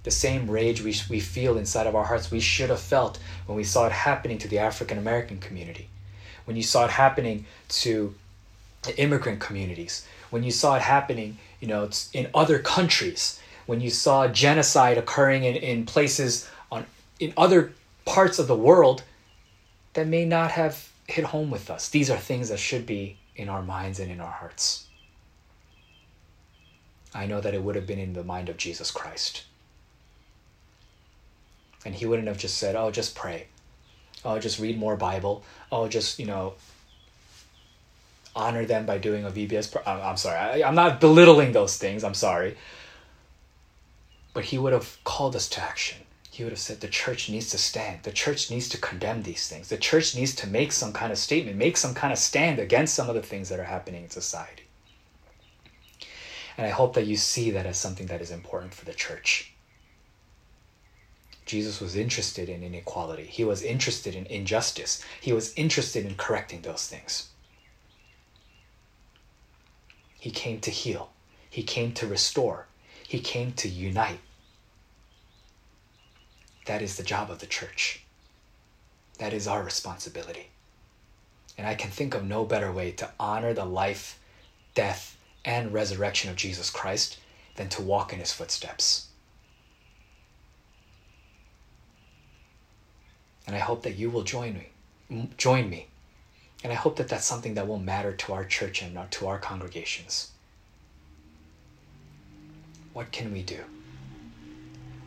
the 0.08 0.12
same 0.12 0.50
rage 0.50 0.82
we, 0.82 0.96
we 1.10 1.20
feel 1.20 1.58
inside 1.58 1.86
of 1.86 1.94
our 1.94 2.06
hearts 2.06 2.32
we 2.32 2.40
should 2.40 2.70
have 2.70 2.80
felt 2.80 3.20
when 3.46 3.58
we 3.58 3.64
saw 3.66 3.86
it 3.86 3.92
happening 3.92 4.38
to 4.38 4.48
the 4.48 4.58
African 4.58 4.98
American 4.98 5.38
community, 5.38 5.90
when 6.46 6.56
you 6.56 6.64
saw 6.64 6.86
it 6.86 6.92
happening 6.92 7.46
to 7.68 8.16
immigrant 8.96 9.42
communities, 9.42 10.08
when 10.30 10.44
you 10.44 10.52
saw 10.52 10.78
it 10.78 10.82
happening, 10.82 11.38
you 11.60 11.68
know, 11.68 11.90
in 12.14 12.30
other 12.34 12.58
countries, 12.58 13.42
when 13.66 13.82
you 13.82 13.90
saw 13.90 14.30
genocide 14.30 14.98
occurring 14.98 15.44
in, 15.44 15.58
in 15.58 15.86
places 15.86 16.50
on 16.72 16.86
in 17.20 17.34
other 17.36 17.74
parts 18.06 18.40
of 18.40 18.48
the 18.48 18.56
world 18.56 19.04
that 19.92 20.08
may 20.08 20.24
not 20.24 20.52
have 20.52 20.90
hit 21.06 21.26
home 21.26 21.52
with 21.52 21.70
us. 21.70 21.90
These 21.90 22.10
are 22.10 22.18
things 22.18 22.48
that 22.48 22.60
should 22.60 22.86
be 22.86 23.18
in 23.36 23.50
our 23.50 23.62
minds 23.62 24.00
and 24.00 24.10
in 24.10 24.22
our 24.22 24.32
hearts. 24.32 24.88
I 27.14 27.26
know 27.26 27.42
that 27.42 27.54
it 27.54 27.62
would 27.62 27.76
have 27.76 27.88
been 27.88 28.00
in 28.00 28.14
the 28.14 28.24
mind 28.24 28.48
of 28.48 28.56
Jesus 28.56 28.90
Christ. 28.90 29.44
And 31.88 31.96
he 31.96 32.06
wouldn't 32.06 32.28
have 32.28 32.38
just 32.38 32.58
said, 32.58 32.76
oh, 32.76 32.92
just 32.92 33.16
pray. 33.16 33.48
Oh, 34.26 34.40
just 34.40 34.60
read 34.60 34.78
more 34.78 34.98
Bible. 34.98 35.46
Oh, 35.72 35.88
just, 35.88 36.20
you 36.20 36.26
know, 36.26 36.56
honor 38.36 38.66
them 38.66 38.86
by 38.86 38.98
doing 38.98 39.24
a 39.24 39.32
VBS. 39.32 39.72
Pro- 39.72 39.90
I'm 39.90 40.18
sorry. 40.18 40.38
I, 40.38 40.68
I'm 40.68 40.76
not 40.76 41.00
belittling 41.00 41.54
those 41.54 41.78
things. 41.78 42.04
I'm 42.04 42.14
sorry. 42.14 42.58
But 44.34 44.44
he 44.44 44.58
would 44.58 44.74
have 44.74 44.98
called 45.06 45.34
us 45.34 45.48
to 45.48 45.62
action. 45.62 46.00
He 46.30 46.44
would 46.44 46.52
have 46.52 46.60
said 46.60 46.82
the 46.82 46.90
church 46.90 47.30
needs 47.30 47.52
to 47.52 47.58
stand. 47.58 48.04
The 48.04 48.12
church 48.12 48.52
needs 48.52 48.68
to 48.68 48.78
condemn 48.78 49.24
these 49.24 49.48
things. 49.48 49.70
The 49.70 49.78
church 49.78 50.14
needs 50.14 50.36
to 50.36 50.48
make 50.48 50.74
some 50.74 50.92
kind 50.92 51.14
of 51.14 51.18
statement, 51.18 51.56
make 51.56 51.78
some 51.78 51.94
kind 51.94 52.12
of 52.12 52.20
stand 52.20 52.60
against 52.60 52.96
some 52.96 53.08
of 53.08 53.16
the 53.16 53.22
things 53.22 53.48
that 53.48 53.62
are 53.62 53.64
happening 53.64 54.04
in 54.04 54.10
society. 54.10 54.64
And 56.58 56.68
I 56.68 56.72
hope 56.72 56.96
that 56.96 57.08
you 57.08 57.16
see 57.16 57.52
that 57.52 57.66
as 57.66 57.78
something 57.78 58.08
that 58.08 58.20
is 58.20 58.32
important 58.32 58.74
for 58.74 58.84
the 58.84 58.94
church. 58.94 59.54
Jesus 61.48 61.80
was 61.80 61.96
interested 61.96 62.50
in 62.50 62.62
inequality. 62.62 63.24
He 63.24 63.44
was 63.44 63.64
interested 63.64 64.14
in 64.16 64.26
injustice. 64.26 65.04
He 65.22 65.34
was 65.34 65.54
interested 65.56 66.06
in 66.06 66.16
correcting 66.16 66.62
those 66.62 66.88
things. 66.88 67.30
He 70.20 70.30
came 70.30 70.60
to 70.60 70.72
heal. 70.72 71.12
He 71.50 71.64
came 71.64 71.94
to 71.94 72.06
restore. 72.06 72.68
He 73.08 73.20
came 73.20 73.54
to 73.54 73.70
unite. 73.70 74.20
That 76.66 76.82
is 76.82 76.98
the 76.98 77.04
job 77.04 77.32
of 77.32 77.40
the 77.40 77.46
church. 77.46 78.04
That 79.20 79.34
is 79.34 79.48
our 79.48 79.64
responsibility. 79.64 80.50
And 81.58 81.66
I 81.66 81.76
can 81.76 81.90
think 81.90 82.14
of 82.14 82.26
no 82.26 82.44
better 82.44 82.72
way 82.72 82.92
to 82.92 83.10
honor 83.20 83.54
the 83.54 83.66
life, 83.66 84.20
death, 84.76 85.18
and 85.46 85.74
resurrection 85.74 86.30
of 86.30 86.36
Jesus 86.36 86.70
Christ 86.70 87.18
than 87.56 87.70
to 87.70 87.82
walk 87.82 88.12
in 88.12 88.20
his 88.20 88.34
footsteps. 88.34 89.07
And 93.48 93.56
I 93.56 93.60
hope 93.60 93.82
that 93.84 93.96
you 93.96 94.10
will 94.10 94.24
join 94.24 94.54
me. 94.54 95.30
Join 95.38 95.70
me. 95.70 95.88
And 96.64 96.74
I 96.74 96.76
hope 96.76 96.98
that 96.98 97.08
that's 97.08 97.26
something 97.26 97.54
that 97.54 97.68
will 97.68 97.80
matter 97.80 98.12
to 98.12 98.34
our 98.34 98.44
church 98.44 98.82
and 98.82 98.98
uh, 98.98 99.06
to 99.12 99.28
our 99.28 99.40
congregations. 99.40 100.32
What 102.94 103.12
can 103.12 103.32
we 103.32 103.42
do? 103.44 103.64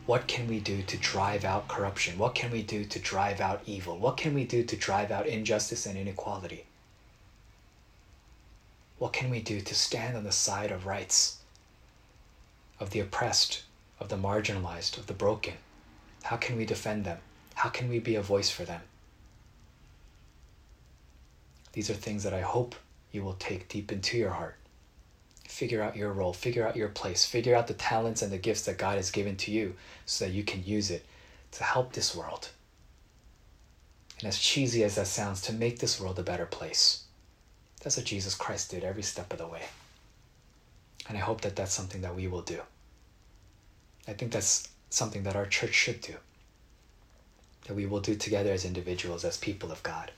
What 0.07 0.27
can 0.27 0.47
we 0.47 0.59
do 0.59 0.81
to 0.81 0.97
drive 0.97 1.45
out 1.45 1.67
corruption? 1.67 2.17
What 2.17 2.33
can 2.33 2.51
we 2.51 2.63
do 2.63 2.83
to 2.85 2.99
drive 2.99 3.39
out 3.39 3.61
evil? 3.65 3.97
What 3.97 4.17
can 4.17 4.33
we 4.33 4.45
do 4.45 4.63
to 4.63 4.75
drive 4.75 5.11
out 5.11 5.27
injustice 5.27 5.85
and 5.85 5.97
inequality? 5.97 6.65
What 8.97 9.13
can 9.13 9.29
we 9.29 9.41
do 9.41 9.61
to 9.61 9.75
stand 9.75 10.17
on 10.17 10.23
the 10.23 10.31
side 10.31 10.71
of 10.71 10.85
rights, 10.85 11.37
of 12.79 12.89
the 12.89 12.99
oppressed, 12.99 13.63
of 13.99 14.09
the 14.09 14.15
marginalized, 14.15 14.97
of 14.97 15.07
the 15.07 15.13
broken? 15.13 15.55
How 16.23 16.37
can 16.37 16.57
we 16.57 16.65
defend 16.65 17.05
them? 17.05 17.19
How 17.55 17.69
can 17.69 17.89
we 17.89 17.99
be 17.99 18.15
a 18.15 18.21
voice 18.21 18.49
for 18.49 18.63
them? 18.63 18.81
These 21.73 21.89
are 21.89 21.93
things 21.95 22.23
that 22.23 22.33
I 22.33 22.41
hope 22.41 22.75
you 23.11 23.23
will 23.23 23.33
take 23.33 23.69
deep 23.69 23.91
into 23.91 24.17
your 24.17 24.31
heart. 24.31 24.55
Figure 25.47 25.81
out 25.81 25.95
your 25.95 26.11
role, 26.11 26.33
figure 26.33 26.67
out 26.67 26.75
your 26.75 26.89
place, 26.89 27.25
figure 27.25 27.55
out 27.55 27.67
the 27.67 27.73
talents 27.73 28.21
and 28.21 28.31
the 28.31 28.37
gifts 28.37 28.63
that 28.63 28.77
God 28.77 28.95
has 28.95 29.11
given 29.11 29.35
to 29.37 29.51
you 29.51 29.75
so 30.05 30.25
that 30.25 30.31
you 30.31 30.43
can 30.43 30.63
use 30.63 30.89
it 30.89 31.05
to 31.51 31.63
help 31.63 31.93
this 31.93 32.15
world. 32.15 32.49
And 34.19 34.27
as 34.27 34.39
cheesy 34.39 34.83
as 34.83 34.95
that 34.95 35.07
sounds, 35.07 35.41
to 35.41 35.53
make 35.53 35.79
this 35.79 35.99
world 35.99 36.19
a 36.19 36.23
better 36.23 36.45
place. 36.45 37.03
That's 37.81 37.97
what 37.97 38.05
Jesus 38.05 38.35
Christ 38.35 38.71
did 38.71 38.83
every 38.83 39.03
step 39.03 39.33
of 39.33 39.39
the 39.39 39.47
way. 39.47 39.63
And 41.09 41.17
I 41.17 41.21
hope 41.21 41.41
that 41.41 41.55
that's 41.55 41.73
something 41.73 42.01
that 42.01 42.15
we 42.15 42.27
will 42.27 42.43
do. 42.43 42.61
I 44.07 44.13
think 44.13 44.31
that's 44.31 44.69
something 44.89 45.23
that 45.23 45.35
our 45.35 45.47
church 45.47 45.73
should 45.73 46.01
do. 46.01 46.13
That 47.71 47.77
we 47.77 47.85
will 47.85 48.01
do 48.01 48.15
together 48.15 48.51
as 48.51 48.65
individuals, 48.65 49.23
as 49.23 49.37
people 49.37 49.71
of 49.71 49.81
God. 49.81 50.11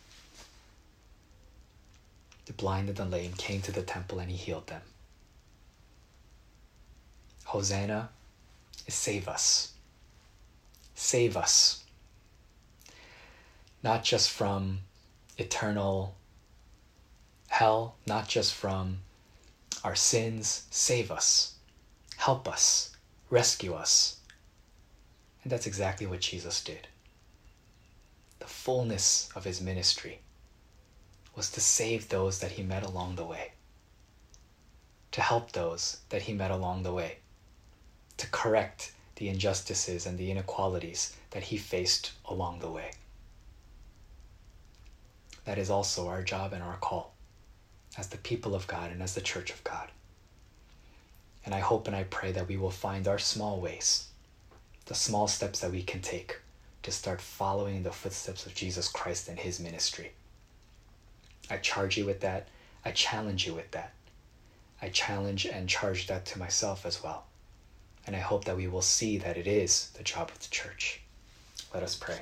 The 2.47 2.53
blind 2.53 2.89
and 2.89 2.97
the 2.97 3.05
lame 3.05 3.33
came 3.33 3.61
to 3.61 3.71
the 3.71 3.83
temple 3.83 4.17
and 4.17 4.31
he 4.31 4.35
healed 4.35 4.65
them. 4.65 4.81
Hosanna 7.43 8.09
is 8.87 8.95
save 8.95 9.27
us. 9.27 9.73
Save 10.95 11.37
us. 11.37 11.83
Not 13.83 14.03
just 14.03 14.31
from 14.31 14.79
eternal 15.37 16.15
hell, 17.49 17.97
not 18.07 18.27
just 18.27 18.55
from 18.55 18.97
our 19.83 19.93
sins. 19.93 20.63
Save 20.71 21.11
us. 21.11 21.53
Help 22.17 22.47
us. 22.47 22.95
Rescue 23.29 23.75
us. 23.75 24.17
And 25.43 25.51
that's 25.51 25.67
exactly 25.67 26.07
what 26.07 26.21
Jesus 26.21 26.63
did. 26.63 26.87
The 28.43 28.49
fullness 28.49 29.29
of 29.35 29.45
his 29.45 29.61
ministry 29.61 30.19
was 31.33 31.49
to 31.51 31.61
save 31.61 32.09
those 32.09 32.39
that 32.39 32.51
he 32.51 32.61
met 32.61 32.83
along 32.83 33.15
the 33.15 33.23
way, 33.23 33.53
to 35.13 35.21
help 35.21 35.53
those 35.53 36.01
that 36.09 36.23
he 36.23 36.33
met 36.33 36.51
along 36.51 36.83
the 36.83 36.91
way, 36.91 37.19
to 38.17 38.27
correct 38.27 38.91
the 39.15 39.29
injustices 39.29 40.05
and 40.05 40.17
the 40.17 40.29
inequalities 40.29 41.15
that 41.29 41.43
he 41.43 41.57
faced 41.57 42.11
along 42.25 42.59
the 42.59 42.69
way. 42.69 42.91
That 45.45 45.57
is 45.57 45.69
also 45.69 46.09
our 46.09 46.21
job 46.21 46.51
and 46.51 46.61
our 46.61 46.75
call 46.75 47.13
as 47.97 48.09
the 48.09 48.17
people 48.17 48.55
of 48.55 48.67
God 48.67 48.91
and 48.91 49.01
as 49.01 49.15
the 49.15 49.21
church 49.21 49.51
of 49.51 49.63
God. 49.63 49.89
And 51.45 51.55
I 51.55 51.59
hope 51.59 51.87
and 51.87 51.95
I 51.95 52.03
pray 52.03 52.33
that 52.33 52.49
we 52.49 52.57
will 52.57 52.71
find 52.71 53.07
our 53.07 53.19
small 53.19 53.61
ways, 53.61 54.09
the 54.87 54.95
small 54.95 55.29
steps 55.29 55.61
that 55.61 55.71
we 55.71 55.81
can 55.81 56.01
take 56.01 56.41
to 56.83 56.91
start 56.91 57.21
following 57.21 57.83
the 57.83 57.91
footsteps 57.91 58.45
of 58.45 58.53
Jesus 58.53 58.87
Christ 58.87 59.27
and 59.27 59.39
his 59.39 59.59
ministry. 59.59 60.11
I 61.49 61.57
charge 61.57 61.97
you 61.97 62.05
with 62.05 62.19
that. 62.21 62.47
I 62.85 62.91
challenge 62.91 63.47
you 63.47 63.53
with 63.53 63.71
that. 63.71 63.93
I 64.81 64.89
challenge 64.89 65.45
and 65.45 65.69
charge 65.69 66.07
that 66.07 66.25
to 66.27 66.39
myself 66.39 66.85
as 66.85 67.01
well. 67.01 67.23
And 68.05 68.15
I 68.15 68.19
hope 68.19 68.43
that 68.45 68.57
we 68.57 68.67
will 68.67 68.81
see 68.81 69.17
that 69.17 69.37
it 69.37 69.47
is 69.47 69.89
the 69.95 70.03
job 70.03 70.29
of 70.29 70.39
the 70.39 70.49
church. 70.49 70.99
Let 71.73 71.83
us 71.83 71.95
pray. 71.95 72.19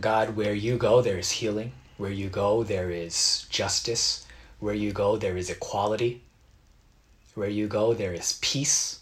God, 0.00 0.36
where 0.36 0.54
you 0.54 0.76
go, 0.76 1.00
there 1.00 1.18
is 1.18 1.30
healing. 1.30 1.72
Where 1.96 2.10
you 2.10 2.28
go, 2.28 2.64
there 2.64 2.90
is 2.90 3.46
justice. 3.50 4.26
Where 4.58 4.74
you 4.74 4.92
go, 4.92 5.16
there 5.16 5.36
is 5.36 5.50
equality. 5.50 6.22
Where 7.34 7.48
you 7.48 7.68
go, 7.68 7.94
there 7.94 8.12
is 8.12 8.38
peace. 8.42 9.00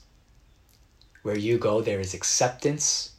Where 1.22 1.36
you 1.36 1.58
go, 1.58 1.80
there 1.80 2.00
is 2.00 2.14
acceptance. 2.14 3.12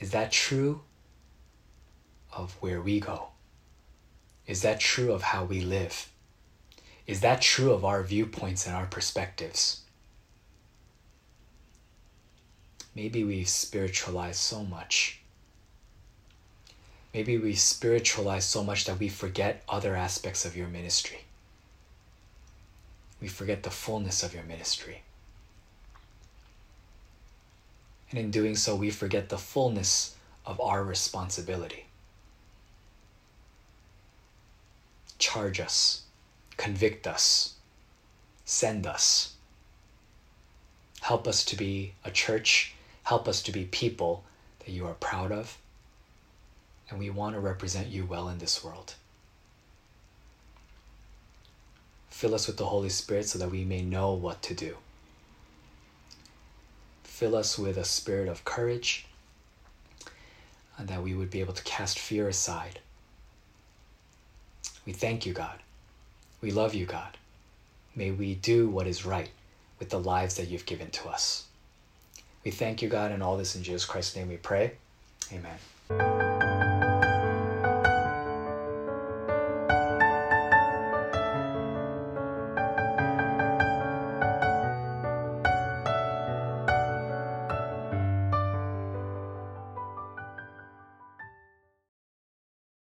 Is 0.00 0.10
that 0.10 0.32
true 0.32 0.82
of 2.32 2.52
where 2.60 2.80
we 2.80 3.00
go? 3.00 3.28
Is 4.46 4.62
that 4.62 4.80
true 4.80 5.12
of 5.12 5.22
how 5.22 5.44
we 5.44 5.60
live? 5.60 6.10
Is 7.06 7.20
that 7.20 7.42
true 7.42 7.72
of 7.72 7.84
our 7.84 8.02
viewpoints 8.02 8.66
and 8.66 8.74
our 8.74 8.86
perspectives? 8.86 9.82
Maybe 12.94 13.24
we've 13.24 13.48
spiritualized 13.48 14.40
so 14.40 14.64
much. 14.64 15.20
Maybe 17.14 17.38
we 17.38 17.54
spiritualize 17.54 18.44
so 18.44 18.62
much 18.62 18.84
that 18.84 18.98
we 18.98 19.08
forget 19.08 19.62
other 19.68 19.96
aspects 19.96 20.44
of 20.44 20.56
your 20.56 20.68
ministry. 20.68 21.27
We 23.20 23.28
forget 23.28 23.62
the 23.62 23.70
fullness 23.70 24.22
of 24.22 24.34
your 24.34 24.44
ministry. 24.44 25.02
And 28.10 28.18
in 28.18 28.30
doing 28.30 28.56
so, 28.56 28.74
we 28.74 28.90
forget 28.90 29.28
the 29.28 29.38
fullness 29.38 30.16
of 30.46 30.60
our 30.60 30.82
responsibility. 30.82 31.86
Charge 35.18 35.60
us, 35.60 36.02
convict 36.56 37.06
us, 37.06 37.54
send 38.44 38.86
us. 38.86 39.34
Help 41.00 41.28
us 41.28 41.44
to 41.44 41.56
be 41.56 41.92
a 42.04 42.10
church 42.10 42.74
Help 43.08 43.26
us 43.26 43.40
to 43.40 43.52
be 43.52 43.64
people 43.64 44.22
that 44.58 44.70
you 44.70 44.86
are 44.86 44.92
proud 44.92 45.32
of. 45.32 45.56
And 46.90 46.98
we 46.98 47.08
want 47.08 47.34
to 47.34 47.40
represent 47.40 47.86
you 47.86 48.04
well 48.04 48.28
in 48.28 48.36
this 48.36 48.62
world. 48.62 48.96
Fill 52.18 52.34
us 52.34 52.48
with 52.48 52.56
the 52.56 52.66
Holy 52.66 52.88
Spirit 52.88 53.26
so 53.26 53.38
that 53.38 53.52
we 53.52 53.64
may 53.64 53.80
know 53.80 54.12
what 54.12 54.42
to 54.42 54.52
do. 54.52 54.74
Fill 57.04 57.36
us 57.36 57.56
with 57.56 57.76
a 57.76 57.84
spirit 57.84 58.28
of 58.28 58.44
courage 58.44 59.06
and 60.76 60.88
that 60.88 61.04
we 61.04 61.14
would 61.14 61.30
be 61.30 61.38
able 61.38 61.52
to 61.52 61.62
cast 61.62 61.96
fear 61.96 62.26
aside. 62.26 62.80
We 64.84 64.92
thank 64.92 65.26
you, 65.26 65.32
God. 65.32 65.60
We 66.40 66.50
love 66.50 66.74
you, 66.74 66.86
God. 66.86 67.16
May 67.94 68.10
we 68.10 68.34
do 68.34 68.68
what 68.68 68.88
is 68.88 69.06
right 69.06 69.30
with 69.78 69.90
the 69.90 70.00
lives 70.00 70.34
that 70.38 70.48
you've 70.48 70.66
given 70.66 70.90
to 70.90 71.08
us. 71.08 71.44
We 72.44 72.50
thank 72.50 72.82
you, 72.82 72.88
God, 72.88 73.12
and 73.12 73.22
all 73.22 73.36
this 73.36 73.54
in 73.54 73.62
Jesus 73.62 73.84
Christ's 73.84 74.16
name 74.16 74.26
we 74.26 74.38
pray. 74.38 74.72
Amen. 75.32 76.47